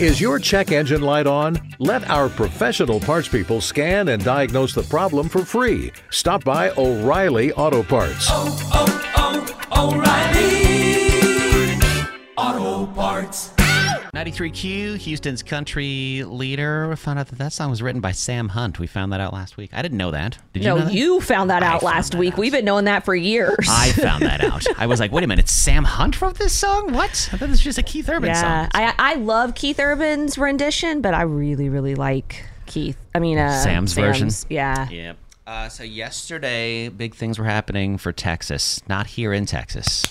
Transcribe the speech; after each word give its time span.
Is 0.00 0.18
your 0.18 0.38
check 0.38 0.72
engine 0.72 1.02
light 1.02 1.26
on? 1.26 1.60
Let 1.78 2.08
our 2.08 2.30
professional 2.30 3.00
parts 3.00 3.28
people 3.28 3.60
scan 3.60 4.08
and 4.08 4.24
diagnose 4.24 4.72
the 4.72 4.82
problem 4.84 5.28
for 5.28 5.44
free. 5.44 5.92
Stop 6.08 6.42
by 6.42 6.70
O'Reilly 6.70 7.52
Auto 7.52 7.82
Parts. 7.82 8.28
oh, 8.30 8.56
oh, 8.72 9.52
oh 9.76 9.92
O'Reilly 9.92 11.76
Auto 12.38 12.90
Parts. 12.94 13.59
93Q, 14.14 14.96
Houston's 14.96 15.42
country 15.42 16.24
leader. 16.26 16.88
We 16.88 16.96
found 16.96 17.20
out 17.20 17.28
that 17.28 17.38
that 17.38 17.52
song 17.52 17.70
was 17.70 17.80
written 17.80 18.00
by 18.00 18.10
Sam 18.10 18.48
Hunt. 18.48 18.80
We 18.80 18.88
found 18.88 19.12
that 19.12 19.20
out 19.20 19.32
last 19.32 19.56
week. 19.56 19.70
I 19.72 19.82
didn't 19.82 19.98
know 19.98 20.10
that. 20.10 20.36
Did 20.52 20.64
you 20.64 20.68
no, 20.68 20.78
know 20.78 20.84
that? 20.86 20.92
you 20.94 21.20
found 21.20 21.50
that 21.50 21.62
I 21.62 21.66
out 21.66 21.80
found 21.82 21.94
last 21.94 22.12
that 22.12 22.18
week. 22.18 22.32
out. 22.32 22.38
We've 22.40 22.50
been 22.50 22.64
knowing 22.64 22.86
that 22.86 23.04
for 23.04 23.14
years. 23.14 23.68
I 23.70 23.92
found 23.92 24.24
that 24.24 24.42
out. 24.42 24.66
I 24.78 24.86
was 24.86 24.98
like, 24.98 25.12
wait 25.12 25.22
a 25.22 25.28
minute, 25.28 25.44
it's 25.44 25.52
Sam 25.52 25.84
Hunt 25.84 26.20
wrote 26.20 26.38
this 26.38 26.52
song? 26.52 26.92
What? 26.92 27.30
I 27.32 27.36
thought 27.36 27.40
this 27.40 27.50
was 27.50 27.60
just 27.60 27.78
a 27.78 27.84
Keith 27.84 28.08
Urban 28.08 28.30
yeah, 28.30 28.64
song. 28.64 28.70
I 28.74 28.94
I 28.98 29.14
love 29.14 29.54
Keith 29.54 29.78
Urban's 29.78 30.36
rendition, 30.36 31.02
but 31.02 31.14
I 31.14 31.22
really 31.22 31.68
really 31.68 31.94
like 31.94 32.44
Keith. 32.66 32.98
I 33.14 33.20
mean, 33.20 33.38
uh, 33.38 33.62
Sam's 33.62 33.92
version? 33.92 34.28
Yeah. 34.48 34.88
Yep. 34.88 35.16
Uh, 35.46 35.68
so 35.68 35.84
yesterday, 35.84 36.88
big 36.88 37.14
things 37.14 37.38
were 37.38 37.44
happening 37.44 37.96
for 37.96 38.12
Texas. 38.12 38.80
Not 38.88 39.06
here 39.06 39.32
in 39.32 39.46
Texas. 39.46 40.04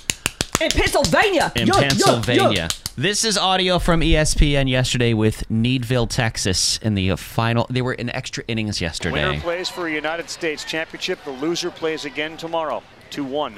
In 0.60 0.70
Pennsylvania. 0.70 1.52
in 1.56 1.68
Yeah, 1.68 1.74
yeah, 1.76 1.80
Pennsylvania. 1.88 2.50
yeah. 2.52 2.68
This 3.00 3.24
is 3.24 3.38
audio 3.38 3.80
from 3.80 4.02
ESPN 4.02 4.70
yesterday 4.70 5.14
with 5.14 5.50
Needville, 5.50 6.10
Texas, 6.10 6.80
in 6.80 6.96
the 6.96 7.16
final. 7.16 7.66
They 7.70 7.82
were 7.82 7.94
in 7.94 8.10
extra 8.10 8.44
innings 8.50 8.82
yesterday. 8.82 9.26
Winner 9.26 9.40
plays 9.40 9.70
for 9.70 9.88
a 9.88 9.90
United 9.90 10.30
States 10.30 10.66
championship. 10.66 11.24
The 11.24 11.32
loser 11.32 11.72
plays 11.72 12.04
again 12.04 12.36
tomorrow. 12.36 12.84
2 13.12 13.24
1. 13.24 13.56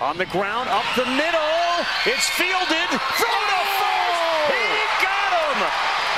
On 0.00 0.16
the 0.16 0.24
ground, 0.24 0.70
up 0.70 0.86
the 0.96 1.04
middle. 1.04 1.84
It's 2.08 2.30
fielded. 2.32 2.88
Throw 3.20 3.28
to 3.28 3.60
first. 3.76 4.48
He 4.48 4.64
got 5.04 5.30
him. 5.36 5.60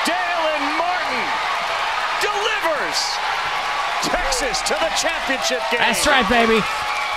Dalen 0.06 0.62
Martin 0.78 1.27
delivers. 2.22 2.98
Texas 4.06 4.62
to 4.62 4.75
the 4.78 4.94
championship 4.94 5.59
game. 5.72 5.81
That's 5.81 6.06
right, 6.06 6.28
baby. 6.31 6.62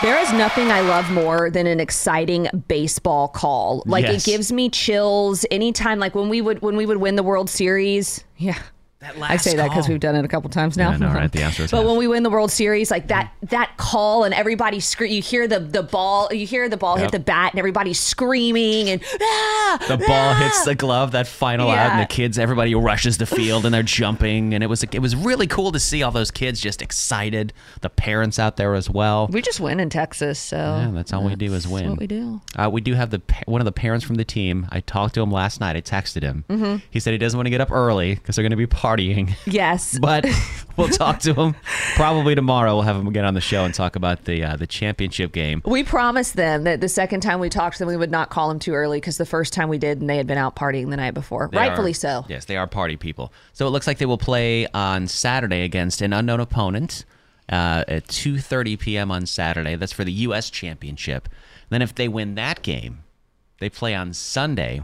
There 0.01 0.17
is 0.19 0.33
nothing 0.33 0.71
I 0.71 0.81
love 0.81 1.11
more 1.11 1.51
than 1.51 1.67
an 1.67 1.79
exciting 1.79 2.47
baseball 2.67 3.27
call. 3.27 3.83
Like 3.85 4.05
Yes. 4.05 4.27
it 4.27 4.31
gives 4.31 4.51
me 4.51 4.67
chills 4.67 5.45
anytime. 5.51 5.99
Like 5.99 6.15
when 6.15 6.27
we 6.27 6.41
would 6.41 6.63
when 6.63 6.75
we 6.75 6.87
would 6.87 6.97
win 6.97 7.15
the 7.17 7.23
World 7.23 7.51
Series. 7.51 8.23
Yeah. 8.35 8.57
That 9.01 9.15
I 9.15 9.19
last 9.19 9.43
say 9.43 9.55
that 9.55 9.69
because 9.69 9.89
we've 9.89 9.99
done 9.99 10.15
it 10.15 10.23
a 10.23 10.27
couple 10.27 10.49
times 10.51 10.77
now. 10.77 10.89
Yeah, 10.89 10.95
I 10.95 10.97
know, 10.99 11.07
right? 11.13 11.31
The 11.31 11.39
Astros 11.39 11.71
but 11.71 11.77
have. 11.77 11.85
when 11.87 11.97
we 11.97 12.07
win 12.07 12.21
the 12.23 12.29
World 12.29 12.51
Series, 12.51 12.91
like 12.91 13.07
that 13.07 13.33
that 13.49 13.75
call 13.77 14.23
and 14.25 14.33
everybody 14.33 14.79
scream, 14.79 15.11
you 15.11 15.21
hear 15.21 15.47
the 15.47 15.59
the 15.59 15.81
ball, 15.83 16.29
you 16.31 16.45
hear 16.45 16.69
the 16.69 16.77
ball 16.77 16.95
Yep. 16.97 17.01
hit 17.05 17.11
the 17.11 17.19
bat, 17.19 17.53
and 17.53 17.59
everybody's 17.59 17.99
screaming 17.99 18.89
and 18.89 19.01
ah, 19.21 19.85
The 19.87 19.97
ball 19.97 20.35
hits 20.35 20.63
the 20.65 20.75
glove, 20.75 21.11
that 21.13 21.25
final 21.27 21.69
out, 21.71 21.91
and 21.93 21.99
the 22.01 22.05
kids, 22.05 22.37
everybody 22.37 22.75
rushes 22.75 23.17
the 23.17 23.25
field 23.25 23.65
and 23.65 23.73
they're 23.73 23.81
jumping, 23.81 24.53
and 24.53 24.63
it 24.63 24.67
was 24.67 24.83
it 24.83 24.99
was 24.99 25.15
really 25.15 25.47
cool 25.47 25.71
to 25.71 25.79
see 25.79 26.03
all 26.03 26.11
those 26.11 26.29
kids 26.31 26.59
just 26.61 26.81
excited. 26.81 27.53
The 27.81 27.89
parents 27.89 28.37
out 28.37 28.57
there 28.57 28.75
as 28.75 28.89
well. 28.89 29.27
We 29.31 29.41
just 29.41 29.59
win 29.59 29.79
in 29.79 29.89
Texas, 29.89 30.37
so 30.37 30.57
Yeah, 30.57 30.91
that's 30.93 31.11
all 31.11 31.23
we 31.23 31.35
do 31.35 31.53
is 31.53 31.67
win. 31.67 31.89
what 31.91 31.99
we 31.99 32.07
do. 32.07 32.39
Uh, 32.55 32.69
we 32.71 32.81
do 32.81 32.93
have 32.93 33.09
the 33.09 33.21
one 33.47 33.61
of 33.61 33.65
the 33.65 33.71
parents 33.71 34.05
from 34.05 34.15
the 34.17 34.25
team. 34.25 34.67
I 34.69 34.81
talked 34.81 35.15
to 35.15 35.21
him 35.21 35.31
last 35.31 35.59
night. 35.59 35.75
I 35.75 35.81
texted 35.81 36.21
him. 36.21 36.45
Mm-hmm. 36.49 36.75
He 36.91 36.99
said 36.99 37.13
he 37.13 37.17
doesn't 37.17 37.37
want 37.37 37.47
to 37.47 37.51
get 37.51 37.61
up 37.61 37.71
early 37.71 38.15
because 38.15 38.35
they're 38.35 38.43
going 38.43 38.51
to 38.51 38.55
be 38.57 38.67
partying. 38.95 39.35
Yes, 39.45 39.97
but 40.01 40.25
we'll 40.77 40.89
talk 40.89 41.19
to 41.21 41.33
him 41.33 41.55
probably 41.95 42.35
tomorrow. 42.35 42.73
We'll 42.75 42.83
have 42.83 42.95
him 42.95 43.11
get 43.11 43.25
on 43.25 43.33
the 43.33 43.41
show 43.41 43.63
and 43.65 43.73
talk 43.73 43.95
about 43.95 44.25
the 44.25 44.43
uh, 44.43 44.55
the 44.55 44.67
championship 44.67 45.31
game. 45.31 45.61
we 45.65 45.83
promised 45.83 46.35
them 46.35 46.63
that 46.63 46.81
the 46.81 46.89
second 46.89 47.21
time 47.21 47.39
we 47.39 47.49
talked 47.49 47.77
to 47.77 47.79
them, 47.79 47.87
we 47.89 47.97
would 47.97 48.11
not 48.11 48.29
call 48.29 48.49
them 48.49 48.59
too 48.59 48.73
early 48.73 48.97
because 48.97 49.17
the 49.17 49.25
first 49.25 49.53
time 49.53 49.69
we 49.69 49.77
did, 49.77 49.99
and 50.01 50.09
they 50.09 50.17
had 50.17 50.27
been 50.27 50.37
out 50.37 50.55
partying 50.55 50.89
the 50.89 50.97
night 50.97 51.13
before, 51.13 51.49
They 51.51 51.57
rightfully 51.57 51.91
are- 51.91 51.95
so. 51.95 52.25
Yes, 52.29 52.45
they 52.45 52.57
are 52.57 52.67
party 52.67 52.97
people. 52.97 53.31
So 53.53 53.67
it 53.67 53.69
looks 53.71 53.87
like 53.87 53.97
they 53.97 54.05
will 54.05 54.17
play 54.17 54.67
on 54.73 55.07
Saturday 55.07 55.61
against 55.63 56.01
an 56.01 56.13
unknown 56.13 56.39
opponent 56.39 57.05
uh, 57.49 57.83
at 57.87 58.07
2:30 58.07 58.79
p.m. 58.79 59.11
on 59.11 59.25
Saturday. 59.25 59.75
That's 59.75 59.93
for 59.93 60.03
the 60.03 60.11
U.S. 60.13 60.49
Championship. 60.49 61.27
Then 61.69 61.81
if 61.81 61.95
they 61.95 62.07
win 62.07 62.35
that 62.35 62.61
game, 62.61 63.03
they 63.59 63.69
play 63.69 63.95
on 63.95 64.13
Sunday 64.13 64.81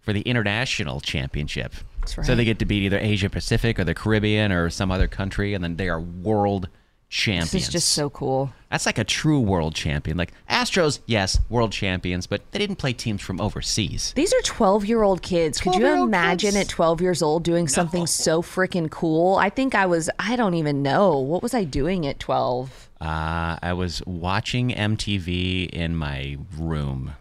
for 0.00 0.12
the 0.14 0.22
International 0.22 1.00
Championship. 1.00 1.74
That's 2.00 2.26
So 2.26 2.34
they 2.34 2.44
get 2.44 2.58
to 2.60 2.64
beat 2.64 2.82
either 2.82 2.98
Asia 2.98 3.30
Pacific 3.30 3.78
or 3.78 3.84
the 3.84 3.94
Caribbean 3.94 4.52
or 4.52 4.70
some 4.70 4.90
other 4.90 5.08
country, 5.08 5.54
and 5.54 5.62
then 5.62 5.76
they 5.76 5.88
are 5.88 6.00
world 6.00 6.68
champions. 7.10 7.50
This 7.50 7.62
is 7.64 7.68
just 7.68 7.88
so 7.90 8.08
cool. 8.08 8.52
That's 8.70 8.86
like 8.86 8.98
a 8.98 9.04
true 9.04 9.40
world 9.40 9.74
champion. 9.74 10.16
Like 10.16 10.32
Astros, 10.48 11.00
yes, 11.06 11.38
world 11.48 11.72
champions, 11.72 12.26
but 12.26 12.40
they 12.52 12.58
didn't 12.58 12.76
play 12.76 12.92
teams 12.92 13.20
from 13.20 13.40
overseas. 13.40 14.12
These 14.14 14.32
are 14.32 14.40
12 14.42 14.86
year 14.86 15.02
old 15.02 15.20
kids. 15.20 15.60
Could 15.60 15.74
you 15.74 16.04
imagine 16.04 16.52
kids. 16.52 16.68
at 16.68 16.68
12 16.68 17.00
years 17.00 17.20
old 17.20 17.42
doing 17.42 17.68
something 17.68 18.06
so 18.06 18.42
freaking 18.42 18.88
cool? 18.90 19.36
I 19.36 19.50
think 19.50 19.74
I 19.74 19.86
was, 19.86 20.08
I 20.18 20.36
don't 20.36 20.54
even 20.54 20.82
know. 20.82 21.18
What 21.18 21.42
was 21.42 21.52
I 21.52 21.64
doing 21.64 22.06
at 22.06 22.20
12? 22.20 22.88
Uh, 23.00 23.58
I 23.60 23.72
was 23.72 24.02
watching 24.06 24.70
MTV 24.70 25.70
in 25.70 25.96
my 25.96 26.36
room. 26.56 27.14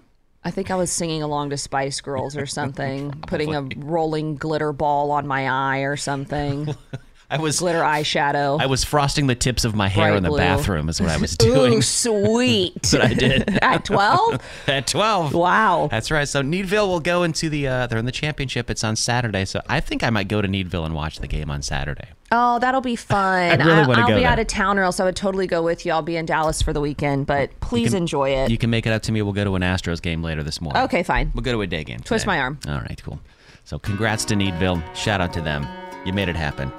I 0.43 0.51
think 0.51 0.71
I 0.71 0.75
was 0.75 0.91
singing 0.91 1.21
along 1.21 1.49
to 1.49 1.57
Spice 1.57 1.99
Girls 2.01 2.37
or 2.37 2.45
something, 2.45 3.11
putting 3.27 3.55
a 3.55 3.67
rolling 3.75 4.35
glitter 4.35 4.71
ball 4.71 5.11
on 5.11 5.27
my 5.27 5.49
eye 5.49 5.79
or 5.79 5.97
something, 5.97 6.73
I 7.31 7.37
was 7.37 7.59
glitter 7.59 7.79
eyeshadow. 7.81 8.59
I 8.59 8.65
was 8.65 8.83
frosting 8.83 9.27
the 9.27 9.35
tips 9.35 9.63
of 9.63 9.75
my 9.75 9.87
hair 9.87 10.09
Bright 10.09 10.17
in 10.17 10.23
the 10.23 10.29
blue. 10.29 10.39
bathroom 10.39 10.89
is 10.89 10.99
what 10.99 11.11
I 11.11 11.17
was 11.17 11.37
doing 11.37 11.75
Ooh, 11.75 11.81
sweet. 11.81 12.73
That's 12.81 12.93
what 12.93 13.01
I 13.03 13.13
did 13.13 13.49
at 13.61 13.85
12? 13.85 14.39
at 14.67 14.87
12. 14.87 15.33
Wow. 15.33 15.89
That's 15.91 16.09
right. 16.09 16.27
So 16.27 16.41
Needville 16.41 16.87
will 16.87 16.99
go 16.99 17.23
into 17.23 17.49
the 17.49 17.67
uh, 17.67 17.87
they're 17.87 17.99
in 17.99 18.05
the 18.05 18.11
championship. 18.11 18.69
It's 18.69 18.83
on 18.83 18.95
Saturday. 18.95 19.45
So 19.45 19.61
I 19.69 19.79
think 19.79 20.03
I 20.03 20.09
might 20.09 20.27
go 20.27 20.41
to 20.41 20.47
Needville 20.47 20.85
and 20.85 20.95
watch 20.95 21.19
the 21.19 21.27
game 21.27 21.51
on 21.51 21.61
Saturday. 21.61 22.07
Oh, 22.31 22.59
that'll 22.59 22.81
be 22.81 22.95
fun. 22.95 23.61
I 23.61 23.63
really 23.63 23.87
wanna 23.87 23.95
go. 23.95 24.01
I'll 24.01 24.07
be 24.07 24.13
there. 24.21 24.27
out 24.27 24.39
of 24.39 24.47
town 24.47 24.77
or 24.79 24.83
else 24.83 24.99
I 24.99 25.05
would 25.05 25.15
totally 25.15 25.47
go 25.47 25.61
with 25.61 25.85
you. 25.85 25.91
I'll 25.91 26.01
be 26.01 26.15
in 26.15 26.25
Dallas 26.25 26.61
for 26.61 26.73
the 26.73 26.81
weekend, 26.81 27.25
but 27.27 27.51
please 27.59 27.93
enjoy 27.93 28.29
it. 28.31 28.49
You 28.51 28.57
can 28.57 28.69
make 28.69 28.85
it 28.87 28.93
up 28.93 29.01
to 29.03 29.11
me. 29.11 29.21
We'll 29.21 29.33
go 29.33 29.43
to 29.43 29.55
an 29.55 29.61
Astros 29.61 30.01
game 30.01 30.23
later 30.23 30.43
this 30.43 30.61
morning. 30.61 30.81
Okay, 30.83 31.03
fine. 31.03 31.31
We'll 31.33 31.43
go 31.43 31.51
to 31.51 31.61
a 31.61 31.67
day 31.67 31.83
game. 31.83 31.99
Twist 31.99 32.23
today. 32.23 32.37
my 32.37 32.39
arm. 32.39 32.59
All 32.67 32.79
right, 32.79 33.01
cool. 33.03 33.19
So 33.65 33.77
congrats 33.79 34.25
to 34.25 34.35
Needville. 34.35 34.81
Shout 34.95 35.21
out 35.21 35.33
to 35.33 35.41
them. 35.41 35.67
You 36.05 36.13
made 36.13 36.29
it 36.29 36.35
happen. 36.35 36.71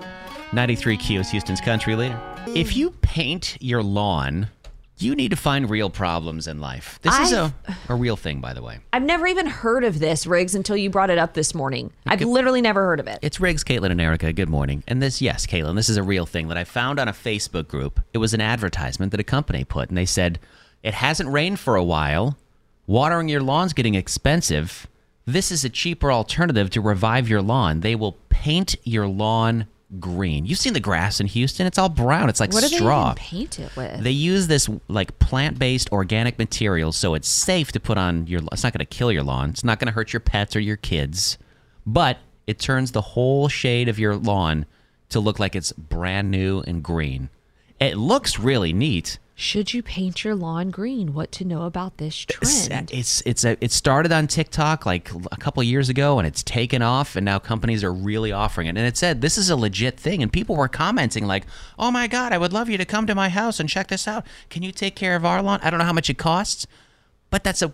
93Q 0.53 1.21
is 1.21 1.31
Houston's 1.31 1.61
country 1.61 1.95
leader. 1.95 2.21
If 2.49 2.77
you 2.77 2.91
paint 3.03 3.57
your 3.61 3.85
lawn, 3.85 4.49
you 4.99 5.15
need 5.15 5.31
to 5.31 5.37
find 5.37 5.71
real 5.71 5.89
problems 5.89 6.49
in 6.49 6.61
life. 6.61 6.99
This 7.03 7.17
is 7.21 7.33
a, 7.33 7.55
a 7.89 7.95
real 7.95 8.17
thing, 8.17 8.41
by 8.41 8.53
the 8.53 8.61
way. 8.61 8.81
I've 8.93 9.05
never 9.05 9.29
even 9.29 9.47
heard 9.47 9.85
of 9.85 10.01
this, 10.01 10.27
Riggs, 10.27 10.57
until 10.57 10.77
you 10.77 10.91
brought 10.91 11.09
it 11.09 11.19
up 11.19 11.35
this 11.35 11.55
morning. 11.55 11.93
I've 12.05 12.23
literally 12.23 12.61
never 12.61 12.85
heard 12.85 12.99
of 12.99 13.07
it. 13.07 13.21
It's 13.23 13.39
Riggs, 13.39 13.63
Katelyn, 13.63 13.93
and 13.93 14.01
Erica. 14.01 14.33
Good 14.33 14.49
morning. 14.49 14.83
And 14.89 15.01
this, 15.01 15.23
yes, 15.23 15.47
Katelyn, 15.47 15.77
this 15.77 15.89
is 15.89 15.97
a 15.97 16.03
real 16.03 16.27
thing 16.27 16.49
that 16.49 16.57
I 16.57 16.65
found 16.65 16.99
on 16.99 17.07
a 17.07 17.13
Facebook 17.13 17.69
group. 17.69 18.01
It 18.13 18.19
was 18.19 18.35
an 18.35 18.41
advertisement 18.41 19.13
that 19.13 19.21
a 19.21 19.25
company 19.25 19.63
put, 19.63 19.89
and 19.89 19.97
they 19.97 20.05
said, 20.05 20.41
It 20.83 20.95
hasn't 20.95 21.31
rained 21.31 21.61
for 21.61 21.77
a 21.77 21.85
while. 21.85 22.37
Watering 22.89 23.29
your 23.29 23.41
lawn's 23.41 23.73
getting 23.73 23.95
expensive. 23.95 24.89
This 25.27 25.53
is 25.53 25.65
a 25.65 25.71
cheaper 25.71 26.11
alternative 26.11 26.71
to 26.71 26.81
revive 26.81 27.29
your 27.29 27.41
lawn. 27.41 27.81
They 27.83 27.95
will 27.95 28.17
paint 28.31 28.75
your 28.83 29.07
lawn 29.07 29.69
green. 29.99 30.47
You've 30.47 30.59
seen 30.59 30.73
the 30.73 30.81
grass 30.81 31.21
in 31.21 31.27
Houston, 31.27 31.67
it's 31.67 31.79
all 31.79 31.89
brown. 31.89 32.29
It's 32.29 32.39
like 32.41 32.53
What 32.53 32.63
do 32.63 32.69
they 32.69 32.79
paint 33.17 33.59
it 33.59 33.75
with? 33.77 34.01
They 34.03 34.11
use 34.11 34.47
this 34.47 34.69
like 34.89 35.19
plant-based 35.19 35.91
organic 35.93 36.39
material, 36.39 36.93
so 36.93 37.15
it's 37.15 37.29
safe 37.29 37.73
to 37.73 37.81
put 37.81 37.99
on 37.99 38.27
your. 38.27 38.41
It's 38.53 38.63
not 38.63 38.73
going 38.73 38.81
to 38.81 38.85
kill 38.85 39.11
your 39.11 39.25
lawn. 39.25 39.51
It's 39.51 39.65
not 39.65 39.79
going 39.79 39.87
to 39.87 39.93
hurt 39.93 40.13
your 40.13 40.21
pets 40.21 40.55
or 40.55 40.61
your 40.61 40.77
kids, 40.77 41.39
but 41.85 42.19
it 42.47 42.59
turns 42.59 42.93
the 42.93 43.01
whole 43.01 43.49
shade 43.49 43.89
of 43.89 43.99
your 43.99 44.17
lawn 44.17 44.67
to 45.09 45.21
look 45.21 45.39
like 45.39 45.57
it's 45.57 45.73
brand 45.73 46.31
new 46.31 46.61
and 46.67 46.83
green. 46.83 47.29
It 47.81 47.97
looks 47.97 48.39
really 48.39 48.73
neat. 48.73 49.19
Should 49.41 49.73
you 49.73 49.83
paint 49.83 50.23
your 50.23 50.35
lawn 50.35 50.69
green? 50.69 51.15
What 51.15 51.33
to 51.33 51.47
know 51.47 51.63
about 51.63 51.97
this 51.97 52.27
It's 52.29 52.67
trend? 52.67 52.91
it's 52.93 53.23
it's 53.25 53.43
a, 53.43 53.57
it 53.65 53.73
started 53.73 54.13
on 54.13 54.27
TikTok 54.27 54.85
like 54.85 55.11
a 55.33 55.37
couple 55.39 55.63
years 55.63 55.89
ago, 55.89 56.19
and 56.19 56.29
it's 56.29 56.43
taken 56.43 56.83
off, 56.83 57.17
and 57.17 57.25
now 57.25 57.39
companies 57.39 57.83
are 57.83 57.91
really 57.93 58.33
offering 58.33 58.67
it. 58.67 58.77
And 58.77 58.81
it 58.81 58.99
said 58.99 59.23
this 59.23 59.39
is 59.39 59.49
a 59.49 59.57
legit 59.57 59.99
thing, 59.99 60.23
and 60.23 60.31
people 60.31 60.57
were 60.57 60.69
commenting 60.69 61.27
like, 61.27 61.47
"Oh 61.79 61.91
my 61.91 62.07
god, 62.07 62.35
I 62.35 62.39
would 62.39 62.53
love 62.53 62.69
you 62.69 62.77
to 62.77 62.85
come 62.85 63.07
to 63.07 63.15
my 63.15 63.31
house 63.31 63.59
and 63.59 63.67
check 63.67 63.89
this 63.89 64.07
out. 64.07 64.27
Can 64.51 64.63
you 64.63 64.73
take 64.73 64.95
care 64.95 65.17
of 65.17 65.25
our 65.25 65.41
lawn? 65.41 65.59
I 65.63 65.71
don't 65.71 65.79
know 65.79 65.87
how 65.87 65.95
much 65.95 66.11
it 66.11 66.19
costs, 66.19 66.67
but 67.31 67.43
that's 67.43 67.63
a 67.63 67.73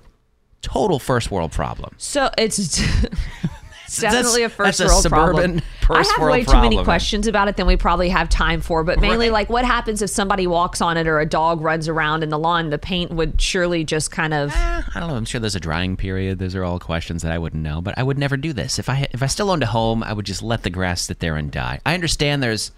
total 0.63 1.01
first 1.01 1.33
world 1.33 1.51
problem. 1.51 1.97
So 1.99 2.31
it's 2.39 2.81
It's 3.87 4.01
definitely 4.01 4.43
a 4.43 4.49
first 4.49 4.79
that's 4.79 4.91
a 4.91 4.93
world 4.93 5.03
suburban 5.03 5.35
problem. 5.35 5.63
first 5.87 6.11
I 6.11 6.15
have 6.21 6.29
way 6.31 6.45
too 6.45 6.61
many 6.61 6.83
questions 6.85 7.27
about 7.27 7.49
it 7.49 7.57
than 7.57 7.67
we 7.67 7.77
probably 7.77 8.09
have 8.09 8.29
time 8.29 8.61
for, 8.61 8.83
but 8.85 9.01
mainly 9.01 9.27
Right. 9.27 9.33
like 9.33 9.51
what 9.51 9.65
happens 9.65 10.03
if 10.03 10.11
somebody 10.11 10.47
walks 10.47 10.81
on 10.81 10.97
it 10.97 11.07
or 11.07 11.21
a 11.21 11.27
dog 11.27 11.61
runs 11.61 11.89
around 11.89 12.23
in 12.23 12.29
the 12.31 12.39
lawn? 12.39 12.71
The 12.71 12.79
paint 12.79 13.13
would 13.13 13.41
surely 13.41 13.85
just 13.85 14.11
kind 14.11 14.35
of. 14.35 14.53
Eh, 14.55 14.83
I 14.95 15.01
don't 15.01 15.09
know. 15.09 15.17
I'm 15.17 15.25
sure 15.25 15.41
there's 15.41 15.55
a 15.57 15.61
drying 15.61 15.97
period. 15.97 16.39
Those 16.39 16.55
are 16.55 16.65
all 16.65 16.79
questions 16.79 17.23
that 17.23 17.33
I 17.33 17.39
wouldn't 17.39 17.63
know, 17.63 17.81
but 17.81 17.97
I 17.97 18.03
would 18.03 18.19
never 18.19 18.37
do 18.37 18.53
this. 18.53 18.79
If 18.79 18.89
I 18.89 19.07
if 19.13 19.23
I 19.23 19.27
still 19.27 19.51
owned 19.51 19.63
a 19.63 19.67
home, 19.67 20.03
I 20.03 20.13
would 20.13 20.27
just 20.27 20.43
let 20.43 20.63
the 20.63 20.71
grass 20.71 21.03
sit 21.03 21.21
there 21.21 21.37
and 21.37 21.51
die. 21.51 21.81
I 21.87 21.95
understand 21.95 22.43
there's 22.43 22.73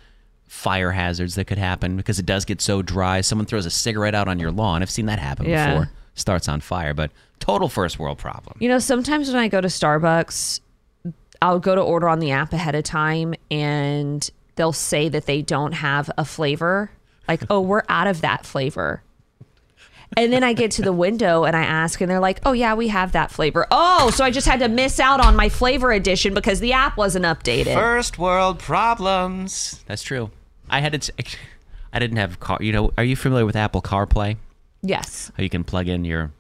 fire 0.46 0.92
hazards 0.92 1.34
that 1.34 1.44
could 1.46 1.58
happen 1.58 1.96
because 1.96 2.18
it 2.18 2.26
does 2.26 2.44
get 2.44 2.60
so 2.60 2.80
dry. 2.82 3.20
Someone 3.20 3.46
throws 3.46 3.66
a 3.66 3.70
cigarette 3.70 4.14
out 4.14 4.28
on 4.28 4.38
your 4.38 4.50
lawn. 4.50 4.82
I've 4.82 4.90
seen 4.90 5.06
that 5.06 5.18
happen 5.18 5.46
Yeah. 5.46 5.70
before. 5.70 5.90
Starts 6.14 6.48
on 6.48 6.60
fire, 6.60 6.94
but 6.94 7.10
total 7.38 7.68
first 7.68 7.98
world 7.98 8.18
problem. 8.18 8.56
You 8.58 8.68
know, 8.68 8.78
sometimes 8.78 9.28
when 9.28 9.36
I 9.36 9.48
go 9.48 9.60
to 9.60 9.68
Starbucks, 9.68 10.60
I'll 11.40 11.60
go 11.60 11.74
to 11.74 11.80
order 11.80 12.08
on 12.08 12.18
the 12.18 12.32
app 12.32 12.52
ahead 12.52 12.74
of 12.74 12.84
time 12.84 13.34
and 13.50 14.28
they'll 14.56 14.72
say 14.72 15.08
that 15.08 15.26
they 15.26 15.42
don't 15.42 15.72
have 15.72 16.10
a 16.18 16.24
flavor. 16.24 16.90
Like, 17.26 17.42
oh, 17.50 17.60
we're 17.60 17.84
out 17.88 18.06
of 18.06 18.22
that 18.22 18.44
flavor. 18.44 19.02
And 20.16 20.32
then 20.32 20.42
I 20.42 20.54
get 20.54 20.70
to 20.72 20.82
the 20.82 20.92
window 20.92 21.44
and 21.44 21.54
I 21.54 21.62
ask, 21.62 22.00
and 22.00 22.10
they're 22.10 22.18
like, 22.18 22.40
oh, 22.46 22.52
yeah, 22.52 22.74
we 22.74 22.88
have 22.88 23.12
that 23.12 23.30
flavor. 23.30 23.66
Oh, 23.70 24.10
so 24.10 24.24
I 24.24 24.30
just 24.30 24.46
had 24.46 24.60
to 24.60 24.68
miss 24.68 24.98
out 24.98 25.20
on 25.20 25.36
my 25.36 25.50
flavor 25.50 25.92
edition 25.92 26.32
because 26.32 26.60
the 26.60 26.72
app 26.72 26.96
wasn't 26.96 27.26
updated. 27.26 27.74
First 27.74 28.18
world 28.18 28.58
problems. 28.58 29.84
That's 29.86 30.02
true. 30.02 30.30
I 30.70 30.80
had 30.80 30.94
it. 30.94 31.10
I 31.92 31.98
didn't 31.98 32.16
have 32.16 32.40
car. 32.40 32.58
You 32.60 32.72
know, 32.72 32.92
are 32.96 33.04
you 33.04 33.16
familiar 33.16 33.44
with 33.44 33.56
Apple 33.56 33.82
CarPlay? 33.82 34.36
yes. 34.82 35.30
How 35.36 35.42
you 35.42 35.50
can 35.50 35.62
plug 35.64 35.88
in 35.88 36.04
your. 36.04 36.32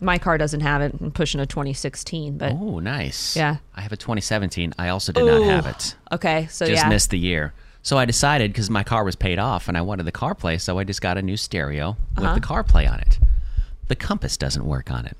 My 0.00 0.18
car 0.18 0.38
doesn't 0.38 0.60
have 0.60 0.82
it. 0.82 0.94
I'm 1.00 1.12
pushing 1.12 1.40
a 1.40 1.46
2016, 1.46 2.36
but 2.38 2.52
Oh, 2.52 2.78
nice. 2.80 3.36
Yeah. 3.36 3.56
I 3.76 3.80
have 3.82 3.92
a 3.92 3.96
2017. 3.96 4.74
I 4.78 4.88
also 4.88 5.12
did 5.12 5.24
not 5.24 5.42
have 5.44 5.66
it. 5.66 5.94
okay. 6.10 6.46
So, 6.50 6.66
Just 6.66 6.82
yeah. 6.82 6.88
missed 6.88 7.10
the 7.10 7.18
year. 7.18 7.52
So 7.82 7.96
I 7.98 8.04
decided 8.04 8.52
because 8.52 8.70
my 8.70 8.82
car 8.84 9.04
was 9.04 9.16
paid 9.16 9.38
off 9.38 9.68
and 9.68 9.76
I 9.76 9.80
wanted 9.80 10.04
the 10.04 10.12
CarPlay, 10.12 10.60
so 10.60 10.78
I 10.78 10.84
just 10.84 11.00
got 11.00 11.16
a 11.18 11.22
new 11.22 11.36
stereo 11.36 11.96
Uh-huh. 12.16 12.32
with 12.34 12.42
the 12.42 12.46
CarPlay 12.48 12.90
on 12.90 12.98
it. 13.00 13.18
The 13.88 13.96
compass 13.96 14.36
doesn't 14.36 14.64
work 14.64 14.90
on 14.90 15.06
it. 15.06 15.16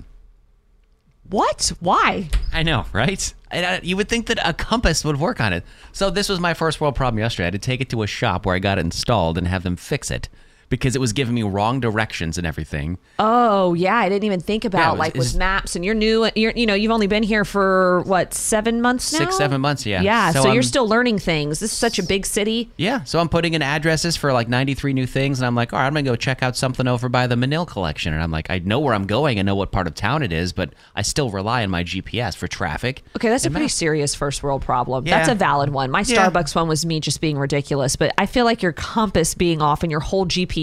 what? 1.29 1.71
Why? 1.79 2.29
I 2.51 2.63
know, 2.63 2.85
right? 2.93 3.33
And 3.49 3.65
I, 3.65 3.79
you 3.83 3.95
would 3.97 4.09
think 4.09 4.27
that 4.27 4.39
a 4.47 4.53
compass 4.53 5.03
would 5.05 5.19
work 5.19 5.39
on 5.41 5.53
it. 5.53 5.63
So 5.91 6.09
this 6.09 6.27
was 6.29 6.39
my 6.39 6.53
first 6.53 6.79
world 6.81 6.95
problem 6.95 7.19
yesterday. 7.19 7.45
I 7.45 7.47
had 7.47 7.53
to 7.53 7.59
take 7.59 7.81
it 7.81 7.89
to 7.91 8.03
a 8.03 8.07
shop 8.07 8.45
where 8.45 8.55
I 8.55 8.59
got 8.59 8.77
it 8.77 8.81
installed 8.81 9.37
and 9.37 9.47
have 9.47 9.63
them 9.63 9.75
fix 9.75 10.11
it 10.11 10.27
because 10.73 10.95
it 10.95 10.99
was 10.99 11.13
giving 11.13 11.35
me 11.35 11.43
wrong 11.43 11.79
directions 11.79 12.39
and 12.39 12.47
everything. 12.47 12.97
Oh 13.19 13.75
yeah, 13.75 13.95
I 13.95 14.09
didn't 14.09 14.23
even 14.23 14.39
think 14.39 14.65
about 14.65 14.87
it 14.87 14.91
was- 14.93 14.99
like 14.99 15.13
with 15.13 15.35
maps. 15.37 15.75
And 15.75 15.85
you're 15.85 15.93
new. 15.93 16.27
You're 16.35 16.51
you 16.55 16.65
know 16.65 16.73
you've 16.73 16.91
only 16.91 17.05
been 17.05 17.21
here 17.21 17.45
for 17.45 18.01
what 18.07 18.33
seven 18.33 18.81
months 18.81 19.13
now. 19.13 19.19
Six, 19.19 19.37
seven 19.37 19.61
months, 19.61 19.85
yeah. 19.85 20.01
Yeah, 20.01 20.31
So 20.31 20.41
so, 20.41 20.51
you're 20.51 20.63
still 20.63 20.87
learning 20.87 21.19
things. 21.19 21.59
This 21.59 21.71
is 21.73 21.77
such 21.77 21.99
a 21.99 22.03
big 22.03 22.25
city. 22.25 22.71
Yeah, 22.75 23.03
so 23.03 23.19
I'm 23.19 23.29
putting 23.29 23.53
in 23.53 23.61
addresses 23.61 24.17
for 24.17 24.33
like 24.33 24.47
93 24.49 24.93
new 24.93 25.05
things, 25.05 25.37
and 25.39 25.45
I'm 25.45 25.53
like, 25.53 25.73
all 25.73 25.79
right, 25.79 25.85
I'm 25.85 25.93
gonna 25.93 26.01
go 26.05 26.15
check 26.15 26.41
out 26.41 26.57
something 26.57 26.87
over 26.87 27.07
by 27.07 27.27
the 27.27 27.35
Menil 27.35 27.67
collection. 27.67 28.11
And 28.11 28.23
I'm 28.23 28.31
like, 28.31 28.49
I 28.49 28.57
know 28.57 28.79
where 28.79 28.95
I'm 28.95 29.05
going, 29.05 29.37
I 29.37 29.43
know 29.43 29.53
what 29.53 29.71
part 29.71 29.85
of 29.85 29.93
town 29.93 30.23
it 30.23 30.33
is, 30.33 30.53
but 30.53 30.73
I 30.95 31.03
still 31.03 31.29
rely 31.29 31.61
on 31.63 31.69
my 31.69 31.83
GPS 31.83 32.35
for 32.35 32.47
traffic. 32.47 33.03
Okay, 33.15 33.29
that's 33.29 33.45
a 33.45 33.51
pretty 33.51 33.65
maps. 33.65 33.75
serious 33.75 34.15
first 34.15 34.41
world 34.41 34.63
problem. 34.63 35.05
Yeah. 35.05 35.19
That's 35.19 35.29
a 35.29 35.35
valid 35.35 35.69
one. 35.69 35.91
My 35.91 36.03
Yeah. 36.07 36.29
Starbucks 36.31 36.55
one 36.55 36.67
was 36.67 36.83
me 36.83 36.99
just 36.99 37.21
being 37.21 37.37
ridiculous, 37.37 37.95
but 37.95 38.11
I 38.17 38.25
feel 38.25 38.45
like 38.45 38.63
your 38.63 38.73
compass 38.73 39.35
being 39.35 39.61
off 39.61 39.83
and 39.83 39.91
your 39.91 39.99
whole 39.99 40.25
GPS 40.25 40.62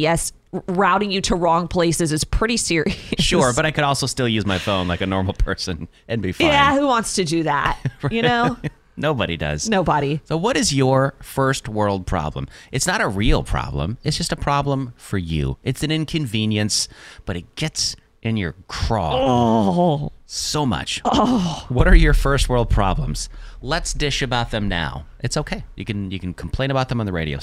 r- 0.53 0.63
routing 0.69 1.11
you 1.11 1.21
to 1.23 1.35
wrong 1.35 1.69
places 1.69 2.13
is 2.13 2.25
pretty 2.25 2.57
serious. 2.57 2.97
Sure, 3.19 3.53
but 3.55 3.67
I 3.67 3.71
could 3.71 3.85
also 3.85 4.07
still 4.07 4.29
use 4.29 4.47
my 4.47 4.59
phone 4.59 4.89
like 4.89 5.01
a 5.01 5.07
normal 5.07 5.35
person 5.35 5.89
and 6.09 6.23
be 6.23 6.33
fine. 6.33 6.49
yeah, 6.49 6.75
who 6.75 6.87
wants 6.87 7.15
to 7.17 7.25
do 7.25 7.43
that? 7.45 7.79
You 8.11 8.23
know, 8.23 8.57
Nobody 8.97 9.37
does. 9.37 9.69
nobody. 9.69 10.21
So, 10.25 10.37
what 10.37 10.57
is 10.57 10.75
your 10.75 11.15
first 11.23 11.69
world 11.69 12.07
problem? 12.07 12.49
It's 12.73 12.87
not 12.87 13.01
a 13.01 13.09
real 13.09 13.43
problem. 13.43 13.99
It's 14.05 14.17
just 14.17 14.33
a 14.33 14.37
problem 14.37 14.95
for 14.97 15.19
you. 15.19 15.59
It's 15.63 15.83
an 15.83 15.91
inconvenience, 15.91 16.89
but 17.25 17.37
it 17.37 17.55
gets 17.57 17.95
in 18.23 18.37
your 18.37 18.55
craw 18.69 19.13
oh. 19.15 20.13
so 20.27 20.67
much. 20.67 21.01
Oh. 21.05 21.67
What 21.69 21.89
are 21.89 21.95
your 21.95 22.15
first 22.15 22.49
world 22.49 22.69
problems? 22.69 23.29
Let's 23.63 23.93
dish 23.93 24.23
about 24.23 24.51
them 24.51 24.69
now. 24.69 25.07
It's 25.21 25.37
okay. 25.37 25.65
You 25.77 25.85
can 25.85 26.11
you 26.11 26.19
can 26.19 26.35
complain 26.35 26.71
about 26.71 26.89
them 26.89 27.01
on 27.01 27.07
the 27.07 27.13
radio. 27.13 27.39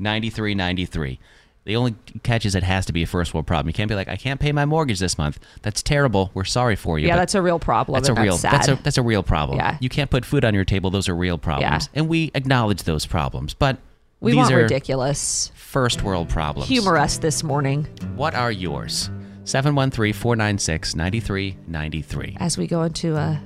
713-496-9393. 0.00 1.18
The 1.64 1.74
only 1.76 1.94
catch 2.22 2.46
is 2.46 2.54
it 2.54 2.62
has 2.62 2.86
to 2.86 2.94
be 2.94 3.02
a 3.02 3.06
first 3.06 3.34
world 3.34 3.46
problem. 3.46 3.66
You 3.68 3.74
can't 3.74 3.90
be 3.90 3.94
like, 3.94 4.08
I 4.08 4.16
can't 4.16 4.40
pay 4.40 4.52
my 4.52 4.64
mortgage 4.64 5.00
this 5.00 5.18
month. 5.18 5.38
That's 5.60 5.82
terrible. 5.82 6.30
We're 6.32 6.44
sorry 6.44 6.76
for 6.76 6.98
you. 6.98 7.08
Yeah, 7.08 7.16
that's 7.16 7.34
a 7.34 7.42
real 7.42 7.58
problem. 7.58 7.92
that's 7.94 8.08
a 8.08 8.14
real 8.14 8.38
That's, 8.38 8.66
that's 8.66 8.68
a 8.68 8.76
that's 8.82 8.96
a 8.96 9.02
real 9.02 9.22
problem. 9.22 9.58
Yeah. 9.58 9.76
You 9.78 9.90
can't 9.90 10.10
put 10.10 10.24
food 10.24 10.46
on 10.46 10.54
your 10.54 10.64
table. 10.64 10.88
Those 10.88 11.10
are 11.10 11.14
real 11.14 11.36
problems. 11.36 11.90
And 11.94 12.08
we 12.08 12.30
acknowledge 12.34 12.84
those 12.84 13.04
problems. 13.04 13.52
But 13.52 13.76
we 14.20 14.30
these 14.32 14.38
want 14.38 14.54
are 14.54 14.62
ridiculous. 14.62 15.52
first 15.54 16.02
world 16.02 16.30
problems. 16.30 16.70
Humor 16.70 16.96
us 16.96 17.18
this 17.18 17.42
morning 17.42 17.84
What 18.16 18.34
are 18.34 18.50
yours? 18.50 19.10
713-496-9393. 19.44 22.36
as 22.40 22.56
we 22.58 22.66
go 22.66 22.82
into 22.82 23.16
a 23.16 23.40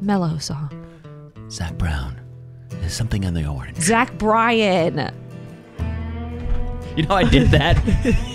mellow 0.00 0.38
song. 0.38 0.70
Zach 1.50 1.76
Brown. 1.78 2.20
There's 2.68 2.92
something 2.94 3.24
in 3.24 3.34
the 3.34 3.46
orange. 3.46 3.76
Zach 3.78 4.16
Bryan. 4.18 5.12
You 6.96 7.04
know 7.04 7.14
I 7.14 7.24
did 7.24 7.48
that 7.48 7.76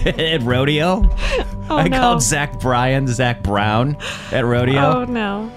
at 0.19 0.41
rodeo? 0.41 1.09
I 1.11 1.45
Oh, 1.69 1.83
no. 1.87 1.97
called 1.99 2.21
Zach 2.21 2.59
Bryan 2.59 3.07
Zach 3.07 3.41
Brown 3.43 3.97
at 4.31 4.45
rodeo. 4.45 4.79
Oh 4.81 5.05
no. 5.05 5.47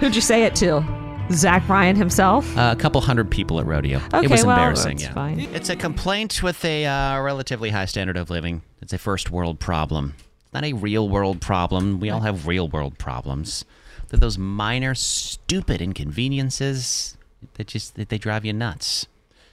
Who'd 0.00 0.14
you 0.14 0.20
say 0.20 0.44
it 0.44 0.54
to? 0.56 0.82
Zach 1.30 1.66
Bryan 1.66 1.96
himself? 1.96 2.56
Uh, 2.58 2.74
a 2.76 2.76
couple 2.80 3.00
hundred 3.00 3.30
people 3.30 3.58
at 3.60 3.66
rodeo. 3.66 3.98
Okay, 4.12 4.24
it 4.24 4.30
was 4.30 4.44
well, 4.44 4.56
embarrassing. 4.56 4.96
that's 4.98 5.04
yeah, 5.04 5.14
fine. 5.14 5.40
it's 5.40 5.70
a 5.70 5.76
complaint 5.76 6.42
with 6.42 6.62
a 6.64 6.84
uh, 6.84 7.20
relatively 7.22 7.70
high 7.70 7.84
standard 7.86 8.16
of 8.16 8.28
living. 8.28 8.62
It's 8.82 8.92
a 8.92 8.98
first 8.98 9.30
world 9.30 9.60
problem. 9.60 10.14
It's 10.44 10.52
not 10.52 10.64
a 10.64 10.72
real 10.74 11.08
world 11.08 11.40
problem. 11.40 12.00
We 12.00 12.10
all 12.10 12.20
have 12.20 12.46
real 12.46 12.68
world 12.68 12.98
problems. 12.98 13.64
They're 14.08 14.20
those 14.20 14.36
minor, 14.36 14.94
stupid 14.94 15.80
inconveniences 15.80 17.16
that 17.54 17.68
just 17.68 17.94
that 17.94 18.08
they 18.10 18.18
drive 18.18 18.44
you 18.44 18.52
nuts. 18.52 19.06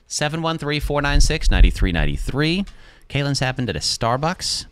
713-496-9393. 0.09 2.67
Katelyn's 3.09 3.39
happened 3.39 3.69
at 3.69 3.75
a 3.75 3.79
Starbucks. 3.79 4.65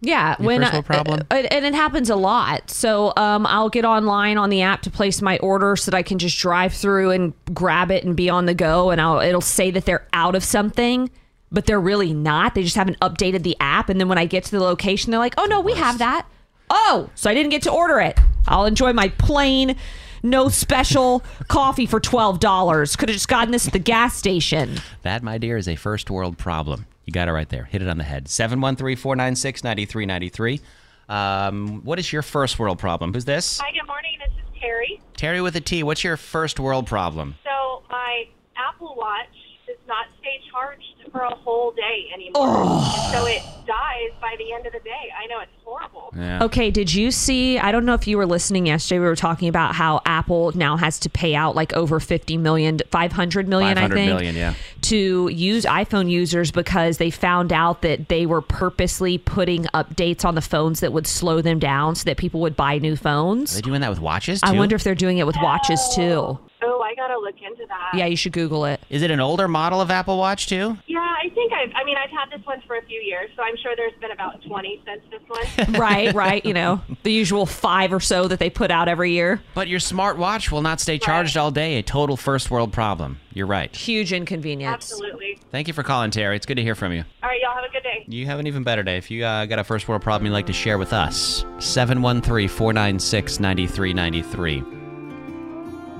Yeah, 0.00 0.36
Your 0.38 0.46
when 0.46 0.82
problem? 0.82 1.22
uh, 1.30 1.34
and 1.34 1.64
it 1.64 1.74
happens 1.74 2.10
a 2.10 2.16
lot. 2.16 2.70
So 2.70 3.12
um, 3.16 3.46
I'll 3.46 3.70
get 3.70 3.84
online 3.84 4.36
on 4.36 4.50
the 4.50 4.62
app 4.62 4.82
to 4.82 4.90
place 4.90 5.22
my 5.22 5.38
order 5.38 5.74
so 5.74 5.90
that 5.90 5.96
I 5.96 6.02
can 6.02 6.18
just 6.18 6.38
drive 6.38 6.74
through 6.74 7.12
and 7.12 7.32
grab 7.54 7.90
it 7.90 8.04
and 8.04 8.14
be 8.14 8.28
on 8.28 8.46
the 8.46 8.54
go, 8.54 8.90
and 8.90 9.00
I'll, 9.00 9.20
it'll 9.20 9.40
say 9.40 9.70
that 9.70 9.86
they're 9.86 10.06
out 10.12 10.34
of 10.34 10.44
something, 10.44 11.10
but 11.50 11.64
they're 11.66 11.80
really 11.80 12.12
not. 12.12 12.54
They 12.54 12.62
just 12.62 12.76
haven't 12.76 13.00
updated 13.00 13.42
the 13.42 13.56
app, 13.58 13.88
and 13.88 13.98
then 13.98 14.08
when 14.08 14.18
I 14.18 14.26
get 14.26 14.44
to 14.44 14.50
the 14.50 14.60
location, 14.60 15.10
they're 15.12 15.20
like, 15.20 15.34
"Oh 15.38 15.46
no, 15.46 15.60
we 15.62 15.72
have 15.74 15.96
that." 15.98 16.26
Oh, 16.68 17.08
so 17.14 17.30
I 17.30 17.34
didn't 17.34 17.50
get 17.50 17.62
to 17.62 17.72
order 17.72 17.98
it. 18.00 18.18
I'll 18.46 18.66
enjoy 18.66 18.92
my 18.92 19.08
plain, 19.08 19.76
no 20.26 20.48
special 20.48 21.22
coffee 21.48 21.86
for 21.86 22.00
twelve 22.00 22.40
dollars. 22.40 22.96
Could 22.96 23.08
have 23.08 23.16
just 23.16 23.28
gotten 23.28 23.52
this 23.52 23.66
at 23.66 23.72
the 23.72 23.78
gas 23.78 24.14
station. 24.16 24.78
That, 25.02 25.22
my 25.22 25.38
dear, 25.38 25.56
is 25.56 25.68
a 25.68 25.76
first 25.76 26.10
world 26.10 26.36
problem. 26.36 26.86
You 27.04 27.12
got 27.12 27.28
it 27.28 27.32
right 27.32 27.48
there. 27.48 27.62
Hit 27.64 27.82
it 27.82 27.88
on 27.88 27.98
the 27.98 28.04
head. 28.04 28.24
713-496-9393. 28.26 30.60
Um, 31.08 31.82
what 31.84 32.00
is 32.00 32.12
your 32.12 32.22
first 32.22 32.58
world 32.58 32.80
problem? 32.80 33.12
Who's 33.14 33.24
this? 33.24 33.60
Hi, 33.60 33.70
good 33.72 33.86
morning. 33.86 34.18
This 34.18 34.32
is 34.44 34.50
Terry. 34.60 35.00
Terry 35.16 35.40
with 35.40 35.54
a 35.54 35.60
T. 35.60 35.84
What's 35.84 36.02
your 36.02 36.16
first 36.16 36.58
world 36.58 36.88
problem? 36.88 37.36
So 37.44 37.84
my 37.88 38.24
Apple 38.56 38.96
Watch 38.96 39.28
does 39.28 39.45
not 39.86 40.06
stay 40.20 40.40
charged 40.50 40.82
for 41.12 41.20
a 41.20 41.34
whole 41.34 41.72
day 41.72 42.08
anymore. 42.12 42.62
And 42.62 43.12
so 43.12 43.26
it 43.26 43.42
dies 43.66 44.10
by 44.20 44.34
the 44.38 44.52
end 44.52 44.66
of 44.66 44.72
the 44.72 44.80
day. 44.80 45.12
I 45.16 45.26
know 45.26 45.40
it's 45.40 45.50
horrible. 45.64 46.12
Yeah. 46.16 46.44
Okay, 46.44 46.70
did 46.70 46.92
you 46.92 47.10
see? 47.10 47.58
I 47.58 47.72
don't 47.72 47.84
know 47.84 47.94
if 47.94 48.06
you 48.06 48.16
were 48.16 48.26
listening 48.26 48.66
yesterday. 48.66 48.98
We 48.98 49.06
were 49.06 49.16
talking 49.16 49.48
about 49.48 49.74
how 49.74 50.00
Apple 50.04 50.52
now 50.54 50.76
has 50.76 50.98
to 51.00 51.10
pay 51.10 51.34
out 51.34 51.54
like 51.54 51.72
over 51.74 52.00
50 52.00 52.36
million, 52.38 52.80
500 52.90 53.48
million, 53.48 53.76
500 53.76 53.94
I 53.94 53.96
think, 53.96 54.08
million, 54.08 54.34
yeah. 54.34 54.54
to 54.82 55.28
use 55.28 55.64
iPhone 55.64 56.10
users 56.10 56.50
because 56.50 56.98
they 56.98 57.10
found 57.10 57.52
out 57.52 57.82
that 57.82 58.08
they 58.08 58.26
were 58.26 58.42
purposely 58.42 59.18
putting 59.18 59.64
updates 59.66 60.24
on 60.24 60.34
the 60.34 60.42
phones 60.42 60.80
that 60.80 60.92
would 60.92 61.06
slow 61.06 61.40
them 61.40 61.58
down 61.58 61.94
so 61.94 62.04
that 62.04 62.16
people 62.16 62.40
would 62.40 62.56
buy 62.56 62.78
new 62.78 62.96
phones. 62.96 63.06
Are 63.06 63.54
phones. 63.54 63.54
they 63.54 63.60
doing 63.62 63.80
that 63.80 63.90
with 63.90 64.00
watches 64.00 64.40
too? 64.40 64.48
I 64.48 64.52
wonder 64.52 64.76
if 64.76 64.84
they're 64.84 64.94
doing 64.94 65.18
it 65.18 65.26
with 65.26 65.36
watches 65.42 65.80
too. 65.94 66.38
Oh, 66.62 66.80
I 66.80 66.94
got 66.94 67.08
to 67.08 67.18
look 67.18 67.36
into 67.42 67.66
that. 67.68 67.90
Yeah, 67.94 68.06
you 68.06 68.16
should 68.16 68.32
Google 68.32 68.64
it. 68.64 68.80
Is 68.88 69.02
it 69.02 69.10
an 69.10 69.20
older 69.20 69.48
model 69.48 69.80
of 69.80 69.90
Apple 69.90 70.18
Watch 70.18 70.48
too? 70.48 70.76
Yeah, 70.86 70.98
I 70.98 71.28
think 71.34 71.52
I've, 71.52 71.70
I 71.74 71.84
mean, 71.84 71.96
I've 71.96 72.10
had 72.10 72.30
this 72.30 72.44
one 72.46 72.62
for 72.66 72.76
a 72.76 72.82
few 72.82 73.00
years, 73.00 73.30
so 73.36 73.42
I'm 73.42 73.56
sure 73.56 73.74
there's 73.76 73.92
been 74.00 74.10
about 74.10 74.42
20 74.42 74.82
since 74.84 75.02
this 75.10 75.20
one. 75.26 75.72
right, 75.80 76.14
right. 76.14 76.44
You 76.44 76.54
know, 76.54 76.80
the 77.02 77.12
usual 77.12 77.46
five 77.46 77.92
or 77.92 78.00
so 78.00 78.28
that 78.28 78.38
they 78.38 78.50
put 78.50 78.70
out 78.70 78.88
every 78.88 79.12
year. 79.12 79.42
But 79.54 79.68
your 79.68 79.80
smart 79.80 80.18
watch 80.18 80.50
will 80.50 80.62
not 80.62 80.80
stay 80.80 80.98
charged 80.98 81.36
all 81.36 81.50
day. 81.50 81.78
A 81.78 81.82
total 81.82 82.16
first 82.16 82.50
world 82.50 82.72
problem. 82.72 83.20
You're 83.32 83.46
right. 83.46 83.74
Huge 83.74 84.12
inconvenience. 84.12 84.72
Absolutely. 84.72 85.38
Thank 85.50 85.68
you 85.68 85.74
for 85.74 85.82
calling, 85.82 86.10
Terry. 86.10 86.36
It's 86.36 86.46
good 86.46 86.56
to 86.56 86.62
hear 86.62 86.74
from 86.74 86.92
you. 86.92 87.04
All 87.22 87.28
right, 87.28 87.40
y'all 87.40 87.54
have 87.54 87.64
a 87.64 87.72
good 87.72 87.82
day. 87.82 88.04
You 88.08 88.26
have 88.26 88.38
an 88.38 88.46
even 88.46 88.62
better 88.62 88.82
day. 88.82 88.96
If 88.96 89.10
you 89.10 89.24
uh, 89.24 89.46
got 89.46 89.58
a 89.58 89.64
first 89.64 89.88
world 89.88 90.02
problem 90.02 90.26
you'd 90.26 90.32
like 90.32 90.46
to 90.46 90.52
share 90.52 90.78
with 90.78 90.92
us, 90.92 91.44
713 91.58 92.48
496 92.48 93.40
9393. 93.40 94.75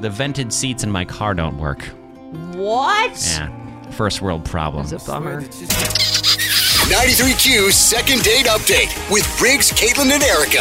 The 0.00 0.10
vented 0.10 0.52
seats 0.52 0.84
in 0.84 0.90
my 0.90 1.06
car 1.06 1.32
don't 1.32 1.56
work. 1.56 1.82
What? 2.52 3.12
Yeah. 3.38 3.48
First 3.92 4.20
world 4.20 4.44
problem. 4.44 4.84
It's 4.84 4.92
a 4.92 4.98
bummer. 5.10 5.40
93Q 5.40 7.72
second 7.72 8.22
date 8.22 8.44
update 8.44 8.92
with 9.10 9.24
Riggs, 9.40 9.72
Katelyn, 9.72 10.10
and 10.10 10.22
Erica. 10.22 10.58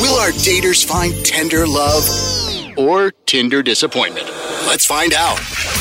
Will 0.00 0.14
our 0.14 0.30
daters 0.30 0.86
find 0.86 1.12
tender 1.26 1.66
love 1.66 2.04
or 2.78 3.10
Tinder 3.26 3.64
disappointment? 3.64 4.28
Let's 4.68 4.86
find 4.86 5.12
out. 5.12 5.40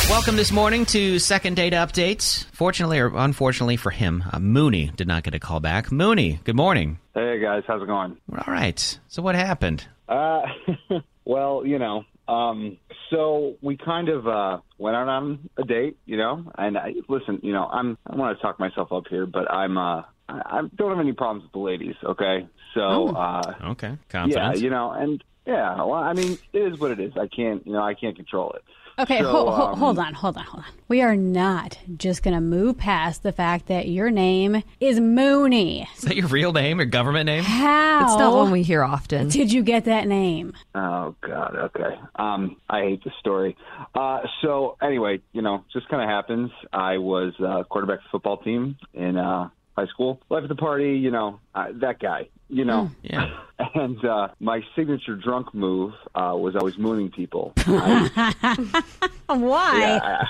Welcome 0.09 0.35
this 0.35 0.51
morning 0.51 0.83
to 0.88 1.19
Second 1.19 1.57
Date 1.57 1.73
Updates. 1.73 2.45
Fortunately 2.51 2.97
or 2.97 3.15
unfortunately 3.15 3.77
for 3.77 3.91
him, 3.91 4.23
uh, 4.33 4.39
Mooney 4.39 4.91
did 4.95 5.07
not 5.07 5.21
get 5.21 5.35
a 5.35 5.39
call 5.39 5.59
back. 5.59 5.91
Mooney, 5.91 6.39
good 6.45 6.55
morning. 6.55 6.97
Hey 7.13 7.39
guys, 7.39 7.61
how's 7.67 7.83
it 7.83 7.85
going? 7.85 8.17
All 8.35 8.51
right. 8.51 9.00
So 9.07 9.21
what 9.21 9.35
happened? 9.35 9.85
Uh, 10.09 10.41
well, 11.25 11.61
you 11.63 11.77
know, 11.77 12.05
um, 12.27 12.77
so 13.09 13.55
we 13.61 13.77
kind 13.77 14.09
of 14.09 14.27
uh, 14.27 14.59
went 14.77 14.95
out 14.95 15.07
on 15.07 15.49
a 15.57 15.63
date, 15.63 15.97
you 16.05 16.17
know, 16.17 16.51
and 16.57 16.77
I, 16.77 16.93
listen, 17.09 17.39
you 17.43 17.53
know, 17.53 17.65
I'm 17.65 17.97
I 18.07 18.15
want 18.15 18.37
to 18.37 18.41
talk 18.41 18.59
myself 18.59 18.91
up 18.91 19.03
here, 19.09 19.25
but 19.25 19.51
I'm 19.51 19.77
uh, 19.77 20.03
I, 20.29 20.41
I 20.45 20.61
don't 20.75 20.91
have 20.91 20.99
any 20.99 21.13
problems 21.13 21.43
with 21.43 21.51
the 21.53 21.59
ladies, 21.59 21.95
okay? 22.03 22.47
So 22.73 23.09
uh, 23.15 23.53
Okay. 23.71 23.89
yeah, 23.89 23.97
Confidence. 24.09 24.61
you 24.61 24.69
know, 24.69 24.91
and 24.91 25.23
yeah, 25.45 25.75
well, 25.77 25.93
I 25.95 26.13
mean, 26.13 26.37
it 26.53 26.59
is 26.59 26.79
what 26.79 26.91
it 26.91 26.99
is. 26.99 27.13
I 27.17 27.27
can't, 27.27 27.65
you 27.65 27.73
know, 27.73 27.81
I 27.81 27.95
can't 27.95 28.15
control 28.15 28.51
it. 28.53 28.63
Okay, 29.00 29.19
So, 29.19 29.31
ho- 29.31 29.51
ho- 29.51 29.65
um, 29.74 29.79
hold 29.79 30.00
on, 30.00 30.13
hold 30.13 30.38
on, 30.38 30.43
hold 30.45 30.63
on. 30.63 30.69
We 30.88 31.01
are 31.01 31.15
not 31.15 31.77
just 31.98 32.21
going 32.24 32.33
to 32.36 32.41
move 32.41 32.77
past 32.77 33.24
the 33.24 33.31
fact 33.31 33.67
that 33.67 33.88
your 33.88 34.12
name 34.12 34.63
is 34.79 35.00
Mooney. 35.00 35.88
Is 35.95 36.01
that 36.03 36.15
your 36.15 36.27
real 36.27 36.51
name 36.53 36.79
or 36.79 36.86
government 36.86 37.25
name? 37.25 37.43
How 37.43 38.03
It's 38.03 38.17
not 38.19 38.33
one 38.33 38.51
we 38.51 38.63
hear 38.63 38.83
often. 38.83 39.29
did 39.29 39.51
you 39.51 39.63
get 39.63 39.86
that 39.86 40.07
name? 40.07 40.53
Oh 40.75 41.15
God. 41.21 41.55
Okay. 41.55 41.95
Um, 42.15 42.57
I 42.69 42.81
hate 42.81 43.03
this 43.03 43.13
story. 43.19 43.55
Uh, 43.95 44.19
so 44.41 44.77
anyway, 44.81 45.21
you 45.31 45.41
know, 45.41 45.63
just 45.74 45.88
kind 45.89 46.03
of 46.03 46.10
happens. 46.10 46.51
I 46.74 46.98
was 46.98 47.33
uh, 47.39 47.63
quarterback 47.69 48.00
of 48.00 48.03
the 48.03 48.10
football 48.12 48.38
team 48.38 48.77
in 48.93 49.17
uh, 49.17 49.50
high 49.81 49.88
school. 49.88 50.21
Left 50.29 50.47
the 50.47 50.55
party. 50.55 50.97
You 50.97 51.11
know, 51.11 51.39
uh, 51.55 51.67
that 51.75 52.00
guy. 52.00 52.29
You 52.50 52.65
know. 52.65 52.91
Yeah. 53.03 53.29
And 53.75 54.03
uh, 54.03 54.29
my 54.39 54.61
signature 54.75 55.15
drunk 55.15 55.53
move 55.53 55.93
uh, 56.15 56.33
was 56.35 56.55
always 56.55 56.79
mooning 56.79 57.11
people. 57.11 57.53
I, 57.57 59.03
Why? 59.27 59.79
yeah, 59.79 60.23
I 60.23 60.25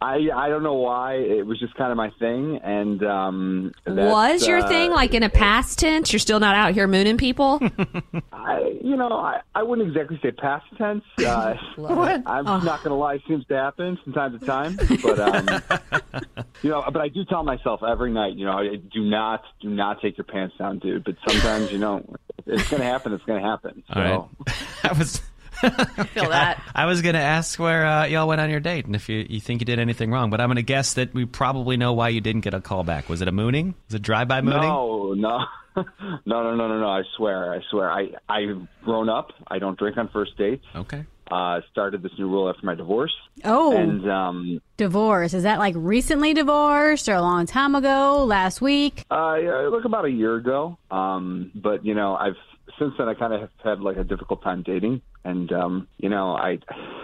I 0.00 0.28
I 0.34 0.48
don't 0.48 0.62
know 0.62 0.74
why. 0.74 1.14
It 1.14 1.46
was 1.46 1.58
just 1.58 1.74
kind 1.74 1.90
of 1.90 1.96
my 1.96 2.10
thing. 2.18 2.58
And 2.62 3.02
um, 3.04 3.72
that's, 3.84 3.96
Was 3.96 4.46
your 4.46 4.58
uh, 4.58 4.68
thing 4.68 4.90
like 4.90 5.14
in 5.14 5.22
a 5.22 5.28
past 5.28 5.78
tense? 5.78 6.12
You're 6.12 6.20
still 6.20 6.40
not 6.40 6.54
out 6.54 6.72
here 6.74 6.86
mooning 6.86 7.18
people? 7.18 7.60
I, 8.32 8.78
you 8.82 8.96
know, 8.96 9.08
I, 9.08 9.40
I 9.54 9.62
wouldn't 9.62 9.88
exactly 9.88 10.18
say 10.22 10.30
past 10.30 10.64
tense. 10.78 11.04
Uh, 11.18 11.54
I'm 12.26 12.64
not 12.64 12.82
going 12.82 12.90
to 12.90 12.94
lie, 12.94 13.14
it 13.14 13.22
seems 13.28 13.44
to 13.46 13.54
happen 13.54 13.98
from 14.02 14.12
time 14.14 14.38
to 14.38 14.44
time. 14.44 14.78
But, 15.02 15.20
um, 15.20 16.44
you 16.62 16.70
know, 16.70 16.82
but 16.90 17.02
I 17.02 17.08
do 17.08 17.24
tell 17.26 17.42
myself 17.42 17.82
every 17.82 18.10
night, 18.10 18.34
you 18.36 18.46
know, 18.46 18.62
do 18.92 19.02
not, 19.02 19.42
do 19.60 19.68
not 19.68 20.00
take 20.00 20.16
your 20.16 20.24
pants 20.24 20.56
down, 20.58 20.78
dude. 20.78 21.04
But 21.04 21.16
sometimes, 21.28 21.70
you 21.70 21.78
know, 21.78 22.04
it's 22.46 22.68
going 22.70 22.80
to 22.80 22.88
happen. 22.88 23.12
It's 23.12 23.24
going 23.24 23.42
to 23.42 23.46
happen. 23.46 23.82
So, 23.92 24.00
All 24.00 24.30
right. 24.46 24.54
I 24.84 24.92
was. 24.92 25.20
feel 26.14 26.28
that. 26.30 26.62
I 26.74 26.86
was 26.86 27.02
going 27.02 27.14
to 27.14 27.20
ask 27.20 27.58
where 27.58 27.86
uh, 27.86 28.04
y'all 28.06 28.28
went 28.28 28.40
on 28.40 28.50
your 28.50 28.60
date 28.60 28.86
and 28.86 28.94
if 28.94 29.08
you, 29.08 29.26
you 29.28 29.40
think 29.40 29.60
you 29.60 29.64
did 29.64 29.78
anything 29.78 30.10
wrong, 30.10 30.30
but 30.30 30.40
I'm 30.40 30.48
going 30.48 30.56
to 30.56 30.62
guess 30.62 30.94
that 30.94 31.12
we 31.14 31.24
probably 31.24 31.76
know 31.76 31.92
why 31.92 32.08
you 32.10 32.20
didn't 32.20 32.42
get 32.42 32.54
a 32.54 32.60
call 32.60 32.84
back. 32.84 33.08
Was 33.08 33.20
it 33.22 33.28
a 33.28 33.32
mooning? 33.32 33.74
Was 33.88 33.94
it 33.94 34.02
drive-by 34.02 34.40
mooning? 34.42 34.62
no, 34.62 35.14
no. 35.14 35.40
No, 36.26 36.42
no, 36.42 36.56
no, 36.56 36.66
no, 36.66 36.80
no! 36.80 36.88
I 36.88 37.02
swear, 37.16 37.52
I 37.54 37.60
swear. 37.70 37.88
I 37.88 38.08
I've 38.28 38.66
grown 38.82 39.08
up. 39.08 39.30
I 39.46 39.60
don't 39.60 39.78
drink 39.78 39.96
on 39.96 40.08
first 40.08 40.36
dates. 40.36 40.64
Okay. 40.74 41.04
Uh, 41.30 41.60
started 41.70 42.02
this 42.02 42.10
new 42.18 42.26
rule 42.28 42.48
after 42.48 42.66
my 42.66 42.74
divorce, 42.74 43.14
Oh, 43.44 43.76
and 43.76 44.10
um, 44.10 44.60
divorce. 44.76 45.34
Is 45.34 45.44
that 45.44 45.60
like 45.60 45.74
recently 45.76 46.34
divorced 46.34 47.08
or 47.08 47.14
a 47.14 47.20
long 47.20 47.46
time 47.46 47.76
ago, 47.76 48.24
last 48.24 48.60
week? 48.60 49.04
Uh, 49.08 49.36
yeah, 49.36 49.68
look 49.70 49.84
about 49.84 50.04
a 50.04 50.10
year 50.10 50.34
ago. 50.34 50.78
Um, 50.90 51.52
but 51.54 51.84
you 51.84 51.94
know, 51.94 52.16
I've 52.16 52.34
since 52.78 52.94
then 52.98 53.08
I 53.08 53.14
kind 53.14 53.32
of 53.32 53.40
have 53.40 53.50
had 53.64 53.80
like 53.80 53.96
a 53.96 54.04
difficult 54.04 54.42
time 54.42 54.62
dating, 54.64 55.02
and 55.24 55.50
um, 55.52 55.88
you 55.98 56.08
know, 56.08 56.34
I 56.34 56.58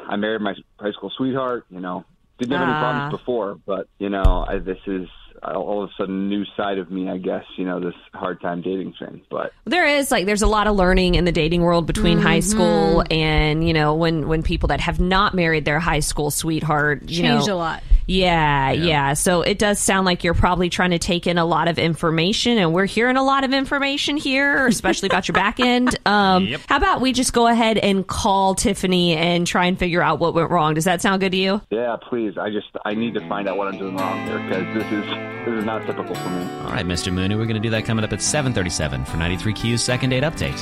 I 0.08 0.16
married 0.16 0.40
my 0.40 0.54
high 0.78 0.92
school 0.92 1.10
sweetheart. 1.16 1.66
You 1.70 1.80
know, 1.80 2.04
didn't 2.38 2.52
have 2.52 2.62
any 2.62 2.72
Ah. 2.72 2.80
problems 2.80 3.10
before, 3.20 3.58
but 3.66 3.88
you 3.98 4.08
know, 4.10 4.44
I, 4.48 4.58
this 4.58 4.78
is 4.86 5.08
all 5.42 5.82
of 5.82 5.90
a 5.90 5.92
sudden 5.98 6.14
a 6.14 6.28
new 6.28 6.44
side 6.56 6.78
of 6.78 6.90
me. 6.90 7.08
I 7.10 7.18
guess 7.18 7.44
you 7.58 7.64
know 7.66 7.80
this 7.80 7.94
hard 8.14 8.40
time 8.40 8.62
dating 8.62 8.94
thing, 8.98 9.20
but 9.30 9.52
There 9.66 9.84
is 9.86 10.10
like 10.10 10.24
there's 10.26 10.42
a 10.42 10.46
lot 10.46 10.66
of 10.66 10.76
learning 10.76 11.16
in 11.16 11.24
the 11.24 11.32
dating 11.32 11.62
world 11.62 11.86
between 11.86 12.18
high 12.18 12.38
Mm-hmm. 12.38 12.48
school 12.50 13.04
and 13.10 13.66
you 13.66 13.74
know 13.74 13.94
when 13.94 14.26
when 14.28 14.42
people 14.42 14.68
that 14.68 14.80
have 14.80 15.00
not 15.00 15.34
married 15.34 15.64
their 15.64 15.80
high 15.80 16.00
school 16.00 16.30
sweetheart 16.30 17.02
you 17.10 17.22
Changed 17.22 17.48
know, 17.48 17.54
a 17.54 17.56
lot. 17.56 17.82
Yeah, 18.06 18.70
yeah, 18.72 19.14
So 19.14 19.42
it 19.42 19.58
does 19.58 19.78
sound 19.78 20.04
like 20.04 20.24
you're 20.24 20.34
probably 20.34 20.68
trying 20.68 20.90
to 20.90 20.98
take 20.98 21.26
in 21.26 21.38
a 21.38 21.44
lot 21.44 21.68
of 21.68 21.78
information, 21.78 22.58
and 22.58 22.72
we're 22.74 22.84
hearing 22.86 23.16
a 23.16 23.22
lot 23.24 23.44
of 23.44 23.52
information 23.54 24.16
here, 24.16 24.66
especially 24.68 25.06
about 25.08 25.26
your 25.26 25.32
back 25.34 25.58
end. 25.60 25.98
Um, 26.06 26.46
How 26.68 26.76
about 26.76 27.00
we 27.00 27.12
just 27.12 27.32
go 27.32 27.46
ahead 27.46 27.78
and 27.78 28.06
call 28.06 28.54
Tiffany 28.54 29.16
and 29.16 29.46
try 29.46 29.66
and 29.66 29.78
figure 29.78 30.02
out 30.02 30.18
what 30.18 30.34
went 30.34 30.50
wrong? 30.50 30.74
Does 30.74 30.84
that 30.84 31.00
sound 31.00 31.20
good 31.20 31.32
to 31.32 31.38
you? 31.38 31.60
yeah, 31.70 31.96
please, 32.08 32.36
I 32.38 32.50
just 32.50 32.66
I 32.84 32.94
need 32.94 33.14
to 33.14 33.26
find 33.28 33.48
out 33.48 33.56
what 33.56 33.68
I'm 33.68 33.78
doing 33.78 33.96
wrong 33.96 34.26
here 34.26 34.38
because 34.38 34.74
this 34.74 34.92
is 34.92 35.04
this 35.46 35.58
is 35.58 35.64
not 35.64 35.84
typical 35.86 36.14
for 36.14 36.28
me. 36.30 36.42
All 36.64 36.72
right, 36.72 36.86
Mr. 36.86 37.12
Mooney, 37.12 37.34
we're 37.36 37.44
going 37.46 37.54
to 37.56 37.60
do 37.60 37.70
that 37.70 37.84
coming 37.84 38.04
up 38.04 38.12
at 38.12 38.22
737 38.22 39.04
for 39.04 39.16
93Q's 39.16 39.82
second 39.82 40.10
date 40.10 40.22
update. 40.22 40.58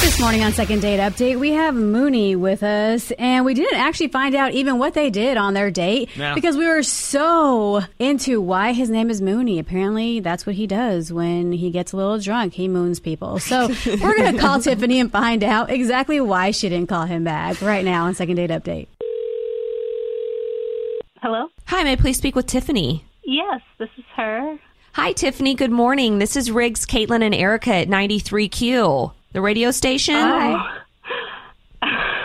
This 0.00 0.18
morning 0.20 0.42
on 0.42 0.52
Second 0.52 0.80
Date 0.80 0.98
Update, 0.98 1.38
we 1.38 1.52
have 1.52 1.74
Mooney 1.74 2.36
with 2.36 2.62
us, 2.62 3.10
and 3.12 3.44
we 3.44 3.54
didn't 3.54 3.78
actually 3.78 4.08
find 4.08 4.34
out 4.34 4.52
even 4.52 4.78
what 4.78 4.94
they 4.94 5.10
did 5.10 5.36
on 5.36 5.52
their 5.54 5.70
date 5.70 6.08
No. 6.16 6.34
because 6.34 6.56
we 6.56 6.66
were 6.66 6.79
so 6.82 7.80
into 7.98 8.40
why 8.40 8.72
his 8.72 8.90
name 8.90 9.10
is 9.10 9.20
Mooney. 9.20 9.58
Apparently, 9.58 10.20
that's 10.20 10.46
what 10.46 10.54
he 10.54 10.66
does 10.66 11.12
when 11.12 11.52
he 11.52 11.70
gets 11.70 11.92
a 11.92 11.96
little 11.96 12.18
drunk. 12.18 12.54
He 12.54 12.68
moons 12.68 13.00
people. 13.00 13.38
So 13.38 13.68
we're 13.86 14.16
going 14.16 14.34
to 14.34 14.40
call 14.40 14.60
Tiffany 14.60 15.00
and 15.00 15.10
find 15.10 15.42
out 15.42 15.70
exactly 15.70 16.20
why 16.20 16.50
she 16.50 16.68
didn't 16.68 16.88
call 16.88 17.06
him 17.06 17.24
back 17.24 17.60
right 17.60 17.84
now 17.84 18.04
on 18.04 18.14
Second 18.14 18.36
Date 18.36 18.50
Update. 18.50 18.88
Hello? 21.22 21.48
Hi, 21.66 21.84
may 21.84 21.92
I 21.92 21.96
please 21.96 22.16
speak 22.16 22.34
with 22.34 22.46
Tiffany? 22.46 23.04
Yes, 23.24 23.60
this 23.78 23.90
is 23.98 24.04
her. 24.16 24.58
Hi, 24.94 25.12
Tiffany. 25.12 25.54
Good 25.54 25.70
morning. 25.70 26.18
This 26.18 26.34
is 26.34 26.50
Riggs, 26.50 26.86
Katelyn, 26.86 27.22
and 27.22 27.34
Erica 27.34 27.74
at 27.74 27.88
93Q, 27.88 29.12
the 29.32 29.40
radio 29.40 29.70
station. 29.70 30.14
Hi. 30.14 30.80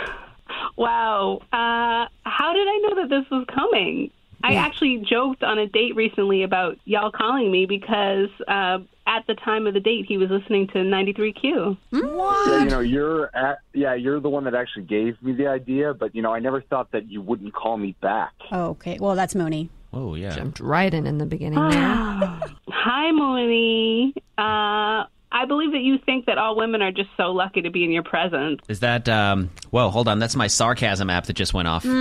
Wow. 0.78 1.40
Uh, 1.54 2.12
how 2.26 2.52
did 2.52 2.68
I 2.68 2.78
know 2.84 2.96
that 3.02 3.08
this 3.10 3.30
was 3.32 3.46
coming? 3.54 4.12
I 4.46 4.56
actually 4.56 4.98
joked 4.98 5.44
on 5.44 5.58
a 5.58 5.68
date 5.68 5.96
recently 5.96 6.44
about 6.44 6.78
y'all 6.86 7.12
calling 7.12 7.52
me 7.52 7.66
because 7.66 8.30
uh, 8.48 8.80
at 9.08 9.26
the 9.28 9.36
time 9.36 9.66
of 9.68 9.74
the 9.74 9.80
date 9.80 10.06
he 10.08 10.18
was 10.18 10.30
listening 10.30 10.68
to 10.68 10.80
93Q. 10.80 11.78
Yeah, 11.92 12.64
you 12.64 12.70
know, 12.70 12.80
you're 12.80 13.36
at, 13.36 13.60
yeah, 13.74 13.96
you're 13.96 14.20
the 14.20 14.30
one 14.30 14.44
that 14.44 14.54
actually 14.54 14.84
gave 14.84 15.22
me 15.22 15.34
the 15.34 15.48
idea, 15.48 15.94
but 15.94 16.14
you 16.16 16.22
know, 16.22 16.34
I 16.34 16.40
never 16.40 16.62
thought 16.62 16.92
that 16.92 17.10
you 17.10 17.22
wouldn't 17.22 17.54
call 17.54 17.78
me 17.78 17.96
back. 18.02 18.34
Okay, 18.52 18.98
well, 19.00 19.16
that's 19.16 19.36
Mooney. 19.36 19.70
Oh, 19.94 20.16
yeah. 20.16 20.36
Jumped 20.36 20.60
right 20.60 20.94
in 20.94 21.08
in 21.08 21.18
the 21.18 21.26
beginning 21.26 21.60
there. 21.70 21.80
Hi, 22.70 23.12
Mooney. 23.12 24.14
Uh, 24.38 25.06
I 25.36 25.44
believe 25.44 25.74
that 25.74 25.82
you 25.82 25.98
think 25.98 26.28
that 26.28 26.38
all 26.38 26.56
women 26.56 26.82
are 26.82 26.94
just 26.94 27.10
so 27.18 27.32
lucky 27.32 27.62
to 27.62 27.70
be 27.70 27.84
in 27.84 27.92
your 27.92 28.04
presence. 28.04 28.62
Is 28.70 28.80
that, 28.80 29.10
um, 29.10 29.50
whoa, 29.70 29.90
hold 29.90 30.08
on. 30.08 30.18
That's 30.18 30.36
my 30.38 30.48
sarcasm 30.48 31.10
app 31.10 31.26
that 31.26 31.34
just 31.34 31.54
went 31.54 31.68
off. 31.68 31.84
Was 31.84 31.92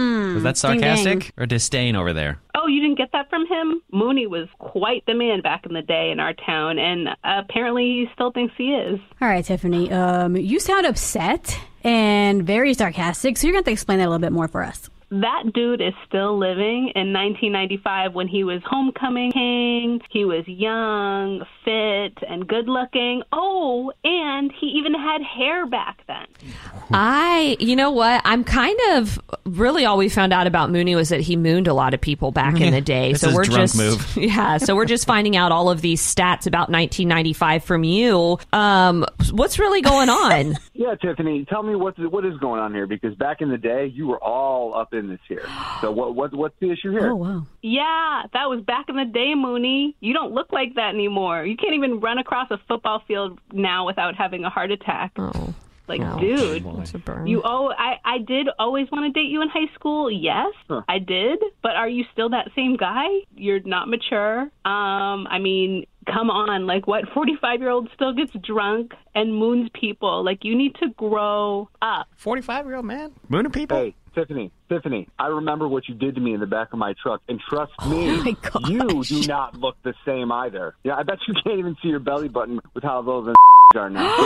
that 0.44 0.54
ding, 0.54 0.78
ding. 0.78 0.80
sarcastic 0.80 1.32
or 1.36 1.44
disdain 1.44 1.96
over 1.96 2.12
there? 2.12 2.38
Oh, 2.54 2.68
you 2.68 2.80
didn't 2.80 2.96
get 2.96 3.10
that 3.10 3.28
from 3.28 3.44
him? 3.46 3.82
Mooney 3.90 4.28
was 4.28 4.46
quite 4.60 5.04
the 5.06 5.14
man 5.14 5.40
back 5.40 5.66
in 5.66 5.74
the 5.74 5.82
day 5.82 6.12
in 6.12 6.20
our 6.20 6.32
town, 6.32 6.78
and 6.78 7.08
apparently 7.24 7.82
he 7.82 8.06
still 8.14 8.30
thinks 8.30 8.54
he 8.56 8.72
is. 8.72 9.00
All 9.20 9.26
right, 9.26 9.44
Tiffany, 9.44 9.90
um, 9.90 10.36
you 10.36 10.60
sound 10.60 10.86
upset 10.86 11.58
and 11.82 12.44
very 12.44 12.72
sarcastic, 12.72 13.36
so 13.36 13.48
you're 13.48 13.52
going 13.52 13.64
to 13.64 13.70
have 13.70 13.72
to 13.72 13.72
explain 13.72 13.98
that 13.98 14.06
a 14.06 14.10
little 14.10 14.20
bit 14.20 14.32
more 14.32 14.46
for 14.46 14.62
us. 14.62 14.88
That 15.10 15.52
dude 15.52 15.80
is 15.80 15.94
still 16.06 16.38
living 16.38 16.92
in 16.94 17.12
1995 17.12 18.14
when 18.14 18.28
he 18.28 18.44
was 18.44 18.60
homecoming 18.64 19.32
king. 19.32 20.00
He 20.10 20.24
was 20.24 20.46
young, 20.46 21.44
fit 21.64 22.18
and 22.28 22.46
good 22.46 22.68
looking. 22.68 23.22
Oh, 23.32 23.92
and 24.02 24.52
he 24.52 24.66
even 24.78 24.94
had 24.94 25.22
hair 25.22 25.66
back 25.66 25.98
then. 26.06 26.26
I, 26.92 27.56
you 27.60 27.76
know 27.76 27.90
what? 27.90 28.22
I'm 28.24 28.44
kind 28.44 28.78
of 28.90 29.18
really 29.44 29.84
all 29.84 29.96
we 29.96 30.08
found 30.08 30.32
out 30.32 30.46
about 30.46 30.70
Mooney 30.70 30.94
was 30.94 31.08
that 31.10 31.20
he 31.20 31.36
mooned 31.36 31.68
a 31.68 31.74
lot 31.74 31.94
of 31.94 32.00
people 32.00 32.30
back 32.32 32.60
in 32.60 32.72
the 32.72 32.80
day. 32.82 33.12
That's 33.12 33.20
so 33.20 33.28
his 33.28 33.36
we're 33.36 33.44
drunk 33.44 33.60
just 33.60 33.76
move. 33.76 34.16
yeah. 34.16 34.58
So 34.58 34.74
we're 34.74 34.84
just 34.84 35.06
finding 35.06 35.36
out 35.36 35.52
all 35.52 35.70
of 35.70 35.80
these 35.80 36.02
stats 36.02 36.46
about 36.46 36.70
1995 36.70 37.64
from 37.64 37.84
you. 37.84 38.38
Um, 38.52 39.04
what's 39.32 39.58
really 39.58 39.80
going 39.80 40.08
on? 40.08 40.56
Yeah, 40.76 40.96
Tiffany, 40.96 41.44
tell 41.48 41.62
me 41.62 41.76
what 41.76 41.96
what 42.10 42.26
is 42.26 42.36
going 42.38 42.60
on 42.60 42.74
here 42.74 42.88
because 42.88 43.14
back 43.14 43.40
in 43.40 43.48
the 43.48 43.56
day 43.56 43.86
you 43.86 44.08
were 44.08 44.22
all 44.22 44.74
up 44.74 44.92
in 44.92 45.03
this 45.08 45.20
here. 45.28 45.46
So 45.80 45.90
what 45.90 46.14
what 46.14 46.34
what's 46.34 46.54
the 46.60 46.70
issue 46.70 46.90
here? 46.90 47.10
Oh 47.10 47.16
wow. 47.16 47.46
Yeah, 47.62 48.22
that 48.32 48.48
was 48.48 48.60
back 48.62 48.88
in 48.88 48.96
the 48.96 49.04
day, 49.04 49.34
Mooney. 49.34 49.96
You 50.00 50.12
don't 50.12 50.32
look 50.32 50.52
like 50.52 50.74
that 50.76 50.94
anymore. 50.94 51.44
You 51.44 51.56
can't 51.56 51.74
even 51.74 52.00
run 52.00 52.18
across 52.18 52.50
a 52.50 52.58
football 52.68 53.02
field 53.06 53.38
now 53.52 53.86
without 53.86 54.14
having 54.14 54.44
a 54.44 54.50
heart 54.50 54.70
attack. 54.70 55.12
Oh. 55.16 55.54
Like, 55.86 56.00
Oh, 56.02 56.18
dude, 56.18 56.64
That's 56.64 56.94
you 57.26 57.42
oh, 57.44 57.70
I 57.76 57.96
I 58.02 58.18
did 58.18 58.48
always 58.58 58.90
want 58.90 59.04
to 59.04 59.20
date 59.20 59.28
you 59.28 59.42
in 59.42 59.50
high 59.50 59.70
school. 59.74 60.10
Yes, 60.10 60.54
I 60.88 60.98
did. 60.98 61.38
But 61.62 61.72
are 61.76 61.88
you 61.88 62.04
still 62.10 62.30
that 62.30 62.48
same 62.56 62.76
guy? 62.78 63.04
You're 63.36 63.60
not 63.60 63.88
mature. 63.90 64.40
Um, 64.64 65.26
I 65.28 65.38
mean, 65.42 65.84
come 66.06 66.30
on. 66.30 66.66
Like, 66.66 66.86
what 66.86 67.04
45 67.14 67.60
year 67.60 67.68
old 67.68 67.90
still 67.94 68.14
gets 68.14 68.32
drunk 68.42 68.92
and 69.14 69.34
moons 69.34 69.68
people? 69.74 70.24
Like, 70.24 70.42
you 70.42 70.56
need 70.56 70.74
to 70.76 70.88
grow 70.96 71.68
up. 71.82 72.06
45 72.16 72.64
year 72.64 72.76
old 72.76 72.86
man 72.86 73.12
mooning 73.28 73.52
people. 73.52 73.76
Hey, 73.76 73.94
Tiffany, 74.14 74.50
Tiffany, 74.68 75.08
I 75.18 75.26
remember 75.28 75.66
what 75.68 75.88
you 75.88 75.94
did 75.94 76.14
to 76.14 76.20
me 76.20 76.34
in 76.34 76.40
the 76.40 76.46
back 76.46 76.72
of 76.72 76.78
my 76.78 76.94
truck, 77.02 77.22
and 77.28 77.40
trust 77.48 77.72
me, 77.86 78.34
Oh 78.54 78.68
you 78.68 79.02
do 79.04 79.26
not 79.26 79.58
look 79.58 79.76
the 79.82 79.94
same 80.06 80.30
either. 80.30 80.74
Yeah, 80.84 80.94
I 80.96 81.02
bet 81.02 81.18
you 81.26 81.34
can't 81.44 81.58
even 81.58 81.76
see 81.82 81.88
your 81.88 82.00
belly 82.00 82.28
button 82.28 82.60
with 82.74 82.84
how 82.84 83.02
those 83.02 83.28
are 83.28 83.34
now. 83.90 84.16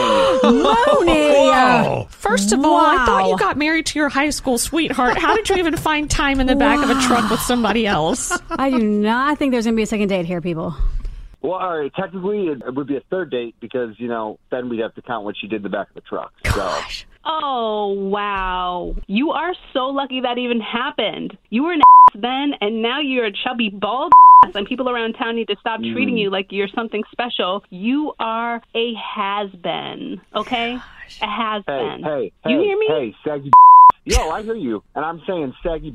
can 0.43 0.55
you? 0.55 1.07
Mooney. 1.07 2.07
First 2.11 2.53
of 2.53 2.63
all, 2.65 2.77
I 2.77 3.07
thought 3.07 3.29
you 3.29 3.39
got 3.39 3.57
married 3.57 3.87
to 3.87 3.99
your 3.99 4.11
high 4.11 4.29
school 4.31 4.59
sweetheart. 4.59 5.17
How 5.17 5.35
did 5.35 5.49
you 5.49 5.57
even 5.57 5.75
find 5.77 6.11
time 6.11 6.41
in 6.41 6.47
the 6.47 6.57
back 6.57 6.85
of 6.85 6.91
a 6.91 7.01
truck 7.01 7.31
with 7.31 7.41
somebody 7.41 7.87
else? 7.87 8.39
I 8.51 8.71
do 8.71 8.79
not 8.79 9.39
think 9.39 9.53
there's 9.53 9.65
going 9.65 9.75
to 9.75 9.77
be 9.77 9.85
a 9.85 9.87
second 9.87 10.09
date 10.09 10.27
here, 10.27 10.43
people. 10.43 10.75
Well, 11.41 11.53
all 11.53 11.79
right, 11.79 11.93
technically 11.95 12.49
it, 12.49 12.63
it 12.67 12.75
would 12.75 12.89
be 12.89 12.97
a 12.97 13.03
third 13.11 13.31
date 13.31 13.55
because 13.61 13.95
you 13.99 14.09
know 14.09 14.39
then 14.51 14.69
we'd 14.69 14.81
have 14.81 14.95
to 14.97 15.03
count 15.03 15.25
what 15.25 15.37
she 15.41 15.47
did 15.47 15.57
in 15.57 15.63
the 15.63 15.69
back 15.69 15.89
of 15.89 15.95
the 15.95 16.01
truck. 16.03 16.33
So. 16.45 16.79
Oh, 17.25 17.93
wow. 17.93 18.95
You 19.07 19.31
are 19.33 19.53
so 19.73 19.87
lucky 19.87 20.21
that 20.23 20.39
even 20.39 20.61
happened. 20.61 21.37
You 21.51 21.65
were 21.65 21.73
an 21.73 21.81
ass 21.81 22.21
then, 22.21 22.53
and 22.61 22.83
now 22.83 23.01
you're 23.01 23.27
a 23.27 23.33
chubby, 23.33 23.71
bald 23.71 24.13
ass, 24.45 24.53
and 24.55 24.67
people 24.67 24.89
around 24.89 25.15
town 25.15 25.37
need 25.37 25.49
to 25.49 25.57
stop 25.61 25.81
treating 25.81 26.17
you 26.17 26.31
like 26.31 26.47
you're 26.51 26.69
something 26.75 27.03
special. 27.13 27.63
You 27.71 28.13
are 28.19 28.63
a 28.75 28.95
has 28.95 29.51
been, 29.51 30.21
okay? 30.35 30.77
A 31.23 31.27
has 31.27 31.65
been. 31.65 32.03
hey, 32.03 32.33
hey, 32.45 32.51
you 32.51 32.61
hear 32.61 32.79
me? 32.79 32.87
hey, 32.89 33.15
saggy. 33.25 33.51
Yo, 34.05 34.31
I 34.31 34.43
hear 34.43 34.55
you, 34.55 34.83
and 34.95 35.05
I'm 35.05 35.21
saying 35.27 35.53
saggy. 35.63 35.93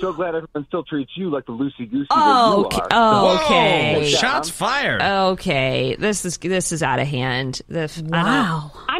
so 0.00 0.12
glad 0.14 0.28
everyone 0.28 0.64
still 0.68 0.84
treats 0.84 1.10
you 1.16 1.28
like 1.28 1.44
the 1.44 1.52
loosey 1.52 1.90
goosey 1.90 2.06
Oh, 2.10 2.16
that 2.16 2.56
you 2.56 2.66
okay. 2.66 2.80
are. 2.82 2.88
Oh, 2.92 3.34
okay. 3.44 3.94
Take 4.00 4.12
that, 4.12 4.18
Shots 4.20 4.48
fired. 4.48 5.02
Okay, 5.02 5.96
this 5.98 6.24
is 6.24 6.38
this 6.38 6.72
is 6.72 6.82
out 6.82 6.98
of 7.00 7.06
hand. 7.08 7.60
The, 7.68 7.90
Wow. 8.08 8.70
I'm 8.88 8.88
sure 8.88 8.88
I'll 8.88 8.99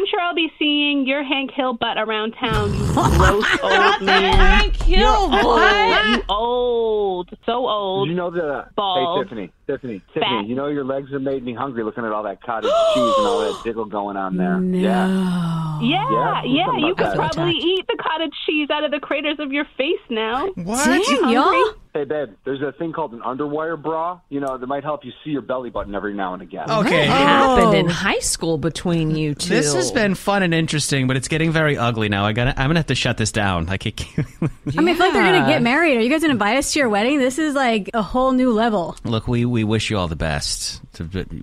seeing 0.61 1.07
your 1.07 1.23
Hank 1.23 1.49
Hill 1.51 1.73
butt 1.73 1.97
around 1.97 2.33
town, 2.33 2.71
you 2.73 2.85
gross 2.93 3.45
old 3.63 4.01
man. 4.03 4.71
Kill 4.71 5.07
Old, 5.07 5.61
you 6.07 6.23
old. 6.29 7.29
So 7.45 7.67
old. 7.67 8.07
You 8.09 8.15
know 8.15 8.29
the 8.29 8.65
Bald. 8.75 9.17
hey 9.17 9.23
Tiffany, 9.23 9.51
Tiffany, 9.71 9.99
Fat. 10.13 10.21
Tiffany. 10.21 10.47
You 10.47 10.55
know 10.55 10.67
your 10.67 10.83
legs 10.83 11.11
have 11.11 11.21
made 11.21 11.43
me 11.43 11.53
hungry 11.53 11.83
looking 11.83 12.03
at 12.05 12.11
all 12.11 12.23
that 12.23 12.41
cottage 12.41 12.71
cheese 12.93 13.13
and 13.17 13.27
all 13.27 13.39
that 13.39 13.61
jiggle 13.63 13.85
going 13.85 14.17
on 14.17 14.35
there. 14.37 14.61
Yeah, 14.61 15.79
Yeah, 15.81 16.09
Yeah, 16.11 16.43
yeah, 16.43 16.77
you 16.77 16.95
could 16.95 17.07
that. 17.07 17.15
probably 17.15 17.53
eat 17.53 17.85
the 17.87 17.97
cottage 18.01 18.33
cheese 18.45 18.69
out 18.69 18.83
of 18.83 18.91
the 18.91 18.99
craters 18.99 19.37
of 19.39 19.51
your 19.51 19.65
face 19.77 19.99
now. 20.09 20.47
What? 20.55 20.85
Damn, 21.07 21.29
y'all. 21.29 21.73
Hey 21.93 22.05
babe, 22.05 22.29
there's 22.45 22.61
a 22.61 22.71
thing 22.71 22.93
called 22.93 23.11
an 23.11 23.19
underwire 23.19 23.81
bra. 23.81 24.21
You 24.29 24.39
know 24.39 24.57
that 24.57 24.65
might 24.65 24.83
help 24.85 25.03
you 25.03 25.11
see 25.25 25.31
your 25.31 25.41
belly 25.41 25.69
button 25.69 25.93
every 25.93 26.13
now 26.13 26.33
and 26.33 26.41
again. 26.41 26.71
Okay. 26.71 27.09
What 27.09 27.17
oh. 27.17 27.25
happened 27.25 27.73
in 27.77 27.89
high 27.89 28.19
school 28.19 28.57
between 28.57 29.11
you 29.11 29.35
two? 29.35 29.49
This 29.49 29.73
has 29.73 29.91
been 29.91 30.15
fun 30.15 30.41
and 30.41 30.53
interesting, 30.53 31.05
but 31.07 31.17
it's 31.17 31.27
getting 31.27 31.51
very 31.51 31.77
ugly 31.77 32.07
now. 32.07 32.23
I 32.25 32.31
got. 32.31 32.45
to 32.45 32.51
I'm 32.57 32.69
gonna 32.69 32.79
have 32.79 32.85
to 32.87 32.95
shut 32.95 33.17
this 33.17 33.33
down. 33.33 33.65
Like, 33.65 33.85
it 33.85 33.97
can't- 33.97 34.25
I 34.41 34.81
mean, 34.81 34.87
I 34.89 34.93
feel 34.93 35.05
like 35.05 35.13
they're 35.13 35.33
going 35.33 35.43
to 35.43 35.49
get 35.49 35.61
married. 35.61 35.97
Are 35.97 36.01
you 36.01 36.09
guys 36.09 36.21
going 36.21 36.29
to 36.29 36.35
invite 36.35 36.55
us 36.55 36.71
to 36.73 36.79
your 36.79 36.87
wedding? 36.87 37.19
This 37.19 37.37
is 37.37 37.55
like 37.55 37.89
a 37.93 38.01
whole 38.01 38.31
new 38.31 38.53
level. 38.53 38.95
look, 39.03 39.27
we 39.27 39.43
we 39.43 39.60
wish 39.63 39.89
you 39.89 39.97
all 39.97 40.07
the 40.07 40.15
best. 40.15 40.81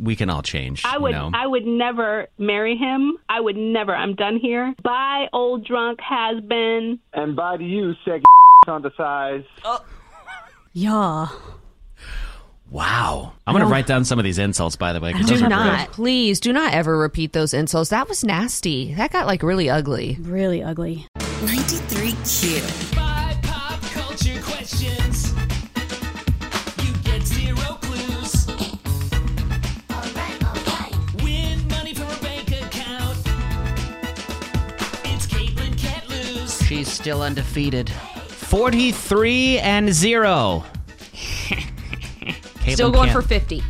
We 0.01 0.17
can 0.17 0.31
all 0.31 0.43
change. 0.43 0.83
I 0.85 0.99
would 0.99 1.13
You 1.13 1.19
know? 1.19 1.31
I 1.35 1.47
would 1.47 1.67
never 1.67 2.27
marry 2.39 2.77
him. 2.77 3.19
I 3.29 3.41
would 3.41 3.57
never. 3.57 3.95
I'm 3.95 4.15
done 4.15 4.39
here. 4.39 4.75
Bye, 4.83 5.29
old 5.33 5.65
drunk 5.67 6.01
has 6.01 6.41
been. 6.43 6.99
And 7.13 7.35
bye 7.37 7.57
to 7.57 7.65
you, 7.65 7.95
second 8.05 8.25
on 8.67 8.83
the 8.83 8.91
size. 8.97 9.45
Oh. 9.65 9.85
Y'all. 10.75 11.31
wow. 12.71 13.33
I'm 13.47 13.55
gonna 13.55 13.67
write 13.67 13.87
down 13.87 14.05
some 14.05 14.19
of 14.19 14.25
these 14.25 14.39
insults, 14.39 14.77
by 14.77 14.93
the 14.93 15.01
way. 15.01 15.13
Do 15.13 15.49
not, 15.49 15.77
great. 15.89 15.93
please, 15.93 16.41
do 16.41 16.53
not 16.53 16.75
ever 16.75 16.97
repeat 16.99 17.33
those 17.33 17.55
insults. 17.55 17.91
That 17.91 18.09
was 18.09 18.23
nasty. 18.25 18.95
That 18.95 19.11
got 19.11 19.27
like 19.27 19.43
really 19.43 19.71
ugly. 19.71 20.19
Really 20.21 20.63
ugly. 20.63 21.07
93Q. 21.19 22.61
Five 22.95 23.43
pop 23.43 23.81
culture 23.83 24.41
questions. 24.43 25.33
She's 36.79 36.87
still 36.93 37.23
undefeated. 37.23 37.91
43 37.91 39.59
and 39.59 39.93
0. 39.93 40.65
Katelyn 41.13 42.73
Still 42.75 42.93
going 42.93 43.09
can't- 43.09 43.21
for 43.21 43.29
50. 43.29 43.65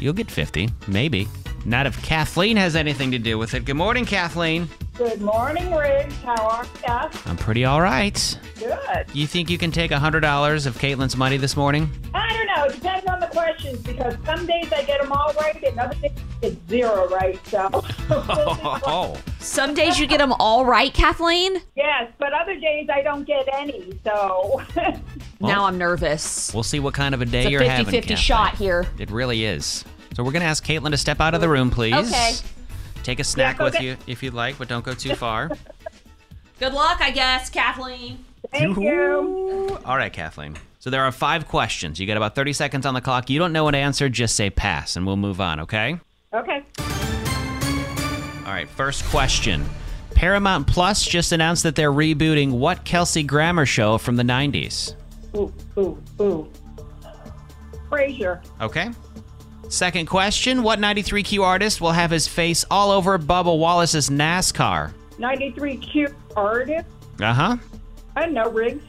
You'll 0.00 0.12
get 0.12 0.28
50, 0.28 0.68
maybe. 0.88 1.28
Not 1.64 1.86
if 1.86 2.02
Kathleen 2.02 2.56
has 2.56 2.74
anything 2.74 3.12
to 3.12 3.18
do 3.20 3.38
with 3.38 3.54
it. 3.54 3.64
Good 3.64 3.76
morning, 3.76 4.04
Kathleen. 4.04 4.68
Good 4.94 5.20
morning, 5.20 5.72
Riggs. 5.72 6.16
How 6.24 6.34
are 6.48 6.64
you? 6.64 7.10
I'm 7.26 7.36
pretty 7.36 7.64
all 7.64 7.80
right. 7.80 8.38
Good. 8.58 9.06
You 9.12 9.28
think 9.28 9.50
you 9.50 9.58
can 9.58 9.70
take 9.70 9.92
$100 9.92 10.66
of 10.66 10.78
Katelyn's 10.78 11.16
money 11.16 11.36
this 11.36 11.56
morning? 11.56 11.88
I 12.12 12.32
don't 12.32 12.46
know. 12.46 12.64
It 12.64 12.72
depends 12.74 13.06
on 13.06 13.17
the 13.17 13.17
questions 13.48 13.78
because 13.82 14.14
some 14.24 14.46
days 14.46 14.70
I 14.72 14.82
get 14.84 15.00
them 15.00 15.12
all 15.12 15.32
right 15.40 15.62
and 15.62 15.78
other 15.78 15.94
days 15.96 16.12
it's 16.42 16.56
zero 16.68 17.08
right. 17.08 17.38
So, 17.46 17.68
Oh. 18.10 19.16
Some 19.40 19.74
days 19.74 19.98
you 19.98 20.06
get 20.06 20.18
them 20.18 20.32
all 20.34 20.64
right, 20.64 20.92
Kathleen. 20.92 21.62
yes, 21.76 22.10
but 22.18 22.32
other 22.32 22.54
days 22.58 22.88
I 22.92 23.02
don't 23.02 23.24
get 23.24 23.48
any. 23.52 23.98
So, 24.04 24.62
now 25.40 25.64
I'm 25.64 25.78
nervous. 25.78 26.52
We'll 26.54 26.62
see 26.62 26.80
what 26.80 26.94
kind 26.94 27.14
of 27.14 27.22
a 27.22 27.24
day 27.24 27.38
It's 27.40 27.46
a 27.48 27.50
you're 27.50 27.60
50 27.60 27.70
having. 27.70 27.84
50 27.92 28.00
Kathleen. 28.00 28.16
shot 28.16 28.54
here. 28.56 28.86
It 28.98 29.10
really 29.10 29.44
is. 29.44 29.84
So 30.14 30.22
we're 30.22 30.32
going 30.32 30.42
to 30.42 30.48
ask 30.48 30.64
Katelyn 30.64 30.90
to 30.90 30.96
step 30.96 31.20
out 31.20 31.34
of 31.34 31.40
the 31.40 31.48
room, 31.48 31.70
please. 31.70 31.94
Okay. 31.94 32.32
Take 33.04 33.20
a 33.20 33.24
snack 33.24 33.58
go 33.58 33.64
with 33.64 33.74
get- 33.74 33.82
you 33.82 33.96
if 34.06 34.22
you'd 34.22 34.34
like, 34.34 34.58
but 34.58 34.68
don't 34.68 34.84
go 34.84 34.92
too 34.94 35.14
far. 35.14 35.50
Good 36.60 36.74
luck, 36.74 36.98
I 37.00 37.10
guess, 37.10 37.48
Kathleen. 37.50 38.24
thank 38.52 38.76
you. 38.76 39.78
All 39.84 39.96
right, 39.96 40.12
Kathleen. 40.12 40.56
So 40.88 40.90
there 40.90 41.04
are 41.04 41.12
five 41.12 41.46
questions. 41.46 42.00
You 42.00 42.06
got 42.06 42.16
about 42.16 42.34
30 42.34 42.54
seconds 42.54 42.86
on 42.86 42.94
the 42.94 43.02
clock. 43.02 43.28
You 43.28 43.38
don't 43.38 43.52
know 43.52 43.68
an 43.68 43.74
answer, 43.74 44.08
just 44.08 44.34
say 44.34 44.48
pass, 44.48 44.96
and 44.96 45.04
we'll 45.04 45.18
move 45.18 45.38
on, 45.38 45.60
okay? 45.60 46.00
Okay. 46.32 46.64
All 48.46 48.54
right, 48.54 48.66
first 48.70 49.04
question. 49.04 49.66
Paramount 50.14 50.66
Plus 50.66 51.04
just 51.04 51.32
announced 51.32 51.62
that 51.64 51.74
they're 51.74 51.92
rebooting 51.92 52.52
what 52.52 52.86
Kelsey 52.86 53.22
Grammer 53.22 53.66
show 53.66 53.98
from 53.98 54.16
the 54.16 54.22
90s? 54.22 54.94
Ooh, 55.36 55.52
ooh, 55.76 56.02
ooh. 56.22 56.50
Frasier. 57.90 58.42
Okay. 58.58 58.88
Second 59.68 60.06
question. 60.06 60.62
What 60.62 60.78
93Q 60.78 61.42
artist 61.42 61.82
will 61.82 61.92
have 61.92 62.10
his 62.10 62.26
face 62.26 62.64
all 62.70 62.92
over 62.92 63.18
Bubba 63.18 63.58
Wallace's 63.58 64.08
NASCAR? 64.08 64.94
93Q 65.18 66.14
artist. 66.34 66.88
Uh 67.20 67.34
huh. 67.34 67.56
I 68.16 68.24
know, 68.24 68.48
Riggs. 68.48 68.87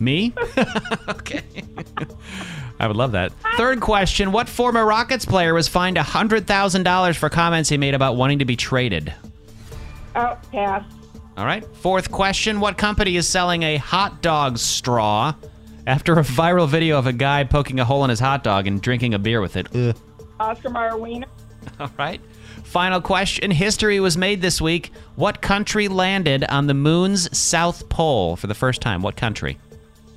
Me? 0.00 0.32
okay. 1.08 1.42
I 2.78 2.86
would 2.86 2.96
love 2.96 3.12
that. 3.12 3.32
Third 3.56 3.80
question. 3.80 4.32
What 4.32 4.48
former 4.48 4.84
Rockets 4.84 5.24
player 5.24 5.54
was 5.54 5.68
fined 5.68 5.96
$100,000 5.96 7.16
for 7.16 7.28
comments 7.28 7.68
he 7.68 7.78
made 7.78 7.94
about 7.94 8.16
wanting 8.16 8.38
to 8.40 8.44
be 8.44 8.56
traded? 8.56 9.14
Oh, 10.14 10.38
pass. 10.52 10.84
All 11.36 11.44
right. 11.46 11.64
Fourth 11.76 12.10
question. 12.10 12.60
What 12.60 12.78
company 12.78 13.16
is 13.16 13.26
selling 13.26 13.62
a 13.62 13.76
hot 13.76 14.22
dog 14.22 14.58
straw 14.58 15.34
after 15.86 16.14
a 16.14 16.22
viral 16.22 16.68
video 16.68 16.98
of 16.98 17.06
a 17.06 17.12
guy 17.12 17.44
poking 17.44 17.80
a 17.80 17.84
hole 17.84 18.04
in 18.04 18.10
his 18.10 18.20
hot 18.20 18.42
dog 18.44 18.66
and 18.66 18.80
drinking 18.80 19.14
a 19.14 19.18
beer 19.18 19.40
with 19.40 19.56
it? 19.56 19.68
Ugh. 19.74 19.96
Oscar 20.40 20.70
Mayer 20.70 20.96
Wiener. 20.96 21.28
All 21.80 21.90
right. 21.98 22.20
Final 22.76 23.00
question. 23.00 23.50
History 23.50 24.00
was 24.00 24.18
made 24.18 24.42
this 24.42 24.60
week. 24.60 24.92
What 25.14 25.40
country 25.40 25.88
landed 25.88 26.44
on 26.44 26.66
the 26.66 26.74
moon's 26.74 27.34
south 27.34 27.88
pole 27.88 28.36
for 28.36 28.48
the 28.48 28.54
first 28.54 28.82
time? 28.82 29.00
What 29.00 29.16
country? 29.16 29.56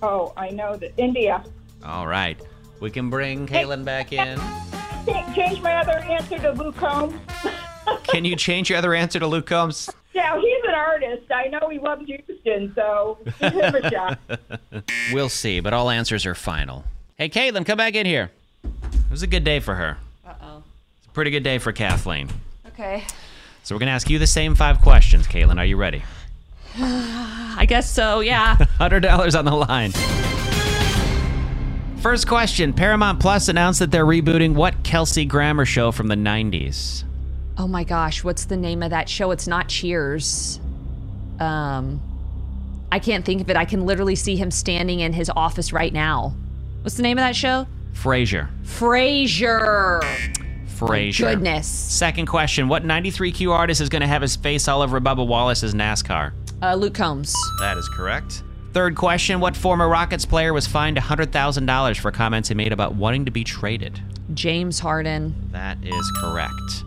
Oh, 0.04 0.34
I 0.36 0.50
know 0.50 0.76
that. 0.76 0.92
India. 0.98 1.42
All 1.86 2.06
right. 2.06 2.38
We 2.82 2.92
can 2.92 3.10
bring 3.10 3.48
Katelyn 3.48 3.86
back 3.86 4.12
in. 4.12 4.38
cha- 4.38 5.34
change 5.34 5.62
my 5.62 5.78
other 5.78 6.00
answer 6.00 6.38
to 6.38 6.52
Luke 6.52 6.76
Combs? 6.76 7.14
Can 8.04 8.26
you 8.26 8.36
change 8.36 8.70
your 8.70 8.78
other 8.78 8.94
answer 8.94 9.20
to 9.20 9.28
Luke 9.28 9.46
Combs? 9.46 9.90
Yeah, 10.14 10.38
he's 10.38 10.64
an 10.68 10.76
artist. 10.76 11.32
I 11.32 11.48
know 11.48 11.70
he 11.70 11.80
loves 11.80 12.06
Houston, 12.08 12.74
so 12.76 13.20
give 13.40 13.54
him 13.54 13.76
a 13.76 13.90
shot. 13.90 14.20
We'll 15.14 15.30
see, 15.30 15.62
but 15.62 15.72
all 15.72 15.90
answers 15.90 16.26
are 16.26 16.36
final. 16.36 16.84
Hey, 17.18 17.30
Katelyn, 17.30 17.66
come 17.66 17.78
back 17.78 17.96
in 17.96 18.06
here. 18.06 18.32
It 18.66 19.10
was 19.10 19.24
a 19.24 19.28
good 19.28 19.46
day 19.46 19.62
for 19.62 19.76
her. 19.76 19.98
Uh 20.28 20.34
oh. 20.42 20.64
It's 20.98 21.08
a 21.08 21.12
pretty 21.12 21.32
good 21.32 21.44
day 21.44 21.58
for 21.58 21.72
Kathleen. 21.72 22.28
Okay. 22.80 23.04
So 23.64 23.76
we're 23.76 23.80
going 23.80 23.88
to 23.88 23.94
ask 23.94 24.10
you 24.10 24.20
the 24.20 24.28
same 24.28 24.56
five 24.56 24.80
questions, 24.80 25.28
Katelyn. 25.28 25.58
Are 25.58 25.66
you 25.66 25.76
ready? 25.76 26.02
I 26.78 27.66
guess 27.68 27.92
so. 27.92 28.22
Yeah. 28.22 28.56
$100 28.80 29.38
on 29.38 29.44
the 29.44 29.52
line. 29.52 29.92
First 32.00 32.26
question 32.30 32.72
Paramount 32.72 33.20
Plus 33.20 33.50
announced 33.50 33.80
that 33.80 33.92
they're 33.92 34.06
rebooting 34.06 34.54
what 34.54 34.82
Kelsey 34.84 35.26
Grammer 35.26 35.66
show 35.66 35.92
from 35.92 36.08
the 36.08 36.16
90s? 36.16 37.04
oh 37.58 37.68
my 37.68 37.84
gosh, 37.84 38.24
what's 38.24 38.46
the 38.46 38.56
name 38.56 38.82
of 38.82 38.92
that 38.92 39.10
show? 39.10 39.32
It's 39.32 39.46
not 39.46 39.68
Cheers. 39.68 40.62
Um, 41.42 42.02
I 42.90 43.00
can't 43.00 43.26
think 43.26 43.42
of 43.42 43.50
it. 43.50 43.58
I 43.58 43.66
can 43.66 43.86
literally 43.86 44.16
see 44.16 44.38
him 44.38 44.50
standing 44.50 45.02
in 45.02 45.12
his 45.12 45.30
office 45.36 45.74
right 45.74 45.92
now. 45.92 46.34
What's 46.84 46.96
the 46.96 47.04
name 47.04 47.18
of 47.18 47.24
that 47.24 47.36
show? 47.36 47.68
Frasier. 47.94 48.48
Frasier. 48.64 50.00
Frasier. 50.88 51.32
Goodness. 51.32 51.68
Second 51.68 52.26
question 52.28 52.68
What 52.68 52.84
93Q 52.84 53.52
artist 53.52 53.82
is 53.82 53.90
going 53.90 54.02
to 54.02 54.08
have 54.08 54.22
his 54.22 54.36
face 54.36 54.68
all 54.68 54.82
over 54.82 55.00
Bubba 55.00 55.26
Wallace's 55.26 55.74
NASCAR? 55.74 56.34
Uh, 56.62 56.76
Luke 56.76 56.94
Combs. 56.94 57.34
That 57.60 57.78
is 57.78 57.88
correct. 57.90 58.44
Third 58.74 58.96
question 58.96 59.40
What 59.40 59.58
former 59.58 59.88
Rockets 59.90 60.26
player 60.26 60.54
was 60.54 60.68
fined 60.68 60.98
$100,000 60.98 61.98
for 62.00 62.12
comments 62.12 62.50
he 62.50 62.56
made 62.56 62.72
about 62.72 62.96
wanting 62.96 63.26
to 63.26 63.32
be 63.32 63.44
traded? 63.44 64.02
James 64.34 64.80
Harden. 64.80 65.36
That 65.52 65.78
is 65.84 66.12
correct. 66.18 66.84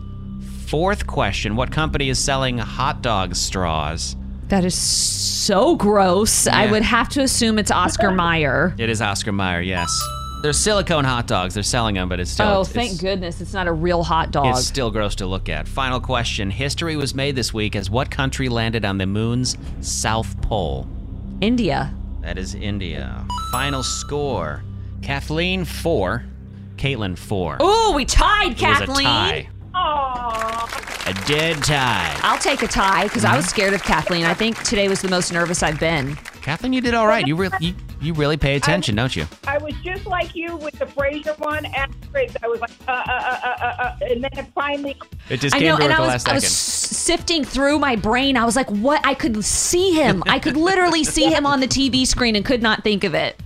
Fourth 0.65 1.05
question 1.07 1.55
What 1.55 1.71
company 1.71 2.09
is 2.09 2.17
selling 2.17 2.57
hot 2.57 3.01
dog 3.01 3.35
straws? 3.35 4.15
That 4.47 4.65
is 4.65 4.75
so 4.75 5.75
gross. 5.75 6.47
I 6.47 6.69
would 6.69 6.83
have 6.83 7.09
to 7.09 7.21
assume 7.21 7.57
it's 7.57 7.71
Oscar 7.71 8.11
Mayer. 8.11 8.75
It 8.77 8.89
is 8.89 9.01
Oscar 9.01 9.31
Mayer, 9.31 9.61
yes. 9.61 9.89
They're 10.43 10.51
silicone 10.51 11.05
hot 11.05 11.25
dogs. 11.25 11.53
They're 11.53 11.63
selling 11.63 11.95
them, 11.95 12.09
but 12.09 12.19
it's 12.19 12.29
still 12.29 12.47
oh, 12.47 12.61
it's, 12.61 12.69
thank 12.69 12.91
it's- 12.91 12.99
goodness 12.99 13.39
it's 13.39 13.53
not 13.53 13.65
a 13.65 13.71
real 13.71 14.03
hot 14.03 14.31
dog. 14.31 14.47
It's 14.47 14.67
still 14.67 14.91
gross 14.91 15.15
to 15.15 15.25
look 15.25 15.47
at. 15.47 15.69
Final 15.69 16.01
question. 16.01 16.51
History 16.51 16.97
was 16.97 17.15
made 17.15 17.37
this 17.37 17.53
week 17.53 17.77
as 17.77 17.89
what 17.89 18.11
country 18.11 18.49
landed 18.49 18.83
on 18.83 18.97
the 18.97 19.05
moon's 19.05 19.57
south 19.79 20.41
pole? 20.41 20.85
India. 21.39 21.95
That 22.19 22.37
is 22.37 22.55
India. 22.55 23.25
Final 23.53 23.83
score. 23.83 24.65
Kathleen, 25.01 25.63
four. 25.63 26.25
Katelyn, 26.75 27.17
four. 27.17 27.57
Ooh, 27.61 27.93
we 27.93 28.03
tied, 28.03 28.51
It 28.51 28.61
was 28.61 28.81
a 28.81 28.85
Kathleen. 28.85 29.05
tie. 29.05 29.49
A 31.05 31.13
dead 31.25 31.63
tie. 31.63 32.19
I'll 32.21 32.37
take 32.37 32.63
a 32.63 32.67
tie 32.67 33.05
because 33.05 33.23
I 33.23 33.37
was 33.37 33.45
mm-hmm. 33.45 33.49
scared 33.49 33.73
of 33.75 33.83
Kathleen. 33.83 34.25
I 34.25 34.33
think 34.33 34.61
today 34.63 34.89
was 34.89 35.01
the 35.01 35.09
most 35.09 35.31
nervous 35.31 35.63
I've 35.63 35.79
been. 35.79 36.17
Kathleen, 36.41 36.73
you 36.73 36.81
did 36.81 36.93
all 36.93 37.07
right. 37.07 37.25
You, 37.25 37.37
re- 37.37 37.49
you, 37.61 37.73
you 38.03 38.13
really 38.13 38.37
pay 38.37 38.55
attention, 38.55 38.95
don't 38.95 39.15
you? 39.15 39.25
I 39.47 39.57
was 39.57 39.73
just 39.83 40.05
like 40.05 40.35
you 40.35 40.57
with 40.57 40.77
the 40.77 40.85
Frasier 40.85 41.37
one. 41.39 41.65
After 41.67 42.17
it, 42.17 42.35
I 42.43 42.47
was 42.47 42.59
like, 42.59 42.71
uh, 42.87 42.91
uh, 42.91 43.03
uh, 43.07 43.39
uh, 43.43 43.47
uh, 43.47 43.65
uh, 43.65 43.97
and 44.01 44.23
then 44.23 44.31
it 44.33 44.45
finally. 44.53 44.97
It 45.29 45.39
just 45.39 45.55
I 45.55 45.59
came 45.59 45.69
know, 45.69 45.77
through 45.77 45.85
and 45.85 45.93
I 45.93 45.97
the 45.97 46.01
was, 46.01 46.09
last 46.09 46.29
I 46.29 46.33
was 46.33 46.47
sifting 46.47 47.43
through 47.43 47.79
my 47.79 47.95
brain. 47.95 48.37
I 48.37 48.45
was 48.45 48.55
like, 48.55 48.69
what? 48.69 49.05
I 49.05 49.13
could 49.13 49.43
see 49.43 49.93
him. 49.93 50.23
I 50.27 50.39
could 50.39 50.57
literally 50.57 51.03
see 51.03 51.25
him 51.25 51.45
on 51.45 51.59
the 51.59 51.67
TV 51.67 52.05
screen 52.05 52.35
and 52.35 52.45
could 52.45 52.61
not 52.61 52.83
think 52.83 53.03
of 53.03 53.13
it. 53.13 53.41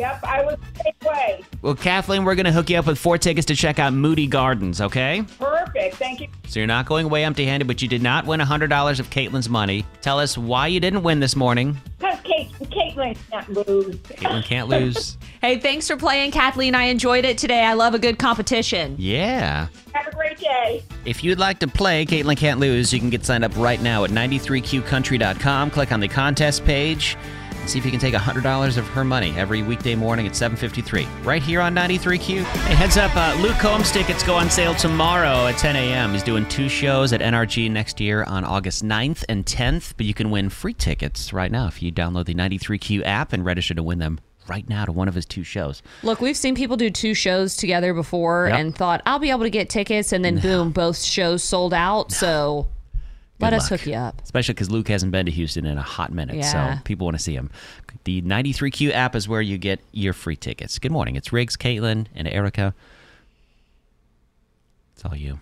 Yep, 0.00 0.24
I 0.24 0.42
was 0.42 0.56
the 0.72 0.82
same 0.82 1.12
way. 1.12 1.44
Well, 1.60 1.74
Kathleen, 1.74 2.24
we're 2.24 2.34
going 2.34 2.46
to 2.46 2.52
hook 2.52 2.70
you 2.70 2.78
up 2.78 2.86
with 2.86 2.98
four 2.98 3.18
tickets 3.18 3.44
to 3.48 3.54
check 3.54 3.78
out 3.78 3.92
Moody 3.92 4.26
Gardens, 4.26 4.80
okay? 4.80 5.26
Perfect. 5.38 5.96
Thank 5.96 6.20
you. 6.20 6.28
So 6.48 6.58
you're 6.58 6.66
not 6.66 6.86
going 6.86 7.04
away 7.04 7.22
empty 7.22 7.44
handed, 7.44 7.66
but 7.66 7.82
you 7.82 7.88
did 7.88 8.02
not 8.02 8.24
win 8.24 8.40
$100 8.40 8.98
of 8.98 9.10
Katelyn's 9.10 9.50
money. 9.50 9.84
Tell 10.00 10.18
us 10.18 10.38
why 10.38 10.68
you 10.68 10.80
didn't 10.80 11.02
win 11.02 11.20
this 11.20 11.36
morning. 11.36 11.76
Because 11.98 12.18
Kate, 12.22 12.50
Katelyn 12.52 13.14
can't 13.30 13.50
lose. 13.50 13.96
Katelyn 13.96 14.42
can't 14.42 14.68
lose. 14.68 15.18
Hey, 15.40 15.58
thanks 15.58 15.88
for 15.88 15.96
playing, 15.96 16.32
Kathleen. 16.32 16.74
I 16.74 16.84
enjoyed 16.84 17.24
it 17.24 17.38
today. 17.38 17.64
I 17.64 17.72
love 17.72 17.94
a 17.94 17.98
good 17.98 18.18
competition. 18.18 18.94
Yeah. 18.98 19.68
Have 19.94 20.06
a 20.06 20.14
great 20.14 20.36
day. 20.36 20.82
If 21.06 21.24
you'd 21.24 21.38
like 21.38 21.60
to 21.60 21.66
play 21.66 22.04
Katelyn 22.04 22.36
Can't 22.36 22.60
Lose, 22.60 22.92
you 22.92 22.98
can 23.00 23.08
get 23.08 23.24
signed 23.24 23.42
up 23.42 23.56
right 23.56 23.80
now 23.80 24.04
at 24.04 24.10
93qcountry.com. 24.10 25.70
Click 25.70 25.92
on 25.92 26.00
the 26.00 26.08
contest 26.08 26.66
page 26.66 27.16
and 27.16 27.39
see 27.66 27.78
if 27.78 27.84
you 27.84 27.90
can 27.90 28.00
take 28.00 28.14
$100 28.14 28.76
of 28.78 28.86
her 28.88 29.04
money 29.04 29.32
every 29.36 29.62
weekday 29.62 29.94
morning 29.94 30.26
at 30.26 30.32
7.53 30.32 31.06
right 31.24 31.42
here 31.42 31.60
on 31.60 31.74
93q. 31.74 32.42
Hey, 32.42 32.74
heads 32.74 32.96
up, 32.96 33.14
uh, 33.16 33.36
Luke 33.40 33.56
Combs 33.58 33.90
tickets 33.92 34.22
go 34.22 34.34
on 34.34 34.50
sale 34.50 34.74
tomorrow 34.74 35.46
at 35.46 35.56
10 35.58 35.76
a.m. 35.76 36.12
He's 36.12 36.22
doing 36.22 36.46
two 36.48 36.68
shows 36.68 37.12
at 37.12 37.20
NRG 37.20 37.70
next 37.70 38.00
year 38.00 38.24
on 38.24 38.44
August 38.44 38.84
9th 38.84 39.24
and 39.28 39.44
10th, 39.46 39.94
but 39.96 40.06
you 40.06 40.14
can 40.14 40.30
win 40.30 40.48
free 40.48 40.74
tickets 40.74 41.32
right 41.32 41.50
now 41.50 41.66
if 41.66 41.82
you 41.82 41.92
download 41.92 42.26
the 42.26 42.34
93q 42.34 43.02
app 43.04 43.32
and 43.32 43.44
register 43.44 43.74
to 43.74 43.82
win 43.82 43.98
them 43.98 44.18
right 44.48 44.68
now 44.68 44.84
to 44.84 44.90
one 44.90 45.06
of 45.06 45.14
his 45.14 45.26
two 45.26 45.44
shows. 45.44 45.80
Look, 46.02 46.20
we've 46.20 46.36
seen 46.36 46.56
people 46.56 46.76
do 46.76 46.90
two 46.90 47.14
shows 47.14 47.56
together 47.56 47.94
before 47.94 48.48
Yep. 48.48 48.58
and 48.58 48.74
thought, 48.74 49.00
I'll 49.06 49.20
be 49.20 49.30
able 49.30 49.42
to 49.44 49.50
get 49.50 49.68
tickets, 49.70 50.12
and 50.12 50.24
then 50.24 50.38
boom, 50.40 50.72
both 50.72 51.00
shows 51.00 51.44
sold 51.44 51.72
out. 51.72 52.10
So 52.10 52.66
let 53.40 53.50
Good 53.50 53.56
us 53.56 53.68
hook 53.68 53.86
you 53.86 53.94
up. 53.94 54.20
Especially 54.22 54.54
because 54.54 54.70
Luke 54.70 54.88
hasn't 54.88 55.12
been 55.12 55.26
to 55.26 55.32
Houston 55.32 55.64
in 55.66 55.78
a 55.78 55.82
hot 55.82 56.12
minute, 56.12 56.36
Yeah. 56.36 56.76
so 56.76 56.82
people 56.84 57.06
want 57.06 57.16
to 57.16 57.22
see 57.22 57.34
him. 57.34 57.50
The 58.04 58.22
93Q 58.22 58.92
app 58.92 59.14
is 59.16 59.28
where 59.28 59.40
you 59.42 59.58
get 59.58 59.80
your 59.92 60.12
free 60.12 60.36
tickets. 60.36 60.78
Good 60.78 60.92
morning. 60.92 61.16
It's 61.16 61.32
Riggs, 61.32 61.56
Katelyn, 61.56 62.06
and 62.14 62.26
Erica. 62.28 62.74
It's 64.94 65.04
all 65.04 65.14
you. 65.16 65.38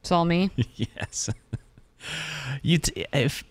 It's 0.00 0.10
all 0.10 0.24
me. 0.24 0.50
yes. 0.74 1.30
you 2.62 2.78
t- 2.78 3.06
if 3.12 3.44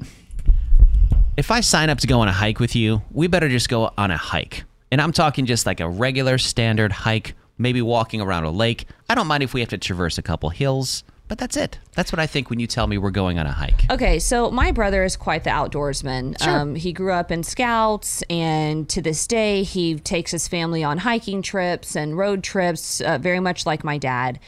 if 1.38 1.50
I 1.50 1.62
sign 1.62 1.90
up 1.90 2.00
to 2.00 2.08
go 2.08 2.20
on 2.20 2.28
a 2.28 2.32
hike 2.34 2.60
with 2.60 2.76
you, 2.76 3.02
we 3.12 3.28
better 3.28 3.48
just 3.48 3.70
go 3.70 3.92
on 3.98 4.12
a 4.12 4.18
hike. 4.18 4.66
And 4.92 5.00
I'm 5.02 5.14
talking 5.14 5.46
just 5.46 5.66
like 5.66 5.80
a 5.80 5.88
regular 5.90 6.38
standard 6.38 6.92
hike, 6.92 7.36
maybe 7.58 7.82
walking 7.82 8.20
around 8.20 8.44
a 8.44 8.52
lake. 8.52 8.86
I 9.08 9.16
don't 9.16 9.28
mind 9.28 9.44
if 9.44 9.54
we 9.54 9.62
have 9.62 9.70
to 9.70 9.78
traverse 9.78 10.18
a 10.18 10.22
couple 10.22 10.50
hills, 10.50 11.04
but 11.32 11.38
that's 11.38 11.56
it. 11.56 11.80
That's 11.94 12.12
what 12.12 12.20
I 12.20 12.28
think 12.28 12.50
when 12.50 12.60
you 12.60 12.68
tell 12.68 12.88
me 12.88 12.98
we're 12.98 13.10
going 13.10 13.40
on 13.40 13.46
a 13.46 13.54
hike. 13.54 13.90
Okay, 13.90 14.20
so 14.20 14.52
my 14.52 14.74
brother 14.74 15.06
is 15.06 15.16
quite 15.16 15.46
the 15.46 15.50
outdoorsman. 15.50 16.38
Sure. 16.44 16.60
Um, 16.60 16.76
he 16.76 16.92
grew 16.92 17.14
up 17.14 17.32
in 17.32 17.44
scouts, 17.44 18.22
and 18.30 18.90
to 18.90 19.02
this 19.02 19.26
day, 19.28 19.64
he 19.64 19.98
takes 19.98 20.32
his 20.32 20.50
family 20.50 20.84
on 20.84 20.98
hiking 20.98 21.42
trips 21.42 21.96
and 21.96 22.18
road 22.18 22.44
trips, 22.44 23.00
uh, 23.00 23.18
very 23.18 23.40
much 23.40 23.66
like 23.66 23.86
my 23.86 23.98
dad. 23.98 24.42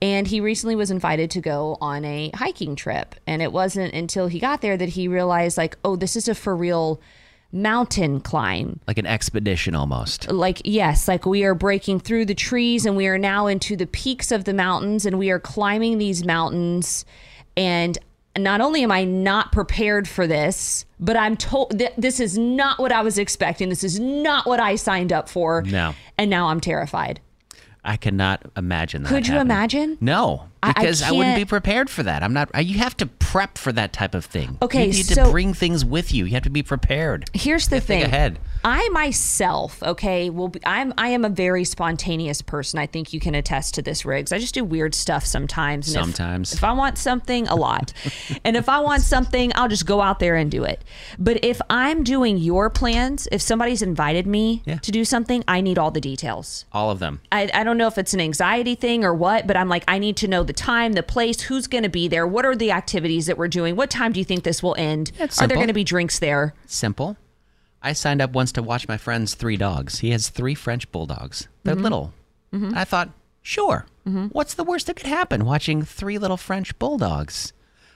And 0.00 0.28
he 0.28 0.40
recently 0.40 0.76
was 0.76 0.92
invited 0.92 1.32
to 1.32 1.40
go 1.40 1.76
on 1.80 2.04
a 2.04 2.30
hiking 2.36 2.76
trip. 2.76 3.16
And 3.26 3.42
it 3.42 3.52
wasn't 3.52 3.92
until 3.92 4.28
he 4.28 4.38
got 4.38 4.60
there 4.60 4.76
that 4.76 4.90
he 4.90 5.08
realized, 5.08 5.58
like, 5.58 5.76
oh, 5.84 5.96
this 5.96 6.14
is 6.14 6.28
a 6.28 6.36
for 6.36 6.54
real 6.54 7.00
mountain 7.52 8.20
climb. 8.20 8.80
Like 8.86 8.98
an 8.98 9.06
expedition 9.06 9.74
almost. 9.74 10.30
Like, 10.30 10.62
yes, 10.64 11.08
like 11.08 11.24
we 11.24 11.44
are 11.44 11.54
breaking 11.54 12.00
through 12.00 12.26
the 12.26 12.34
trees 12.34 12.84
and 12.84 12.96
we 12.96 13.06
are 13.06 13.18
now 13.18 13.46
into 13.46 13.76
the 13.76 13.86
peaks 13.86 14.30
of 14.30 14.44
the 14.44 14.54
mountains 14.54 15.06
and 15.06 15.18
we 15.18 15.30
are 15.30 15.40
climbing 15.40 15.98
these 15.98 16.24
mountains. 16.24 17.04
And 17.56 17.98
not 18.36 18.60
only 18.60 18.82
am 18.82 18.92
I 18.92 19.04
not 19.04 19.52
prepared 19.52 20.06
for 20.06 20.26
this, 20.26 20.84
but 21.00 21.16
I'm 21.16 21.36
told 21.36 21.78
that 21.78 21.94
this 21.96 22.20
is 22.20 22.36
not 22.36 22.78
what 22.78 22.92
I 22.92 23.02
was 23.02 23.18
expecting. 23.18 23.68
This 23.68 23.84
is 23.84 23.98
not 23.98 24.46
what 24.46 24.60
I 24.60 24.76
signed 24.76 25.12
up 25.12 25.28
for. 25.28 25.62
No. 25.62 25.94
And 26.16 26.30
now 26.30 26.48
I'm 26.48 26.60
terrified. 26.60 27.20
I 27.84 27.96
cannot 27.96 28.42
imagine 28.56 29.02
that. 29.04 29.08
Could 29.08 29.26
you 29.26 29.34
happening. 29.34 29.56
imagine? 29.56 29.98
No, 30.00 30.47
I- 30.62 30.70
I 30.70 30.72
because 30.72 31.02
I, 31.02 31.12
wouldn't 31.12 31.36
be 31.36 31.44
prepared 31.44 31.88
for 31.90 32.02
that. 32.02 32.22
I'm 32.22 32.32
not. 32.32 32.50
I- 32.54 32.60
You 32.60 32.78
have 32.78 32.96
to 32.98 33.06
prep 33.06 33.58
for 33.58 33.72
that 33.72 33.92
type 33.92 34.14
of 34.14 34.24
thing. 34.24 34.58
Okay, 34.62 34.86
you 34.86 34.92
need 34.92 35.06
so- 35.06 35.24
to 35.26 35.30
bring 35.30 35.54
things 35.54 35.84
with 35.84 36.12
you. 36.12 36.24
You 36.24 36.32
have 36.34 36.42
to 36.44 36.50
be 36.50 36.62
prepared. 36.62 37.28
Here's 37.34 37.68
the 37.68 37.76
You 37.76 37.80
have 37.80 37.84
think 37.86 38.04
thing. 38.04 38.12
ahead. 38.12 38.38
I 38.64 38.88
myself, 38.88 39.80
okay, 39.82 40.30
will 40.30 40.48
be, 40.48 40.60
I'm 40.66 40.92
I 40.98 41.08
am 41.10 41.24
a 41.24 41.28
very 41.28 41.62
spontaneous 41.64 42.42
person. 42.42 42.78
I 42.78 42.86
think 42.86 43.12
you 43.12 43.20
can 43.20 43.34
attest 43.34 43.74
to 43.74 43.82
this, 43.82 44.04
Riggs. 44.04 44.32
I 44.32 44.38
just 44.38 44.54
do 44.54 44.64
weird 44.64 44.94
stuff 44.94 45.24
sometimes. 45.24 45.88
and 45.88 45.96
if- 45.96 46.02
Sometimes. 46.16 46.52
if, 46.54 46.64
I 46.64 46.72
want 46.72 46.98
something, 46.98 47.46
a 47.48 47.54
lot, 47.54 47.92
and 48.44 48.56
if 48.56 48.68
I 48.68 48.80
want 48.80 49.02
something, 49.02 49.52
I'll 49.54 49.68
just 49.68 49.86
go 49.86 50.00
out 50.00 50.18
there 50.18 50.34
and 50.36 50.50
do 50.50 50.64
it. 50.64 50.82
But 51.18 51.44
if 51.44 51.60
I'm 51.70 52.02
doing 52.02 52.36
your 52.38 52.68
plans, 52.70 53.28
if 53.30 53.40
somebody's 53.40 53.82
invited 53.82 54.26
me 54.26 54.62
Yeah. 54.64 54.78
to 54.78 54.90
do 54.90 55.04
something, 55.04 55.44
I 55.46 55.60
need 55.60 55.78
all 55.78 55.90
the 55.92 56.00
details. 56.00 56.64
All 56.72 56.90
of 56.90 56.98
them. 56.98 57.20
I, 57.30 57.48
I 57.54 57.62
don't 57.64 57.76
know 57.78 57.86
if 57.86 57.96
it's 57.98 58.12
an 58.14 58.20
anxiety 58.20 58.74
thing 58.74 59.04
or 59.04 59.14
what, 59.14 59.46
but 59.46 59.56
I'm 59.56 59.68
like, 59.68 59.84
I 59.86 59.98
need 59.98 60.16
to 60.18 60.28
know 60.28 60.42
the 60.48 60.52
time, 60.52 60.94
the 60.94 61.02
place, 61.04 61.42
who's 61.42 61.68
going 61.68 61.84
to 61.84 61.88
be 61.88 62.08
there, 62.08 62.26
what 62.26 62.44
are 62.44 62.56
the 62.56 62.72
activities 62.72 63.26
that 63.26 63.38
we're 63.38 63.46
doing, 63.46 63.76
what 63.76 63.88
time 63.90 64.10
do 64.12 64.18
you 64.18 64.24
think 64.24 64.42
this 64.42 64.60
will 64.64 64.74
end? 64.76 65.12
It's 65.20 65.40
are 65.40 65.46
there 65.46 65.56
going 65.56 65.68
to 65.68 65.72
be 65.72 65.84
drinks 65.84 66.18
there? 66.18 66.54
Simple. 66.66 67.16
I 67.80 67.92
signed 67.92 68.20
up 68.20 68.32
once 68.32 68.50
to 68.52 68.62
watch 68.62 68.88
my 68.88 68.96
friend's 68.96 69.34
three 69.36 69.56
dogs. 69.56 70.00
He 70.00 70.10
has 70.10 70.28
three 70.28 70.56
French 70.56 70.90
bulldogs. 70.90 71.46
They're 71.62 71.74
Mm-hmm. 71.76 71.82
little. 71.84 72.12
And 72.50 72.76
I 72.76 72.82
thought, 72.84 73.10
sure. 73.42 73.86
What's 74.32 74.54
the 74.54 74.64
worst 74.64 74.86
that 74.88 74.96
could 74.96 75.06
happen 75.06 75.44
watching 75.44 75.82
three 75.82 76.18
little 76.18 76.38
French 76.38 76.76
bulldogs? 76.78 77.52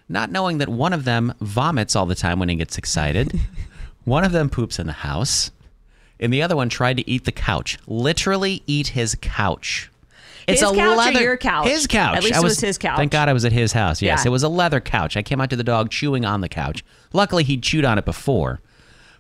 Not 0.08 0.30
knowing 0.30 0.58
that 0.58 0.68
one 0.68 0.92
of 0.92 1.04
them 1.04 1.32
vomits 1.40 1.96
all 1.96 2.04
the 2.06 2.14
time 2.14 2.38
when 2.38 2.50
he 2.50 2.54
gets 2.54 2.76
excited, 2.78 3.40
one 4.04 4.22
of 4.24 4.32
them 4.32 4.50
poops 4.50 4.78
in 4.78 4.86
the 4.86 4.92
house, 4.92 5.50
and 6.20 6.30
the 6.32 6.42
other 6.42 6.54
one 6.54 6.68
tried 6.68 6.98
to 6.98 7.10
eat 7.10 7.24
the 7.24 7.32
couch. 7.32 7.78
Literally 7.86 8.62
eat 8.66 8.88
his 8.88 9.16
couch. 9.22 9.90
It's 10.46 10.60
His 10.60 10.70
a 10.70 10.74
couch 10.74 10.98
leather 10.98 11.20
your 11.22 11.36
couch? 11.36 11.68
His 11.68 11.86
couch. 11.86 12.16
At 12.16 12.24
least 12.24 12.36
I 12.36 12.40
it 12.40 12.42
was 12.44 12.60
his 12.60 12.78
couch. 12.78 12.96
Thank 12.96 13.12
God 13.12 13.28
I 13.28 13.32
was 13.32 13.44
at 13.44 13.52
his 13.52 13.72
house. 13.72 14.02
Yes, 14.02 14.22
Yeah. 14.24 14.28
it 14.28 14.32
was 14.32 14.42
a 14.42 14.48
leather 14.48 14.80
couch. 14.80 15.16
I 15.16 15.22
came 15.22 15.40
out 15.40 15.50
to 15.50 15.56
the 15.56 15.64
dog 15.64 15.90
chewing 15.90 16.24
on 16.24 16.40
the 16.40 16.48
couch. 16.48 16.84
Luckily, 17.12 17.44
he'd 17.44 17.62
chewed 17.62 17.84
on 17.84 17.98
it 17.98 18.04
before, 18.04 18.60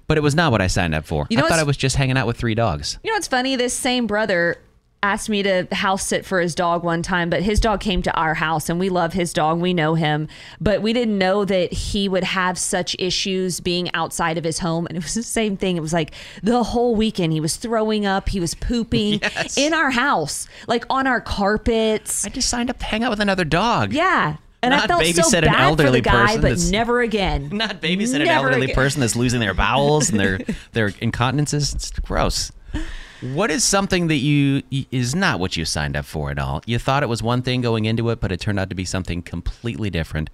but 0.08 0.16
it 0.18 0.20
was 0.22 0.34
not 0.34 0.50
what 0.52 0.60
I 0.60 0.66
signed 0.66 0.94
up 0.94 1.04
for. 1.04 1.26
You 1.30 1.36
know 1.36 1.44
I 1.46 1.48
thought 1.48 1.58
I 1.58 1.62
was 1.64 1.76
just 1.76 1.96
hanging 1.96 2.16
out 2.18 2.26
with 2.26 2.36
three 2.36 2.54
dogs. 2.54 2.98
You 3.02 3.10
know 3.10 3.16
what's 3.16 3.28
funny? 3.28 3.56
This 3.56 3.74
same 3.74 4.06
brother 4.06 4.58
asked 5.02 5.28
me 5.28 5.42
to 5.42 5.66
house 5.72 6.06
sit 6.06 6.24
for 6.24 6.40
his 6.40 6.54
dog 6.54 6.84
one 6.84 7.02
time, 7.02 7.28
but 7.28 7.42
his 7.42 7.58
dog 7.58 7.80
came 7.80 8.02
to 8.02 8.12
our 8.14 8.34
house 8.34 8.68
and 8.68 8.78
we 8.78 8.88
love 8.88 9.12
his 9.12 9.32
dog. 9.32 9.60
We 9.60 9.74
know 9.74 9.94
him, 9.94 10.28
but 10.60 10.80
we 10.80 10.92
didn't 10.92 11.18
know 11.18 11.44
that 11.44 11.72
he 11.72 12.08
would 12.08 12.24
have 12.24 12.56
such 12.56 12.94
issues 12.98 13.58
being 13.60 13.92
outside 13.94 14.38
of 14.38 14.44
his 14.44 14.60
home. 14.60 14.86
And 14.86 14.96
it 14.96 15.02
was 15.02 15.14
the 15.14 15.22
same 15.22 15.56
thing. 15.56 15.76
It 15.76 15.80
was 15.80 15.92
like 15.92 16.12
the 16.42 16.62
whole 16.62 16.94
weekend 16.94 17.32
he 17.32 17.40
was 17.40 17.56
throwing 17.56 18.06
up, 18.06 18.28
he 18.28 18.38
was 18.40 18.54
pooping 18.54 19.14
Yes. 19.22 19.58
in 19.58 19.74
our 19.74 19.90
house, 19.90 20.46
like 20.68 20.84
on 20.88 21.06
our 21.06 21.20
carpets. 21.20 22.24
I 22.24 22.28
just 22.28 22.48
signed 22.48 22.70
up 22.70 22.78
to 22.78 22.84
hang 22.84 23.02
out 23.02 23.10
with 23.10 23.20
another 23.20 23.44
dog. 23.44 23.92
Yeah. 23.92 24.36
And 24.64 24.72
I 24.72 24.76
Not 24.76 24.88
felt 24.88 25.04
so 25.04 25.22
babysit 25.22 25.38
an 25.38 25.44
bad 25.46 25.56
for 25.56 25.60
elderly 25.62 25.98
the 26.00 26.04
guy, 26.08 26.36
person 26.38 26.40
but 26.68 26.70
never 26.70 27.00
again. 27.00 27.48
Not 27.52 27.80
babysit 27.82 28.20
an 28.20 28.28
elderly 28.28 28.66
again. 28.66 28.74
person 28.76 29.00
that's 29.00 29.16
losing 29.16 29.40
their 29.40 29.54
bowels 29.54 30.10
and 30.10 30.20
their 30.20 30.38
their 30.72 30.92
incontinences. 31.00 31.74
It's 31.74 31.90
gross. 31.90 32.52
What 33.22 33.50
is 33.50 33.62
something 33.64 34.08
that 34.08 34.16
you 34.16 34.62
is 34.90 35.14
not 35.14 35.38
what 35.40 35.56
you 35.56 35.64
signed 35.64 35.96
up 35.96 36.04
for 36.04 36.30
at 36.30 36.38
all? 36.38 36.62
You 36.66 36.78
thought 36.78 37.02
it 37.02 37.08
was 37.08 37.22
one 37.22 37.42
thing 37.42 37.60
going 37.60 37.84
into 37.84 38.10
it, 38.10 38.20
but 38.20 38.32
it 38.32 38.40
turned 38.40 38.58
out 38.58 38.68
to 38.70 38.74
be 38.74 38.84
something 38.84 39.22
completely 39.22 39.90
different. 39.90 40.28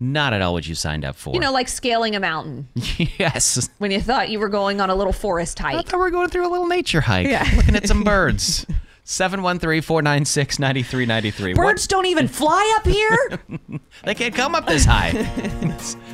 Not 0.00 0.32
at 0.32 0.42
all 0.42 0.52
what 0.54 0.66
you 0.66 0.74
signed 0.74 1.04
up 1.04 1.14
for. 1.14 1.32
You 1.34 1.40
know, 1.40 1.52
like 1.52 1.68
scaling 1.68 2.16
a 2.16 2.20
mountain 2.20 2.68
yes. 2.74 3.68
when 3.78 3.90
you 3.92 4.00
thought 4.00 4.30
you 4.30 4.40
were 4.40 4.48
going 4.48 4.80
on 4.80 4.90
a 4.90 4.94
little 4.94 5.12
forest 5.12 5.58
hike. 5.58 5.76
I 5.76 5.82
thought 5.82 5.92
we 5.98 5.98
were 6.02 6.10
going 6.10 6.28
through 6.28 6.46
a 6.46 6.50
little 6.50 6.66
nature 6.66 7.00
hike, 7.02 7.28
Yeah. 7.28 7.48
looking 7.56 7.76
at 7.76 7.86
some 7.86 8.02
birds. 8.04 8.66
713-496-9393. 9.04 11.56
What- 11.56 11.64
Birds 11.66 11.86
don't 11.86 12.06
even 12.06 12.28
fly 12.28 12.74
up 12.78 12.86
here. 12.86 13.40
They 14.04 14.14
can't 14.16 14.34
come 14.34 14.56
up 14.56 14.66
this 14.66 14.84
high. 14.84 15.12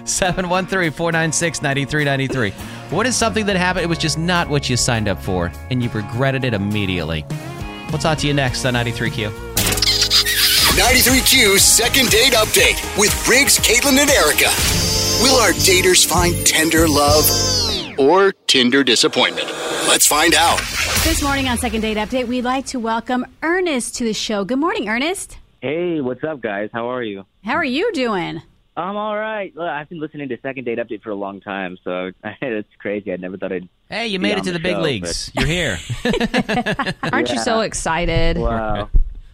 713-496-9393. 0.05 2.53
What 2.93 3.07
is 3.07 3.17
something 3.17 3.47
that 3.47 3.57
happened? 3.57 3.85
It 3.85 3.89
was 3.89 3.97
just 3.97 4.19
not 4.19 4.51
what 4.51 4.69
you 4.69 4.77
signed 4.77 5.09
up 5.09 5.23
for, 5.23 5.51
and 5.71 5.83
you 5.83 5.89
regretted 5.91 6.45
it 6.45 6.53
immediately. 6.53 7.25
We'll 7.89 7.97
talk 7.99 8.19
to 8.19 8.27
you 8.27 8.35
next 8.35 8.67
on 8.67 8.75
93Q. 8.75 9.31
93Q 10.77 11.59
second 11.59 12.11
date 12.11 12.35
update 12.35 12.77
with 12.99 13.11
Riggs, 13.27 13.57
Katelyn, 13.59 13.97
and 13.99 14.11
Erica. 14.11 14.51
Will 15.23 15.37
our 15.41 15.53
daters 15.53 16.05
find 16.07 16.37
tender 16.47 16.87
love 16.87 17.25
or 17.99 18.33
Tinder 18.49 18.85
disappointment? 18.85 19.47
Let's 19.89 20.07
find 20.07 20.35
out. 20.35 20.61
This 21.09 21.23
morning 21.23 21.49
on 21.49 21.57
Second 21.57 21.81
Date 21.81 21.97
Update, 21.97 22.27
we'd 22.29 22.45
like 22.45 22.67
to 22.67 22.79
welcome 22.79 23.25
Ernest 23.43 23.95
to 23.97 24.05
the 24.05 24.13
show. 24.13 24.45
Good 24.45 24.59
morning, 24.59 24.91
Ernest. 24.91 25.39
Hey, 25.63 26.03
what's 26.03 26.23
up, 26.23 26.43
guys? 26.43 26.69
How 26.71 26.91
are 26.91 27.03
you? 27.03 27.25
How 27.43 27.55
are 27.55 27.65
you 27.65 27.91
doing? 27.95 28.43
I'm 28.77 28.95
all 28.95 29.17
right. 29.17 29.51
Look, 29.57 29.67
I've 29.67 29.89
been 29.89 30.01
listening 30.01 30.29
to 30.29 30.39
Second 30.43 30.65
Date 30.65 30.77
Update 30.79 31.01
for 31.03 31.09
a 31.09 31.15
long 31.15 31.41
time, 31.41 31.79
so 31.83 32.13
it's 32.43 32.69
crazy. 32.79 33.11
I 33.11 33.17
never 33.17 33.39
thought 33.39 33.53
I'd. 33.53 33.71
Hey, 33.89 34.09
you 34.09 34.19
be 34.19 34.25
made 34.25 34.33
on 34.35 34.41
it 34.41 34.45
to 34.45 34.53
the, 34.53 34.59
big 34.59 34.77
show, 34.77 34.83
leagues. 34.83 35.31
but- 35.35 35.49
You're 35.49 35.49
here. 35.49 35.79
Aren't 37.11 37.31
you 37.31 37.39
so 37.39 37.61
excited? 37.61 38.37
Wow. 38.37 38.91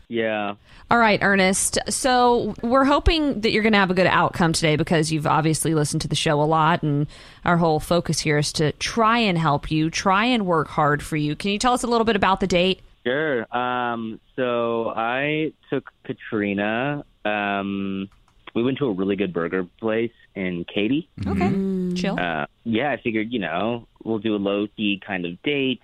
Yeah. 0.07 0.55
All 0.95 1.01
right, 1.01 1.19
Ernest. 1.21 1.77
So 1.89 2.55
we're 2.63 2.85
hoping 2.85 3.41
that 3.41 3.51
you're 3.51 3.65
going 3.65 3.73
to 3.73 3.81
have 3.81 3.91
a 3.91 3.95
good 3.95 4.07
outcome 4.07 4.53
today 4.53 4.77
because 4.77 5.11
you've 5.11 5.27
obviously 5.27 5.75
listened 5.75 6.03
to 6.03 6.09
the 6.09 6.15
show 6.15 6.41
a 6.41 6.47
lot, 6.47 6.85
and 6.85 7.09
our 7.45 7.57
whole 7.57 7.81
focus 7.81 8.21
here 8.21 8.39
is 8.39 8.53
to 8.53 8.71
try 8.75 9.19
and 9.19 9.37
help 9.37 9.73
you, 9.73 9.91
try 9.91 10.27
and 10.27 10.47
work 10.47 10.69
hard 10.69 11.03
for 11.03 11.17
you. 11.17 11.35
Can 11.35 11.51
you 11.51 11.59
tell 11.59 11.73
us 11.73 11.83
a 11.83 11.89
little 11.89 12.05
bit 12.05 12.15
about 12.15 12.39
the 12.39 12.47
date? 12.47 12.81
Sure. 13.05 13.45
Um, 13.53 14.21
so 14.37 14.93
I 14.95 15.53
took 15.69 15.91
Katrina. 16.05 17.05
Um, 17.25 18.09
we 18.55 18.63
went 18.63 18.79
to 18.79 18.87
a 18.87 18.93
really 18.93 19.17
good 19.17 19.33
burger 19.33 19.67
place 19.81 20.13
in 20.37 20.65
Katy. 20.73 21.09
Okay, 21.27 22.01
chill. 22.01 22.21
Uh, 22.21 22.47
yeah, 22.63 22.93
I 22.93 22.99
figured, 23.03 23.33
you 23.33 23.41
know, 23.41 23.89
we'll 24.05 24.21
do 24.21 24.37
a 24.37 24.39
low 24.39 24.69
key 24.77 25.03
kind 25.05 25.27
of 25.27 25.43
date, 25.43 25.81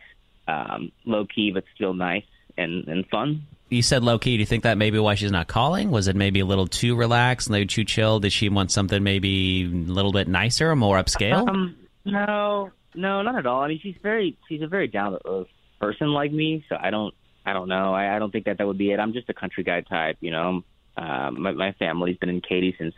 um, 0.46 0.92
low 1.04 1.26
key 1.26 1.50
but 1.50 1.64
still 1.74 1.94
nice 1.94 2.22
and, 2.56 2.86
and 2.86 3.04
fun. 3.08 3.42
You 3.70 3.82
said 3.82 4.02
low 4.02 4.18
key. 4.18 4.36
Do 4.36 4.40
you 4.40 4.46
think 4.46 4.64
that 4.64 4.76
maybe 4.76 4.98
why 4.98 5.14
she's 5.14 5.30
not 5.30 5.46
calling? 5.48 5.90
Was 5.90 6.08
it 6.08 6.16
maybe 6.16 6.40
a 6.40 6.44
little 6.44 6.66
too 6.66 6.96
relaxed, 6.96 7.48
maybe 7.48 7.66
too 7.66 7.84
chill? 7.84 8.20
Did 8.20 8.32
she 8.32 8.48
want 8.48 8.72
something 8.72 9.02
maybe 9.02 9.64
a 9.64 9.68
little 9.68 10.12
bit 10.12 10.28
nicer, 10.28 10.74
more 10.76 10.96
upscale? 10.96 11.48
Um, 11.48 11.76
no, 12.04 12.70
no, 12.94 13.22
not 13.22 13.36
at 13.36 13.46
all. 13.46 13.62
I 13.62 13.68
mean, 13.68 13.80
she's 13.82 13.96
very, 14.02 14.36
she's 14.48 14.62
a 14.62 14.66
very 14.66 14.88
down 14.88 15.12
to 15.12 15.20
earth 15.26 15.46
person 15.80 16.08
like 16.08 16.32
me. 16.32 16.64
So 16.68 16.76
I 16.78 16.90
don't, 16.90 17.14
I 17.46 17.52
don't 17.52 17.68
know. 17.68 17.94
I, 17.94 18.16
I 18.16 18.18
don't 18.18 18.30
think 18.30 18.46
that 18.46 18.58
that 18.58 18.66
would 18.66 18.78
be 18.78 18.90
it. 18.90 18.98
I'm 18.98 19.12
just 19.12 19.28
a 19.28 19.34
country 19.34 19.64
guy 19.64 19.80
type, 19.82 20.18
you 20.20 20.32
know. 20.32 20.62
Um, 20.96 21.42
my, 21.42 21.52
my 21.52 21.72
family's 21.78 22.18
been 22.18 22.28
in 22.28 22.40
Katy 22.40 22.74
since 22.78 22.94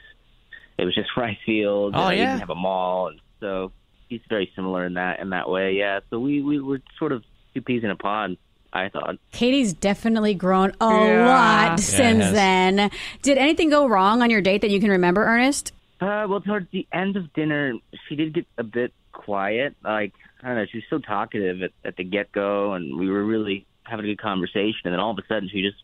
it 0.78 0.84
was 0.84 0.94
just 0.94 1.10
rice 1.16 1.36
fields. 1.44 1.94
Oh, 1.96 2.00
and 2.00 2.08
I 2.08 2.14
yeah. 2.14 2.22
even 2.22 2.40
have 2.40 2.50
a 2.50 2.54
mall, 2.54 3.08
and 3.08 3.20
so 3.40 3.72
she's 4.08 4.20
very 4.28 4.50
similar 4.56 4.84
in 4.86 4.94
that 4.94 5.20
in 5.20 5.30
that 5.30 5.48
way. 5.48 5.74
Yeah. 5.74 6.00
So 6.10 6.18
we 6.18 6.42
we 6.42 6.60
were 6.60 6.80
sort 6.98 7.12
of 7.12 7.22
two 7.54 7.62
peas 7.62 7.84
in 7.84 7.90
a 7.90 7.96
pod. 7.96 8.36
I 8.72 8.88
thought. 8.88 9.16
Katy's 9.32 9.72
definitely 9.72 10.34
grown 10.34 10.72
a 10.80 10.84
Yeah. 10.88 11.26
lot 11.26 11.64
Yeah, 11.70 11.76
since 11.76 12.24
has. 12.24 12.32
then. 12.32 12.90
Did 13.22 13.38
anything 13.38 13.68
go 13.70 13.86
wrong 13.86 14.22
on 14.22 14.30
your 14.30 14.40
date 14.40 14.62
that 14.62 14.70
you 14.70 14.80
can 14.80 14.90
remember, 14.90 15.24
Ernest? 15.24 15.72
Uh, 16.00 16.26
well, 16.28 16.40
towards 16.40 16.70
the 16.72 16.86
end 16.92 17.16
of 17.16 17.32
dinner, 17.32 17.74
she 18.08 18.16
did 18.16 18.32
get 18.34 18.46
a 18.58 18.62
bit 18.64 18.92
quiet. 19.12 19.76
Like 19.84 20.12
I 20.42 20.48
don't 20.48 20.56
know, 20.56 20.66
she 20.70 20.78
was 20.78 20.84
so 20.90 20.98
talkative 20.98 21.62
at, 21.62 21.70
at 21.84 21.96
the 21.96 22.02
get 22.04 22.32
go, 22.32 22.72
and 22.72 22.98
we 22.98 23.08
were 23.10 23.24
really 23.24 23.66
having 23.84 24.04
a 24.04 24.08
good 24.08 24.20
conversation. 24.20 24.80
And 24.84 24.92
then 24.92 25.00
all 25.00 25.12
of 25.12 25.18
a 25.18 25.22
sudden, 25.28 25.48
she 25.52 25.62
just 25.62 25.82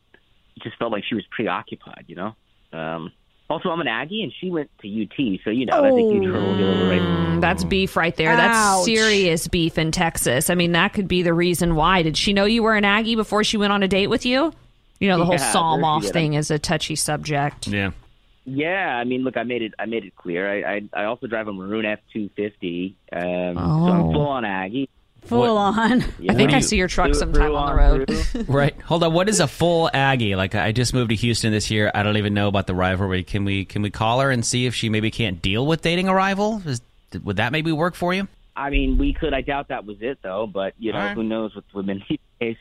just 0.63 0.77
felt 0.79 0.91
like 0.91 1.05
she 1.05 1.15
was 1.15 1.25
preoccupied. 1.31 2.05
You 2.09 2.17
know. 2.17 2.35
Um, 2.73 3.13
also, 3.51 3.71
I'm 3.71 3.81
an 3.81 3.89
Aggie, 3.89 4.23
and 4.23 4.33
she 4.41 4.51
went 4.51 4.71
to 4.83 4.89
UT, 4.89 5.41
so 5.45 5.51
you 5.51 5.67
know 5.67 5.81
that's 5.83 5.97
a 5.97 6.01
huge 6.01 6.25
hurdle 6.25 6.55
Mm, 7.39 7.43
That's 7.43 7.65
beef 7.65 7.97
right 7.97 8.15
there. 8.17 8.37
That's 8.37 8.85
serious 8.85 9.49
beef 9.49 9.79
in 9.79 9.91
Texas. 9.93 10.51
I 10.51 10.55
mean, 10.55 10.73
that 10.73 10.93
could 10.93 11.09
be 11.09 11.23
the 11.23 11.33
reason 11.35 11.75
why. 11.75 12.03
Did 12.03 12.17
she 12.17 12.33
know 12.33 12.45
you 12.45 12.63
were 12.63 12.75
an 12.77 12.85
Aggie 12.85 13.17
before 13.17 13.45
she 13.45 13.57
went 13.57 13.73
on 13.73 13.83
a 13.83 13.89
date 13.89 14.09
with 14.09 14.25
you? 14.27 14.53
You 15.01 15.09
know, 15.09 15.19
the 15.19 15.25
whole 15.25 15.35
Yeah, 15.37 15.53
psalm 15.53 15.85
off 15.85 16.03
did. 16.03 16.13
thing 16.13 16.35
is 16.35 16.51
a 16.51 16.59
touchy 16.59 16.97
subject. 16.97 17.67
Yeah. 17.69 17.93
Yeah, 18.45 18.97
I 18.97 19.05
mean, 19.05 19.25
look, 19.25 19.37
I 19.37 19.43
made 19.43 19.61
it. 19.63 19.75
I 19.79 19.85
made 19.87 20.05
it 20.05 20.17
clear. 20.17 20.51
I 20.51 20.77
I, 20.77 21.03
I 21.03 21.05
also 21.05 21.27
drive 21.27 21.49
a 21.49 21.53
maroon 21.53 21.85
F 21.85 21.99
two 22.13 22.31
fifty, 22.35 22.97
um, 23.13 23.21
so 23.21 23.59
Oh. 23.59 23.87
I'm 23.93 24.13
full 24.13 24.27
on 24.27 24.45
Aggie. 24.47 24.89
Full 25.27 25.59
on. 25.59 26.03
Yeah. 26.19 26.33
I 26.33 26.35
think 26.35 26.53
I 26.55 26.61
see 26.61 26.77
your 26.79 26.89
truck 26.89 27.15
sometime 27.15 27.35
through 27.49 27.55
on 27.57 27.69
the 27.69 27.75
road. 27.75 28.49
Right. 28.49 28.75
Hold 28.83 29.03
on. 29.05 29.13
What 29.13 29.29
is 29.29 29.41
a 29.41 29.47
full 29.49 29.91
Aggie? 29.93 30.35
Like 30.37 30.55
I 30.55 30.73
just 30.73 30.95
moved 30.95 31.11
to 31.11 31.17
Houston 31.17 31.53
this 31.53 31.71
year. 31.71 31.91
I 31.95 32.03
don't 32.03 32.17
even 32.17 32.33
know 32.33 32.49
about 32.49 32.67
the 32.67 32.75
rivalry. 32.75 33.23
Can 33.25 33.45
we 33.45 33.67
can 33.67 33.83
we 33.83 33.91
call 33.91 34.21
her 34.21 34.31
and 34.31 34.47
see 34.47 34.65
if 34.65 34.75
she 34.75 34.89
maybe 34.89 35.11
can't 35.11 35.43
deal 35.43 35.67
with 35.67 35.83
dating 35.83 36.09
a 36.09 36.15
rival? 36.15 36.63
Is, 36.65 36.81
would 37.23 37.37
that 37.37 37.53
maybe 37.53 37.73
work 37.73 37.95
for 37.95 38.13
you? 38.15 38.29
I 38.57 38.71
mean, 38.71 38.99
we 38.99 39.13
could. 39.13 39.33
I 39.35 39.41
doubt 39.41 39.69
that 39.69 39.85
was 39.87 39.99
it, 40.01 40.19
though. 40.23 40.47
But 40.47 40.75
you 40.79 40.93
know, 40.93 40.99
All 40.99 41.05
right. 41.07 41.15
who 41.15 41.23
knows 41.23 41.55
with 41.55 41.65
women 41.73 42.03
these 42.09 42.19
days. 42.41 42.57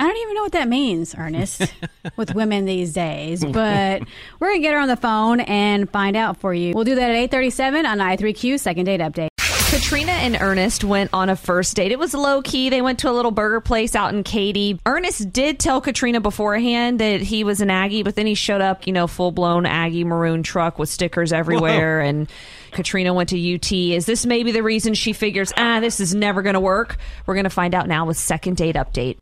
I 0.00 0.06
don't 0.06 0.16
even 0.16 0.34
know 0.34 0.42
what 0.42 0.52
that 0.52 0.68
means, 0.68 1.14
Ernest, 1.16 1.62
with 2.16 2.34
women 2.34 2.64
these 2.64 2.92
days. 2.92 3.44
But 3.52 4.02
we're 4.40 4.48
gonna 4.50 4.60
get 4.60 4.72
her 4.74 4.80
on 4.80 4.88
the 4.88 4.96
phone 4.96 5.40
and 5.40 5.88
find 5.90 6.16
out 6.16 6.38
for 6.38 6.52
you. 6.52 6.74
We'll 6.74 6.84
do 6.84 6.94
that 6.96 7.10
at 7.10 7.16
eight 7.16 7.30
thirty-seven 7.30 7.86
on 7.86 7.98
93Q 7.98 8.58
Second 8.58 8.86
Date 8.86 9.00
Update. 9.00 9.28
Katrina 9.72 10.12
and 10.12 10.36
Ernest 10.38 10.84
went 10.84 11.08
on 11.14 11.30
a 11.30 11.34
first 11.34 11.74
date. 11.76 11.92
It 11.92 11.98
was 11.98 12.12
low 12.12 12.42
key. 12.42 12.68
They 12.68 12.82
went 12.82 12.98
to 12.98 13.10
a 13.10 13.14
little 13.14 13.30
burger 13.30 13.62
place 13.62 13.96
out 13.96 14.12
in 14.12 14.22
Katy. 14.22 14.78
Ernest 14.84 15.32
did 15.32 15.58
tell 15.58 15.80
Katrina 15.80 16.20
beforehand 16.20 16.98
that 16.98 17.22
he 17.22 17.42
was 17.42 17.62
an 17.62 17.70
Aggie, 17.70 18.02
but 18.02 18.14
then 18.14 18.26
he 18.26 18.34
showed 18.34 18.60
up, 18.60 18.86
you 18.86 18.92
know, 18.92 19.06
full 19.06 19.32
blown 19.32 19.64
Aggie 19.64 20.04
maroon 20.04 20.42
truck 20.42 20.78
with 20.78 20.90
stickers 20.90 21.32
everywhere. 21.32 22.00
And 22.00 22.30
Katrina 22.72 23.14
went 23.14 23.30
to 23.30 23.54
UT. 23.54 23.72
Is 23.72 24.04
this 24.04 24.26
maybe 24.26 24.52
the 24.52 24.62
reason 24.62 24.92
she 24.92 25.14
figures, 25.14 25.54
ah, 25.56 25.80
this 25.80 26.00
is 26.00 26.14
never 26.14 26.42
going 26.42 26.52
to 26.52 26.60
work? 26.60 26.98
We're 27.24 27.34
going 27.34 27.44
to 27.44 27.50
find 27.50 27.74
out 27.74 27.88
now 27.88 28.04
with 28.04 28.18
second 28.18 28.58
date 28.58 28.76
update. 28.76 29.16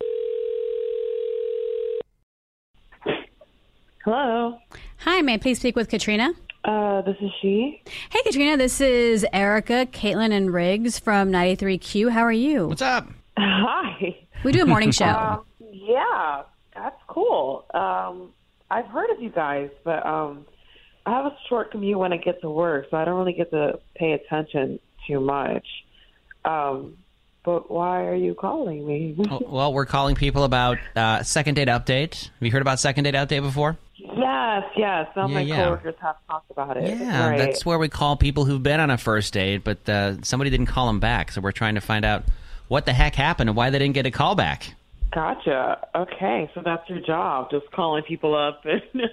Hello. 4.03 4.59
Hi, 4.97 5.21
may 5.21 5.35
I 5.35 5.37
please 5.37 5.59
speak 5.59 5.77
with 5.77 5.87
Katrina? 5.87 6.33
Uh, 6.63 7.01
this 7.01 7.15
is 7.21 7.31
she. 7.41 7.81
Hey, 8.11 8.21
Katrina. 8.23 8.57
This 8.57 8.81
is 8.81 9.25
Erica, 9.33 9.87
Katelyn, 9.91 10.31
and 10.31 10.53
Riggs 10.53 10.99
from 10.99 11.31
93Q. 11.31 12.11
How 12.11 12.21
are 12.21 12.31
you? 12.31 12.67
What's 12.67 12.81
up? 12.81 13.07
Hi. 13.37 14.15
We 14.43 14.51
do 14.51 14.61
a 14.61 14.65
morning 14.65 14.91
show. 14.91 15.05
Um, 15.05 15.45
yeah, 15.59 16.43
that's 16.75 17.01
cool. 17.07 17.65
Um, 17.73 18.29
I've 18.69 18.85
heard 18.85 19.09
of 19.09 19.21
you 19.21 19.29
guys, 19.29 19.69
but 19.83 20.05
um, 20.05 20.45
I 21.05 21.11
have 21.11 21.25
a 21.25 21.35
short 21.49 21.71
commute 21.71 21.97
when 21.97 22.13
I 22.13 22.17
get 22.17 22.41
to 22.41 22.49
work, 22.49 22.87
so 22.91 22.97
I 22.97 23.05
don't 23.05 23.17
really 23.17 23.33
get 23.33 23.49
to 23.51 23.79
pay 23.95 24.11
attention 24.11 24.79
too 25.07 25.19
much. 25.19 25.65
Um, 26.45 26.97
but 27.43 27.71
why 27.71 28.05
are 28.05 28.15
you 28.15 28.33
calling 28.33 28.85
me? 28.85 29.15
Well, 29.17 29.41
well, 29.47 29.73
we're 29.73 29.85
calling 29.85 30.15
people 30.15 30.43
about 30.43 30.77
uh, 30.95 31.23
second 31.23 31.55
date 31.55 31.67
update. 31.67 32.23
Have 32.25 32.31
you 32.41 32.51
heard 32.51 32.61
about 32.61 32.79
second 32.79 33.03
date 33.05 33.15
update 33.15 33.41
before? 33.41 33.77
yes, 33.97 34.63
yes. 34.75 35.07
Of 35.15 35.29
Yeah, 35.29 35.35
my 35.35 35.41
yeah. 35.41 35.63
coworkers 35.63 35.95
have 36.01 36.15
talked 36.27 36.49
about 36.51 36.77
it. 36.77 36.89
Yeah, 36.97 37.29
right. 37.29 37.37
that's 37.37 37.65
where 37.65 37.77
we 37.79 37.87
call 37.89 38.15
people 38.17 38.45
who've 38.45 38.61
been 38.61 38.79
on 38.79 38.89
a 38.89 38.97
first 38.97 39.33
date, 39.33 39.63
but 39.63 39.87
uh, 39.87 40.21
somebody 40.23 40.49
didn't 40.49 40.65
call 40.67 40.87
them 40.87 40.99
back. 40.99 41.31
So 41.31 41.41
we're 41.41 41.51
trying 41.51 41.75
to 41.75 41.81
find 41.81 42.03
out 42.03 42.23
what 42.67 42.85
the 42.85 42.93
heck 42.93 43.15
happened 43.15 43.49
and 43.49 43.55
why 43.57 43.69
they 43.69 43.79
didn't 43.79 43.93
get 43.93 44.05
a 44.05 44.11
call 44.11 44.35
back. 44.35 44.73
Gotcha. 45.13 45.87
Okay, 45.93 46.49
so 46.53 46.61
that's 46.63 46.87
your 46.89 46.99
job, 47.01 47.51
just 47.51 47.69
calling 47.71 48.03
people 48.03 48.35
up 48.35 48.65
and. 48.65 48.81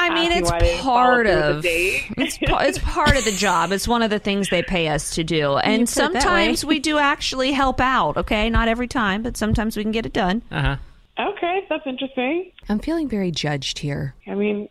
I 0.00 0.14
mean, 0.14 0.32
it's 0.32 0.50
why 0.50 0.58
they 0.60 0.66
didn't 0.66 0.84
follow 0.84 1.00
part 1.00 1.26
through 1.26 1.54
with 1.54 1.62
the 1.62 1.98
of 1.98 2.04
it's 2.18 2.38
it's 2.40 2.78
part 2.78 3.16
of 3.16 3.24
the 3.24 3.32
job. 3.32 3.72
It's 3.72 3.88
one 3.88 4.02
of 4.02 4.10
the 4.10 4.18
things 4.18 4.48
they 4.48 4.62
pay 4.62 4.88
us 4.88 5.14
to 5.16 5.24
do, 5.24 5.56
and 5.56 5.86
put 5.86 5.90
it 5.90 5.94
that 5.96 6.14
way. 6.14 6.20
sometimes 6.20 6.64
we 6.64 6.78
do 6.78 6.98
actually 6.98 7.52
help 7.52 7.80
out. 7.80 8.16
Okay, 8.16 8.50
not 8.50 8.68
every 8.68 8.88
time, 8.88 9.22
but 9.22 9.36
sometimes 9.36 9.76
we 9.76 9.82
can 9.82 9.92
get 9.92 10.06
it 10.06 10.12
done. 10.12 10.42
Uh 10.50 10.60
huh. 10.62 10.76
Okay, 11.18 11.66
that's 11.68 11.86
interesting. 11.86 12.52
I'm 12.68 12.78
feeling 12.78 13.08
very 13.08 13.30
judged 13.32 13.80
here. 13.80 14.14
I 14.26 14.34
mean, 14.34 14.68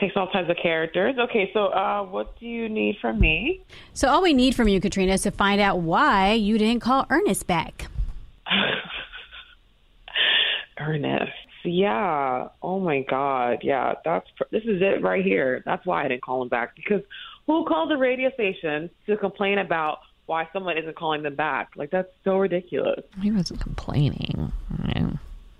takes 0.00 0.16
all 0.16 0.26
types 0.28 0.48
of 0.48 0.56
characters. 0.56 1.16
Okay, 1.18 1.50
so 1.52 1.66
uh, 1.66 2.02
what 2.02 2.38
do 2.40 2.46
you 2.46 2.68
need 2.68 2.96
from 3.00 3.20
me? 3.20 3.60
So 3.92 4.08
all 4.08 4.22
we 4.22 4.32
need 4.32 4.54
from 4.54 4.68
you, 4.68 4.80
Katrina, 4.80 5.12
is 5.12 5.22
to 5.22 5.30
find 5.30 5.60
out 5.60 5.80
why 5.80 6.32
you 6.32 6.56
didn't 6.58 6.80
call 6.80 7.06
Ernest 7.10 7.46
back. 7.46 7.88
Ernest. 10.78 11.32
Yeah. 11.64 12.48
Oh 12.62 12.80
my 12.80 13.02
God. 13.02 13.58
Yeah. 13.62 13.94
That's 14.04 14.28
pr- 14.36 14.44
this 14.50 14.64
is 14.64 14.80
it 14.82 15.02
right 15.02 15.24
here. 15.24 15.62
That's 15.64 15.84
why 15.86 16.04
I 16.04 16.08
didn't 16.08 16.22
call 16.22 16.42
him 16.42 16.48
back 16.48 16.74
because 16.76 17.02
who 17.46 17.64
called 17.64 17.90
the 17.90 17.96
radio 17.96 18.30
station 18.32 18.90
to 19.06 19.16
complain 19.16 19.58
about 19.58 19.98
why 20.26 20.48
someone 20.52 20.78
isn't 20.78 20.96
calling 20.96 21.22
them 21.22 21.34
back? 21.34 21.70
Like 21.76 21.90
that's 21.90 22.08
so 22.24 22.38
ridiculous. 22.38 23.04
He 23.20 23.30
wasn't 23.30 23.60
complaining. 23.60 24.52
I 24.82 24.94
mean, 25.00 25.18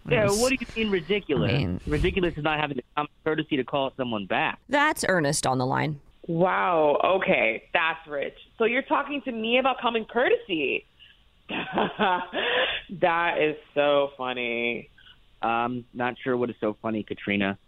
Yeah, 0.08 0.26
what 0.30 0.50
do 0.50 0.56
you 0.60 0.66
mean 0.84 0.92
ridiculous? 0.92 1.52
I 1.52 1.58
mean- 1.58 1.80
ridiculous 1.86 2.36
is 2.36 2.44
not 2.44 2.58
having 2.60 2.76
the 2.76 2.84
common 2.96 3.10
courtesy 3.24 3.56
to 3.56 3.64
call 3.64 3.92
someone 3.96 4.26
back. 4.26 4.58
That's 4.68 5.04
Ernest 5.08 5.46
on 5.46 5.58
the 5.58 5.66
line. 5.66 6.00
Wow. 6.28 7.00
Okay, 7.04 7.64
that's 7.74 8.06
rich. 8.06 8.36
So 8.58 8.64
you're 8.64 8.82
talking 8.82 9.22
to 9.22 9.32
me 9.32 9.58
about 9.58 9.80
common 9.80 10.04
courtesy. 10.04 10.86
that 13.00 13.38
is 13.40 13.56
so 13.74 14.10
funny. 14.16 14.88
Um, 15.42 15.84
not 15.92 16.14
sure 16.22 16.36
what 16.36 16.50
is 16.50 16.56
so 16.60 16.76
funny, 16.82 17.02
Katrina. 17.02 17.58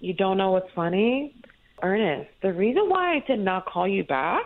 You 0.00 0.12
don't 0.12 0.36
know 0.36 0.50
what's 0.52 0.70
funny? 0.74 1.34
Ernest, 1.82 2.30
the 2.42 2.52
reason 2.52 2.88
why 2.88 3.16
I 3.16 3.24
did 3.26 3.40
not 3.40 3.66
call 3.66 3.86
you 3.88 4.04
back 4.04 4.44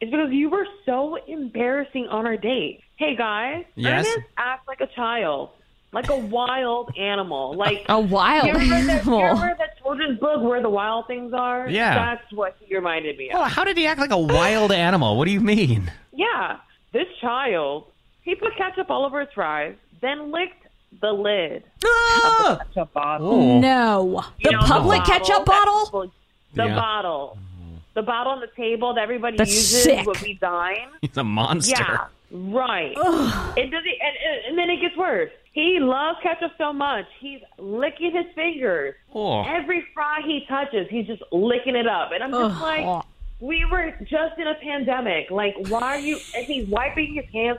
is 0.00 0.10
because 0.10 0.30
you 0.30 0.50
were 0.50 0.66
so 0.84 1.16
embarrassing 1.26 2.06
on 2.10 2.26
our 2.26 2.36
date. 2.36 2.80
Hey 2.96 3.14
guys, 3.16 3.64
Yes? 3.74 4.06
Ernest 4.06 4.26
acts 4.36 4.66
like 4.68 4.80
a 4.80 4.86
child, 4.88 5.50
like 5.92 6.08
a 6.10 6.16
wild 6.16 6.90
animal. 6.98 7.54
Like 7.56 7.84
A 7.88 7.98
wild 8.00 8.46
you 8.46 8.52
remember, 8.54 8.86
the, 8.86 8.92
animal. 8.92 9.18
you 9.20 9.24
remember 9.26 9.54
that 9.58 9.78
children's 9.82 10.18
book 10.18 10.42
where 10.42 10.60
the 10.62 10.68
wild 10.70 11.06
things 11.06 11.32
are? 11.34 11.68
Yeah. 11.68 11.94
That's 11.94 12.32
what 12.32 12.56
he 12.60 12.74
reminded 12.74 13.16
me 13.16 13.30
of. 13.30 13.36
Oh, 13.40 13.44
how 13.44 13.64
did 13.64 13.76
he 13.76 13.86
act 13.86 14.00
like 14.00 14.10
a 14.10 14.18
wild 14.18 14.72
animal? 14.88 15.16
What 15.16 15.26
do 15.26 15.30
you 15.30 15.40
mean? 15.40 15.90
Yeah, 16.12 16.58
this 16.92 17.06
child, 17.20 17.86
he 18.22 18.34
put 18.34 18.56
ketchup 18.56 18.90
all 18.90 19.04
over 19.06 19.20
his 19.20 19.28
fries, 19.34 19.74
then 20.02 20.30
licked 20.32 20.65
the 21.00 21.12
lid 21.12 21.56
of 21.56 21.62
the 21.80 21.88
ah! 21.88 22.58
ketchup 22.68 22.92
bottle. 22.92 23.32
Oh. 23.32 23.60
No. 23.60 24.24
You 24.38 24.50
The 24.50 24.56
know, 24.56 24.62
public 24.62 25.04
ketchup 25.04 25.44
bottle? 25.44 25.84
people- 25.86 26.12
The 26.54 26.66
Yeah. 26.66 26.74
bottle. 26.74 27.38
Mm-hmm. 27.38 27.74
The 27.94 28.02
bottle 28.02 28.32
on 28.32 28.40
the 28.40 28.48
table 28.56 28.94
that 28.94 29.02
everybody 29.02 29.36
That's 29.36 29.50
uses 29.52 29.82
sick. 29.84 30.06
would 30.06 30.20
be 30.22 30.34
dime. 30.34 30.90
He's 31.00 31.16
a 31.16 31.24
monster. 31.24 31.74
Yeah, 31.82 32.06
right. 32.30 32.92
It 32.92 33.70
does 33.70 33.82
it, 33.84 33.98
and, 34.00 34.16
and, 34.26 34.44
and 34.48 34.58
then 34.58 34.70
it 34.70 34.80
gets 34.80 34.96
worse. 34.96 35.30
He 35.52 35.80
loves 35.80 36.18
ketchup 36.22 36.52
so 36.58 36.72
much, 36.74 37.06
he's 37.18 37.40
licking 37.58 38.12
his 38.14 38.26
fingers. 38.34 38.94
Oh. 39.14 39.42
Every 39.44 39.82
fry 39.94 40.20
he 40.26 40.44
touches, 40.46 40.86
he's 40.90 41.06
just 41.06 41.22
licking 41.32 41.74
it 41.76 41.86
up. 41.86 42.12
And 42.12 42.22
I'm 42.22 42.30
just 42.30 42.60
like, 42.60 43.04
we 43.40 43.64
were 43.64 43.94
just 44.02 44.38
in 44.38 44.46
a 44.46 44.54
pandemic. 44.56 45.30
Like, 45.30 45.54
why 45.68 45.96
are 45.96 45.98
you? 45.98 46.18
And 46.34 46.44
he's 46.44 46.68
wiping 46.68 47.14
his 47.14 47.24
hands 47.32 47.58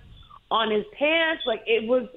on 0.51 0.69
his 0.71 0.85
pants. 0.97 1.43
Like, 1.47 1.63
it 1.65 1.87
was. 1.87 2.07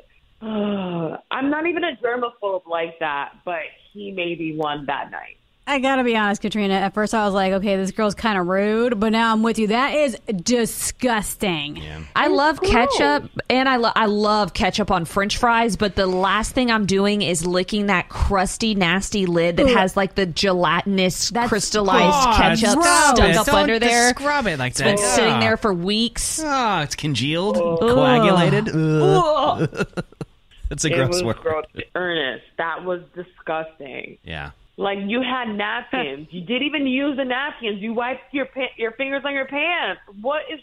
I'm 0.43 1.51
not 1.51 1.67
even 1.67 1.85
a 1.85 1.97
germaphobe 2.03 2.67
like 2.67 2.99
that, 3.01 3.33
but 3.45 3.61
he 3.93 4.11
may 4.13 4.35
be 4.35 4.57
one 4.57 4.87
that 4.87 5.11
night. 5.11 5.37
I 5.67 5.79
gotta 5.79 6.03
be 6.03 6.17
honest, 6.17 6.43
Katrina. 6.43 6.75
At 6.75 6.95
first, 6.95 7.15
I 7.15 7.25
was 7.25 7.33
like, 7.35 7.53
"Okay, 7.53 7.77
this 7.77 7.93
girl's 7.93 8.15
kind 8.17 8.37
of 8.39 8.49
rude," 8.49 8.99
but 8.99 9.13
now 9.13 9.33
I'm 9.33 9.45
with 9.45 9.57
you. 9.57 9.69
That 9.69 9.95
is 9.95 10.19
disgusting. 10.43 11.81
I 12.17 12.27
love 12.27 12.59
gross. 12.59 12.73
ketchup, 12.73 13.31
and 13.49 13.69
I 13.69 13.77
lo- 13.77 13.93
I 13.95 14.07
love 14.07 14.53
ketchup 14.53 14.91
on 14.91 15.05
French 15.05 15.37
fries. 15.37 15.77
But 15.77 15.95
the 15.95 16.09
last 16.09 16.55
thing 16.55 16.73
I'm 16.73 16.87
doing 16.87 17.23
is 17.23 17.47
licking 17.47 17.87
that 17.87 18.09
crusty, 18.09 18.75
nasty 18.75 19.27
lid 19.27 19.59
that 19.59 19.67
Ugh. 19.67 19.77
has 19.77 19.97
like 19.97 20.17
the 20.17 20.27
gelatinous, 20.27 21.31
That's 21.31 21.49
crystallized 21.49 22.17
Oh, 22.29 22.35
ketchup 22.37 22.71
stop 22.83 23.17
stuck 23.17 23.37
up 23.37 23.47
Don't 23.47 23.55
under 23.55 23.79
there. 23.79 24.09
Scrub 24.11 24.47
it 24.49 24.59
like 24.59 24.71
It's 24.71 24.79
that. 24.81 24.97
been 24.97 24.99
sitting 24.99 25.35
Ah. 25.35 25.41
there 25.41 25.57
for 25.57 25.73
weeks. 25.73 26.41
Oh, 26.45 26.81
it's 26.81 26.97
congealed, 26.97 27.57
coagulated. 27.57 28.71
Ugh. 28.75 29.87
That's 30.71 30.85
a 30.87 30.89
it 30.89 30.95
gross 30.95 31.09
was 31.17 31.23
word. 31.23 31.37
gross. 31.37 31.65
Ernest, 31.95 32.45
that 32.57 32.85
was 32.85 33.03
disgusting. 33.15 34.17
Yeah. 34.25 34.53
Like 34.79 34.99
you 35.03 35.21
had 35.21 35.49
napkins. 35.55 36.29
you 36.31 36.41
didn't 36.41 36.63
even 36.67 36.87
use 36.87 37.19
the 37.19 37.25
napkins. 37.27 37.83
You 37.83 37.93
wiped 37.93 38.33
your 38.33 38.47
pa- 38.47 38.73
your 38.79 38.93
fingers 38.93 39.23
on 39.27 39.35
your 39.35 39.45
pants. 39.47 40.01
What 40.23 40.43
is? 40.51 40.61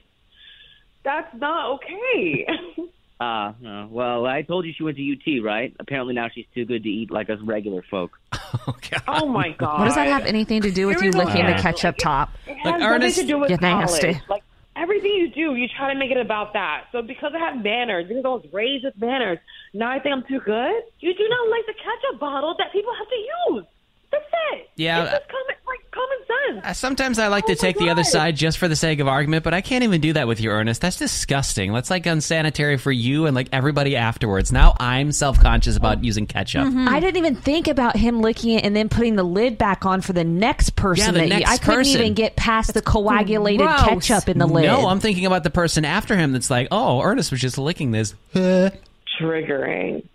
That's 1.04 1.34
not 1.36 1.74
okay. 1.76 2.48
Uh, 3.20 3.52
uh, 3.66 3.88
well, 3.90 4.28
I 4.28 4.44
told 4.44 4.64
you 4.68 4.74
she 4.78 4.84
went 4.84 4.96
to 4.98 5.12
UT, 5.12 5.44
right? 5.44 5.76
Apparently 5.80 6.14
now 6.14 6.30
she's 6.32 6.46
too 6.54 6.66
good 6.66 6.84
to 6.84 6.90
eat 6.90 7.10
like 7.10 7.32
us 7.32 7.40
regular 7.44 7.82
folk. 7.90 8.12
oh 9.08 9.26
my 9.28 9.50
god. 9.58 9.80
What 9.80 9.86
does 9.86 9.96
that 9.96 10.06
have 10.08 10.24
anything 10.26 10.62
to 10.62 10.70
do 10.70 10.86
with 10.86 10.98
you 11.02 11.10
Here 11.12 11.14
we 11.14 11.26
licking 11.26 11.46
the 11.46 11.52
Yeah. 11.54 11.60
ketchup 11.62 11.98
top? 11.98 12.30
It 12.46 12.58
has 12.58 12.66
Like, 12.66 12.80
nothing 12.80 12.88
Ernest- 12.88 13.20
to 13.22 13.26
do 13.26 13.40
with 13.40 13.50
You're 13.50 13.58
college. 13.58 13.80
nasty. 14.04 14.22
Like 14.30 14.44
everything 14.76 15.14
you 15.16 15.30
do, 15.32 15.56
you 15.56 15.68
try 15.68 15.92
to 15.92 15.98
make 15.98 16.12
it 16.12 16.18
about 16.18 16.54
that. 16.54 16.84
So 16.92 17.02
because 17.02 17.32
I 17.34 17.40
have 17.40 17.64
manners, 17.64 18.08
because 18.08 18.24
I 18.24 18.28
was 18.30 18.46
raised 18.54 18.86
with 18.86 18.96
manners, 19.02 19.40
now 19.78 19.92
I 19.92 20.00
think 20.00 20.14
I'm 20.16 20.24
too 20.24 20.40
good. 20.40 20.84
You 21.00 21.14
do 21.14 21.28
not 21.30 21.50
like 21.50 21.66
the 21.66 21.74
ketchup 21.74 22.20
bottle 22.20 22.56
that 22.58 22.72
people 22.74 22.94
have 22.98 23.08
to 23.10 23.54
use. 23.56 23.66
That's 24.10 24.24
it. 24.54 24.70
Yeah, 24.78 25.04
It's 25.04 25.12
just 25.12 25.28
common, 25.28 25.56
like 25.68 25.92
common 25.92 26.18
sense. 26.64 26.66
Uh, 26.66 26.74
Sometimes 26.74 27.20
I 27.20 27.28
like 27.28 27.44
Oh 27.44 27.48
to 27.48 27.54
my 27.56 27.58
take 27.58 27.78
the 27.78 27.90
other 27.90 28.06
side 28.06 28.38
just 28.38 28.58
for 28.58 28.70
the 28.70 28.76
sake 28.78 29.00
of 29.00 29.08
argument, 29.10 29.44
but 29.44 29.54
I 29.54 29.60
can't 29.60 29.84
even 29.84 30.00
do 30.00 30.14
that 30.14 30.30
with 30.30 30.40
you, 30.40 30.50
Ernest. 30.50 30.80
That's 30.80 30.98
disgusting. 30.98 31.74
That's 31.74 31.90
like 31.90 32.06
unsanitary 32.06 32.78
for 32.78 32.90
you 32.92 33.26
and 33.26 33.36
like 33.36 33.50
everybody 33.52 33.98
afterwards. 33.98 34.50
Now 34.50 34.78
I'm 34.80 35.12
self 35.12 35.40
conscious 35.42 35.76
about 35.76 36.06
using 36.06 36.26
ketchup. 36.26 36.68
I 36.74 37.02
didn't 37.02 37.18
even 37.18 37.36
think 37.36 37.68
about 37.68 37.98
him 37.98 38.22
licking 38.22 38.52
it 38.54 38.64
and 38.64 38.74
then 38.74 38.88
putting 38.88 39.18
the 39.18 39.24
lid 39.24 39.58
back 39.58 39.86
on 39.86 40.00
for 40.00 40.14
the 40.14 40.24
next 40.24 40.78
person. 40.78 41.06
Yeah, 41.08 41.12
the 41.12 41.18
that 41.20 41.28
you- 41.28 41.40
next 41.42 41.52
I 41.52 41.58
couldn't 41.58 41.76
person. 41.82 42.02
even 42.02 42.14
get 42.14 42.38
past 42.38 42.74
the 42.76 42.82
coagulated 42.82 43.68
gross. 43.68 43.82
ketchup 44.08 44.30
in 44.30 44.38
the 44.38 44.48
lid. 44.48 44.68
No, 44.68 44.88
I'm 44.88 45.02
thinking 45.02 45.26
about 45.26 45.44
the 45.44 45.50
person 45.52 45.84
after 45.84 46.16
him 46.16 46.32
that's 46.32 46.50
like, 46.50 46.70
oh, 46.72 47.02
Ernest 47.02 47.30
was 47.30 47.42
just 47.42 47.58
licking 47.58 47.92
this. 47.92 48.16
Triggering. 49.20 50.08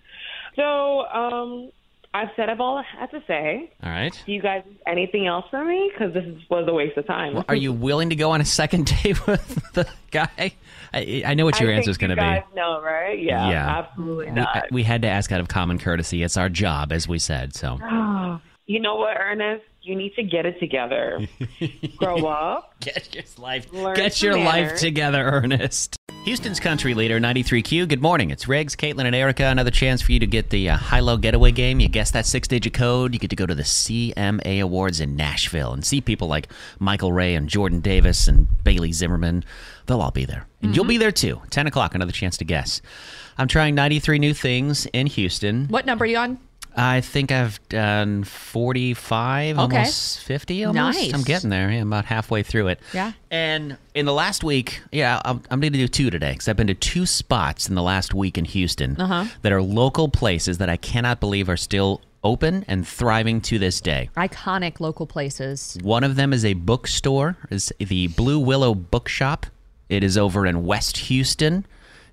So, 0.57 1.07
um, 1.07 1.71
I've 2.15 2.29
said 2.37 2.51
I've 2.51 2.61
all 2.61 2.77
I 2.77 2.83
had 2.99 3.11
to 3.13 3.23
say. 3.27 3.73
All 3.83 3.89
right. 3.91 4.13
Do 4.27 4.33
you 4.33 4.43
guys 4.43 4.65
anything 4.87 5.27
else 5.27 5.47
for 5.51 5.65
me? 5.65 5.91
Because 5.91 6.13
this 6.13 6.25
was 6.51 6.67
a 6.69 6.73
waste 6.75 6.99
of 6.99 7.07
time. 7.07 7.33
Well, 7.35 7.45
are 7.49 7.55
you 7.55 7.73
willing 7.73 8.11
to 8.11 8.17
go 8.17 8.33
on 8.33 8.43
a 8.43 8.45
second 8.45 8.87
date 9.03 9.27
with 9.27 9.73
the 9.73 9.89
guy? 10.11 10.53
I, 10.93 11.23
I 11.25 11.33
know 11.33 11.47
what 11.47 11.59
your 11.59 11.71
answer 11.73 11.89
is 11.91 11.97
going 11.97 12.11
to 12.11 12.17
be. 12.17 12.45
No, 12.55 12.83
right? 12.83 13.19
Yeah, 13.19 13.49
Yeah. 13.49 13.79
absolutely 13.79 14.27
We, 14.27 14.33
not. 14.33 14.67
we 14.71 14.83
had 14.83 15.01
to 15.03 15.09
ask 15.09 15.33
out 15.33 15.41
of 15.41 15.49
common 15.49 15.79
courtesy. 15.79 16.23
It's 16.23 16.37
our 16.37 16.51
job, 16.51 16.93
as 16.93 17.09
we 17.09 17.19
said. 17.19 17.55
So 17.55 17.79
Oh, 17.83 18.39
you 18.73 18.81
know 18.81 18.95
what, 18.95 19.19
Ernest? 19.19 19.65
You 19.83 19.95
need 19.95 20.15
to 20.15 20.23
get 20.23 20.47
it 20.47 20.59
together. 20.59 21.29
Grow 21.97 22.25
up. 22.27 22.75
get 22.81 23.15
your 23.15 23.25
life, 23.37 23.71
get 23.95 24.15
some 24.15 24.27
your 24.27 24.39
life 24.39 24.79
together, 24.79 25.23
Ernest. 25.23 25.97
Houston's 26.25 26.59
country 26.59 26.95
leader, 26.95 27.21
93Q. 27.21 27.87
Good 27.87 28.01
morning. 28.01 28.31
It's 28.31 28.49
Riggs, 28.49 28.75
Katelyn, 28.75 29.05
and 29.05 29.15
Erica. 29.15 29.45
Another 29.45 29.73
chance 29.73 30.01
for 30.01 30.13
you 30.13 30.21
to 30.21 30.27
get 30.27 30.49
the 30.49 30.71
uh, 30.71 30.77
high-low 30.79 31.19
getaway 31.19 31.53
game. 31.53 31.81
You 31.81 31.89
guess 31.89 32.13
that 32.13 32.25
six-digit 32.25 32.73
code. 32.73 33.13
You 33.13 33.19
get 33.19 33.29
to 33.31 33.37
go 33.37 33.45
to 33.45 33.55
the 33.55 33.65
CMA 33.65 34.63
Awards 34.63 35.01
in 35.01 35.17
Nashville 35.17 35.75
and 35.75 35.85
see 35.85 36.01
people 36.01 36.29
like 36.29 36.49
Michael 36.79 37.13
Ray 37.13 37.35
and 37.35 37.49
Jordan 37.49 37.81
Davis 37.81 38.27
and 38.27 38.47
Bailey 38.65 38.93
Zimmerman. 38.93 39.45
They'll 39.87 40.01
all 40.01 40.13
be 40.13 40.25
there, 40.25 40.47
and 40.63 40.75
you'll 40.75 40.87
be 40.87 40.97
there 40.97 41.13
too. 41.13 41.43
10 41.51 41.67
o'clock. 41.67 41.95
Another 41.95 42.13
chance 42.13 42.39
to 42.39 42.45
guess. 42.45 42.81
I'm 43.37 43.49
trying 43.49 43.75
93 43.75 44.19
new 44.19 44.33
things 44.33 44.87
in 44.95 45.09
Houston. 45.09 45.67
What 45.67 45.85
number 45.85 46.05
are 46.05 46.07
you 46.07 46.17
on? 46.17 46.39
I 46.77 47.01
think 47.03 47.31
I've 47.33 47.61
done 47.69 48.25
45, 48.25 49.59
Okay. 49.59 49.77
almost 49.77 50.21
50 50.21 50.65
almost. 50.65 50.99
Nice. 50.99 51.13
I'm 51.15 51.23
getting 51.23 51.51
there. 51.51 51.71
Yeah, 51.71 51.81
I'm 51.83 51.89
about 51.93 52.07
halfway 52.07 52.43
through 52.43 52.69
it. 52.69 52.81
Yeah. 52.95 53.13
And 53.31 53.77
in 53.95 54.07
the 54.07 54.13
last 54.13 54.43
week, 54.43 54.81
yeah, 54.91 55.21
I'm, 55.25 55.43
I'm 55.51 55.61
going 55.61 55.73
to 55.73 55.79
do 55.79 55.89
two 55.89 56.11
today 56.11 56.33
because 56.33 56.49
I've 56.49 56.57
been 56.57 56.67
to 56.69 56.75
two 56.75 57.05
spots 57.07 57.69
in 57.69 57.75
the 57.75 57.83
last 57.83 58.15
week 58.15 58.39
in 58.39 58.45
Houston 58.47 58.99
Uh-huh. 59.01 59.27
that 59.43 59.53
are 59.53 59.61
local 59.63 60.09
places 60.09 60.59
that 60.59 60.69
I 60.69 60.77
cannot 60.77 61.21
believe 61.21 61.49
are 61.49 61.57
still 61.57 62.01
open 62.25 62.65
and 62.69 62.87
thriving 62.87 63.41
to 63.43 63.59
this 63.59 63.81
day. 63.81 64.09
Iconic 64.17 64.79
local 64.81 65.07
places. 65.07 65.77
One 65.83 66.05
of 66.05 66.17
them 66.17 66.33
is 66.33 66.45
a 66.45 66.55
bookstore, 66.55 67.37
is 67.51 67.73
the 67.79 68.07
Blue 68.09 68.39
Willow 68.39 68.75
Bookshop. 68.75 69.47
It 69.89 70.03
is 70.05 70.17
over 70.17 70.47
in 70.47 70.65
West 70.65 70.97
Houston, 70.99 71.67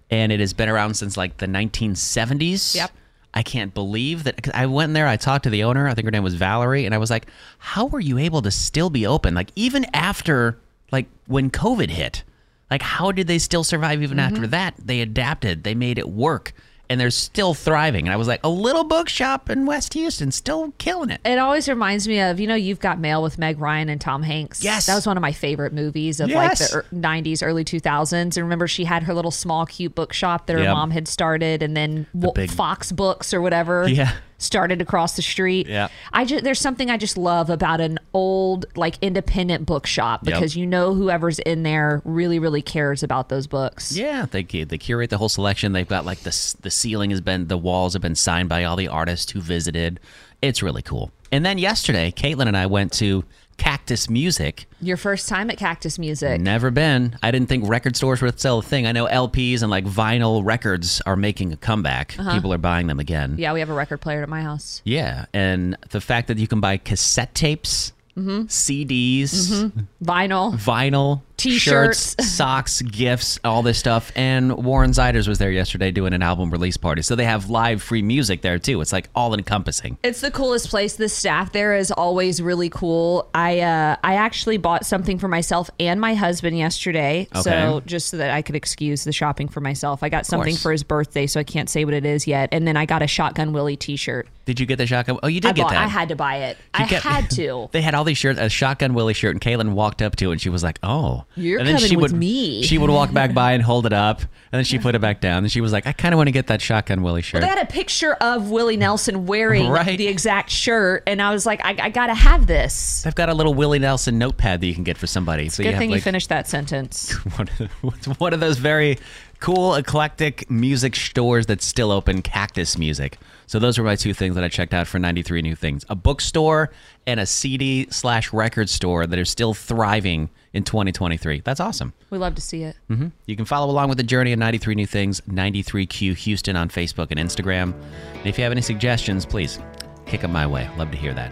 and 0.10 0.32
it 0.32 0.39
has 0.39 0.52
been 0.54 0.67
around 0.67 0.95
since 0.95 1.15
like 1.15 1.38
the 1.38 1.45
1970s. 1.45 2.76
Yep. 2.76 2.91
I 3.34 3.44
can't 3.44 3.74
believe 3.74 4.24
that. 4.24 4.42
'cause 4.42 4.54
I 4.56 4.65
went 4.65 4.89
in 4.89 4.94
there, 4.94 5.08
I 5.08 5.18
talked 5.18 5.44
to 5.44 5.50
the 5.50 5.63
owner, 5.63 5.88
I 5.88 5.94
think 5.94 6.06
her 6.06 6.12
name 6.12 6.24
was 6.24 6.36
Valerie, 6.36 6.86
and 6.86 6.95
I 6.95 6.97
was 6.97 7.10
like, 7.10 7.28
how 7.60 7.86
were 7.86 7.99
you 7.99 8.18
able 8.18 8.41
to 8.41 8.51
still 8.51 8.89
be 8.89 9.06
open? 9.06 9.34
Like, 9.34 9.51
even 9.56 9.86
after, 9.93 10.58
like, 10.91 11.08
when 11.28 11.49
COVID 11.51 11.89
hit, 11.89 12.24
like, 12.72 12.82
how 12.82 13.12
did 13.12 13.28
they 13.28 13.39
still 13.39 13.64
survive 13.64 14.01
even 14.01 14.18
mm-hmm. 14.18 14.36
after 14.36 14.47
that? 14.47 14.76
They 14.84 15.01
adapted, 15.01 15.64
they 15.64 15.76
made 15.76 15.97
it 15.97 16.10
work. 16.10 16.53
And 16.90 17.00
they're 17.00 17.12
still 17.12 17.54
thriving. 17.54 18.08
And 18.08 18.14
I 18.14 18.16
was 18.18 18.28
like, 18.28 18.40
a 18.44 18.50
little 18.50 18.84
bookshop 18.84 19.50
in 19.50 19.66
West 19.66 19.94
Houston, 19.94 20.32
still 20.32 20.74
killing 20.80 21.10
it. 21.12 21.22
It 21.24 21.38
always 21.38 21.70
reminds 21.70 22.08
me 22.08 22.20
of, 22.20 22.40
you 22.40 22.48
know, 22.48 22.56
You've 22.56 22.80
Got 22.80 23.00
Mail 23.00 23.22
with 23.22 23.38
Meg 23.38 23.60
Ryan 23.60 23.90
and 23.90 24.02
Tom 24.02 24.24
Hanks. 24.24 24.64
Yes. 24.64 24.88
That 24.88 24.96
was 24.96 25.06
one 25.06 25.18
of 25.18 25.22
my 25.22 25.32
favorite 25.32 25.72
movies 25.74 26.20
of 26.20 26.30
Yes. 26.30 26.60
like 26.62 26.70
the 26.70 26.78
er- 26.78 26.86
90s, 26.92 27.44
early 27.44 27.64
2000s. 27.64 28.38
And 28.38 28.46
remember, 28.46 28.68
she 28.68 28.86
had 28.86 29.04
her 29.04 29.14
little 29.14 29.32
small, 29.32 29.66
cute 29.66 29.94
bookshop 29.96 30.48
that 30.48 30.54
her 30.54 30.64
Yep. 30.64 30.74
mom 30.74 30.92
had 30.92 31.08
started, 31.08 31.62
and 31.62 31.78
then 31.78 32.08
big- 32.34 32.50
Fox 32.50 32.92
Books 32.92 33.34
or 33.34 33.42
whatever 33.42 33.88
Yeah. 33.88 34.12
Started 34.40 34.82
across 34.82 35.16
the 35.16 35.22
street. 35.22 35.68
Yeah. 35.68 35.90
I 36.12 36.26
just, 36.26 36.44
there's 36.44 36.60
something 36.60 36.90
I 36.90 36.98
just 36.98 37.18
love 37.18 37.50
about 37.50 37.80
an 37.82 38.00
old, 38.14 38.66
like, 38.76 38.96
independent 39.02 39.66
bookshop 39.66 40.22
Yep. 40.26 40.34
because 40.34 40.56
you 40.56 40.66
know 40.66 40.94
whoever's 40.96 41.40
in 41.40 41.64
there 41.64 42.02
really, 42.06 42.40
really 42.40 42.62
cares 42.62 43.04
about 43.04 43.30
those 43.30 43.48
books. 43.48 43.92
Yeah, 43.96 44.26
they 44.32 44.44
they 44.44 44.78
curate 44.78 45.10
the 45.10 45.18
whole 45.18 45.30
selection. 45.30 45.74
They've 45.74 45.88
got 45.88 46.06
like 46.06 46.20
the 46.20 46.56
the 46.62 46.72
ceiling 46.72 47.10
has 47.12 47.22
been 47.22 47.48
the 47.48 47.58
walls 47.58 47.94
have 47.94 48.02
been 48.02 48.16
signed 48.16 48.50
by 48.50 48.64
all 48.64 48.76
the 48.76 48.88
artists 48.88 49.32
who 49.32 49.42
visited. 49.42 50.00
It's 50.42 50.64
really 50.64 50.82
cool. 50.82 51.12
And 51.32 51.46
then 51.46 51.58
yesterday, 51.58 52.12
Katelyn 52.12 52.48
and 52.48 52.58
I 52.58 52.66
went 52.66 52.94
to 52.94 53.24
Cactus 53.60 54.10
Music. 54.10 54.66
Your 54.82 54.97
first 54.97 55.30
time 55.30 55.49
at 55.51 55.57
Cactus 55.57 55.99
Music. 55.99 56.41
Never 56.41 56.72
been. 56.72 57.18
I 57.22 57.30
didn't 57.30 57.49
think 57.49 57.68
record 57.70 57.95
stores 57.95 58.22
would 58.22 58.39
sell 58.39 58.60
a 58.60 58.62
thing. 58.64 58.88
I 58.88 58.91
know 58.93 59.05
LPs 59.05 59.62
and 59.62 59.70
like 59.70 59.86
vinyl 59.86 60.43
records 60.43 61.01
are 61.05 61.16
making 61.16 61.53
a 61.53 61.57
comeback. 61.57 62.18
Uh-huh. 62.18 62.34
People 62.34 62.51
are 62.53 62.57
buying 62.57 62.88
them 62.88 62.99
again. 62.99 63.36
Yeah, 63.38 63.53
we 63.53 63.60
have 63.60 63.70
a 63.70 63.74
record 63.74 64.01
player 64.01 64.24
at 64.24 64.30
my 64.30 64.41
house. 64.41 64.82
Yeah, 64.86 65.26
and 65.34 65.78
the 65.91 66.01
fact 66.01 66.30
that 66.30 66.38
you 66.39 66.47
can 66.47 66.60
buy 66.60 66.78
cassette 66.78 67.36
tapes, 67.36 67.93
Mm-hmm. 68.18 68.47
CDs, 68.47 69.72
Vinyl. 70.03 70.53
vinyl, 70.57 71.22
T-shirts. 71.40 72.12
shirts, 72.16 72.28
socks, 72.30 72.82
gifts, 72.82 73.40
all 73.44 73.62
this 73.64 73.78
stuff. 73.80 74.12
And 74.16 74.64
Warren 74.66 74.92
Zeiders 74.92 75.28
was 75.28 75.38
there 75.40 75.52
yesterday 75.52 75.92
doing 75.92 76.14
an 76.14 76.22
album 76.22 76.52
release 76.52 76.78
party. 76.78 77.02
So 77.02 77.16
they 77.16 77.26
have 77.26 77.50
live 77.50 77.82
free 77.82 78.02
music 78.02 78.42
there 78.42 78.60
too. 78.60 78.80
It's 78.82 78.92
like 78.94 79.10
all 79.16 79.34
encompassing. 79.34 79.98
It's 80.04 80.22
the 80.22 80.32
coolest 80.32 80.70
place. 80.70 80.96
The 80.96 81.10
staff 81.10 81.52
there 81.52 81.76
is 81.76 81.92
always 81.92 82.42
really 82.42 82.70
cool. 82.70 83.28
I 83.34 83.60
uh, 83.62 83.96
I 84.04 84.16
actually 84.16 84.58
bought 84.58 84.86
something 84.86 85.18
for 85.18 85.28
myself 85.28 85.70
and 85.80 86.00
my 86.00 86.14
husband 86.16 86.58
yesterday. 86.58 87.28
So 87.42 87.82
just 87.86 88.08
so 88.10 88.18
that 88.18 88.32
I 88.32 88.42
could 88.42 88.56
excuse 88.56 89.04
the 89.04 89.12
shopping 89.12 89.48
for 89.48 89.62
myself. 89.62 90.04
I 90.04 90.10
got 90.10 90.26
something 90.26 90.56
for 90.56 90.72
his 90.72 90.84
birthday, 90.84 91.26
so 91.28 91.40
I 91.40 91.44
can't 91.44 91.70
say 91.70 91.86
what 91.86 91.94
it 91.94 92.06
is 92.06 92.28
yet. 92.28 92.50
And 92.52 92.68
then 92.68 92.76
I 92.78 92.86
got 92.86 93.02
a 93.02 93.08
Shotgun 93.08 93.54
Willie 93.54 93.78
T-shirt. 93.78 94.28
Did 94.46 94.60
you 94.60 94.66
get 94.66 94.78
the 94.78 94.88
shotgun? 94.88 95.20
Oh, 95.24 95.28
you 95.28 95.40
did 95.40 95.50
I 95.50 95.52
get 95.54 95.62
bought. 95.64 95.72
that. 95.72 95.84
I 95.84 95.88
had 95.88 96.10
to 96.10 96.16
buy 96.16 96.38
it. 96.38 96.58
You 96.78 96.86
I 96.86 96.88
get- 96.88 97.04
had 97.04 97.30
to. 97.32 97.70
They 97.72 97.82
had 97.82 97.94
all 97.96 98.04
these 98.04 98.18
shirts, 98.18 98.40
a 98.40 98.50
shotgun 98.50 98.94
Willie 98.94 99.14
shirt, 99.14 99.32
and 99.36 99.42
Katelyn 99.42 99.74
walked 99.74 100.02
up 100.02 100.16
to 100.18 100.30
it 100.30 100.34
and 100.34 100.42
she 100.42 100.50
was 100.50 100.64
like, 100.64 100.80
"Oh, 100.84 101.24
You're 101.36 101.59
and 101.59 101.67
then 101.67 101.75
coming 101.75 101.89
she 101.89 101.95
with 101.95 102.11
would, 102.11 102.19
me. 102.19 102.63
She 102.63 102.77
would 102.77 102.89
walk 102.89 103.13
back 103.13 103.34
by 103.34 103.53
and 103.53 103.63
hold 103.63 103.86
it 103.86 103.93
up, 103.93 104.19
and 104.21 104.30
then 104.51 104.63
she 104.63 104.80
put 104.80 104.95
it 104.95 104.99
back 104.99 105.21
down. 105.21 105.43
And 105.43 105.51
she 105.51 105.61
was 105.61 105.71
like, 105.71 105.88
"I 105.88 105.93
kind 105.93 106.13
of 106.13 106.17
want 106.17 106.27
to 106.27 106.32
get 106.32 106.47
that 106.47 106.61
shotgun 106.61 107.01
Willie 107.03 107.21
shirt." 107.21 107.41
Well, 107.41 107.49
they 107.49 107.59
had 107.59 107.67
a 107.67 107.71
picture 107.71 108.13
of 108.15 108.49
Willie 108.49 108.77
Nelson 108.77 109.25
wearing 109.25 109.69
Right. 109.69 109.97
the 109.97 110.07
exact 110.07 110.49
shirt, 110.49 111.03
and 111.07 111.21
I 111.21 111.32
was 111.32 111.45
like, 111.45 111.63
I, 111.63 111.75
I 111.80 111.89
gotta 111.89 112.13
have 112.15 112.47
this. 112.47 113.05
I've 113.05 113.15
got 113.15 113.30
a 113.30 113.34
little 113.34 113.53
Willie 113.53 113.80
Nelson 113.80 114.17
notepad 114.17 114.61
that 114.61 114.67
you 114.67 114.73
can 114.73 114.84
get 114.84 114.97
for 114.97 115.07
somebody. 115.07 115.49
So 115.49 115.63
Good 115.63 115.69
you 115.69 115.73
have 115.75 115.80
thing 115.80 115.91
like, 115.91 115.97
you 115.97 116.01
finished 116.01 116.30
that 116.30 116.47
sentence. 116.47 117.13
one 117.38 117.47
of, 117.59 118.19
one 118.19 118.34
of 118.34 118.39
those 118.39 118.57
very 118.57 118.97
cool, 119.39 119.75
eclectic 119.75 120.49
music 120.51 120.95
stores 120.95 121.45
that's 121.45 121.65
still 121.65 121.91
open, 121.91 122.21
Cactus 122.21 122.77
Music. 122.77 123.17
So 123.47 123.57
those 123.59 123.77
were 123.77 123.84
my 123.86 123.95
two 123.95 124.13
things 124.13 124.36
that 124.36 124.43
I 124.43 124.49
checked 124.49 124.73
out 124.73 124.86
for 124.88 124.99
93 124.99 125.41
new 125.41 125.55
things. 125.55 125.86
A 125.89 125.95
bookstore 125.95 126.71
and 127.07 127.19
a 127.19 127.25
CD 127.25 127.88
slash 127.89 128.34
record 128.34 128.69
store 128.69 129.07
that 129.07 129.17
are 129.17 129.25
still 129.25 129.53
thriving 129.53 130.30
in 130.54 130.64
2023. 130.64 131.41
That's 131.41 131.60
awesome. 131.60 131.93
We 132.10 132.18
love 132.18 132.36
to 132.36 132.41
see 132.41 132.64
it. 132.64 132.76
hmm 132.88 133.08
You 133.26 133.36
can 133.36 133.45
follow 133.45 133.70
along 133.72 133.89
with 133.89 133.97
the 133.97 134.04
journey 134.04 134.34
of 134.34 134.39
93 134.39 134.76
New 134.76 134.86
Things, 134.88 135.22
93Q 135.22 136.16
Houston 136.16 136.56
on 136.56 136.70
Facebook 136.70 137.08
and 137.12 137.20
Instagram. 137.20 137.74
And 138.14 138.28
if 138.28 138.38
you 138.38 138.43
have 138.43 138.52
any 138.52 138.62
suggestions, 138.62 139.26
please 139.26 139.60
kick 140.06 140.22
them 140.22 140.32
my 140.32 140.47
way. 140.47 140.70
Love 140.78 140.91
to 140.91 140.97
hear 140.97 141.14
that. 141.14 141.32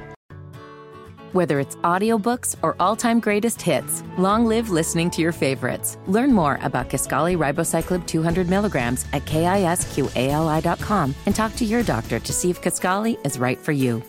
Whether 1.34 1.60
it's 1.60 1.76
audiobooks 1.78 2.56
or 2.62 2.76
all-time 2.80 3.20
greatest 3.20 3.62
hits, 3.62 4.02
long 4.18 4.46
live 4.46 4.70
listening 4.70 5.10
to 5.12 5.22
your 5.22 5.34
favorites. 5.34 5.98
Learn 6.08 6.32
more 6.34 6.58
about 6.62 6.90
Kisqali 6.90 7.38
Ribociclib 7.38 8.08
200 8.08 8.50
milligrams 8.50 9.06
at 9.14 9.26
kisqali.com 9.26 11.16
and 11.26 11.36
talk 11.36 11.56
to 11.58 11.66
your 11.66 11.84
doctor 11.84 12.20
to 12.20 12.34
see 12.34 12.50
if 12.50 12.62
Kisqali 12.62 13.24
is 13.26 13.38
right 13.38 13.60
for 13.60 13.74
you. 13.74 14.02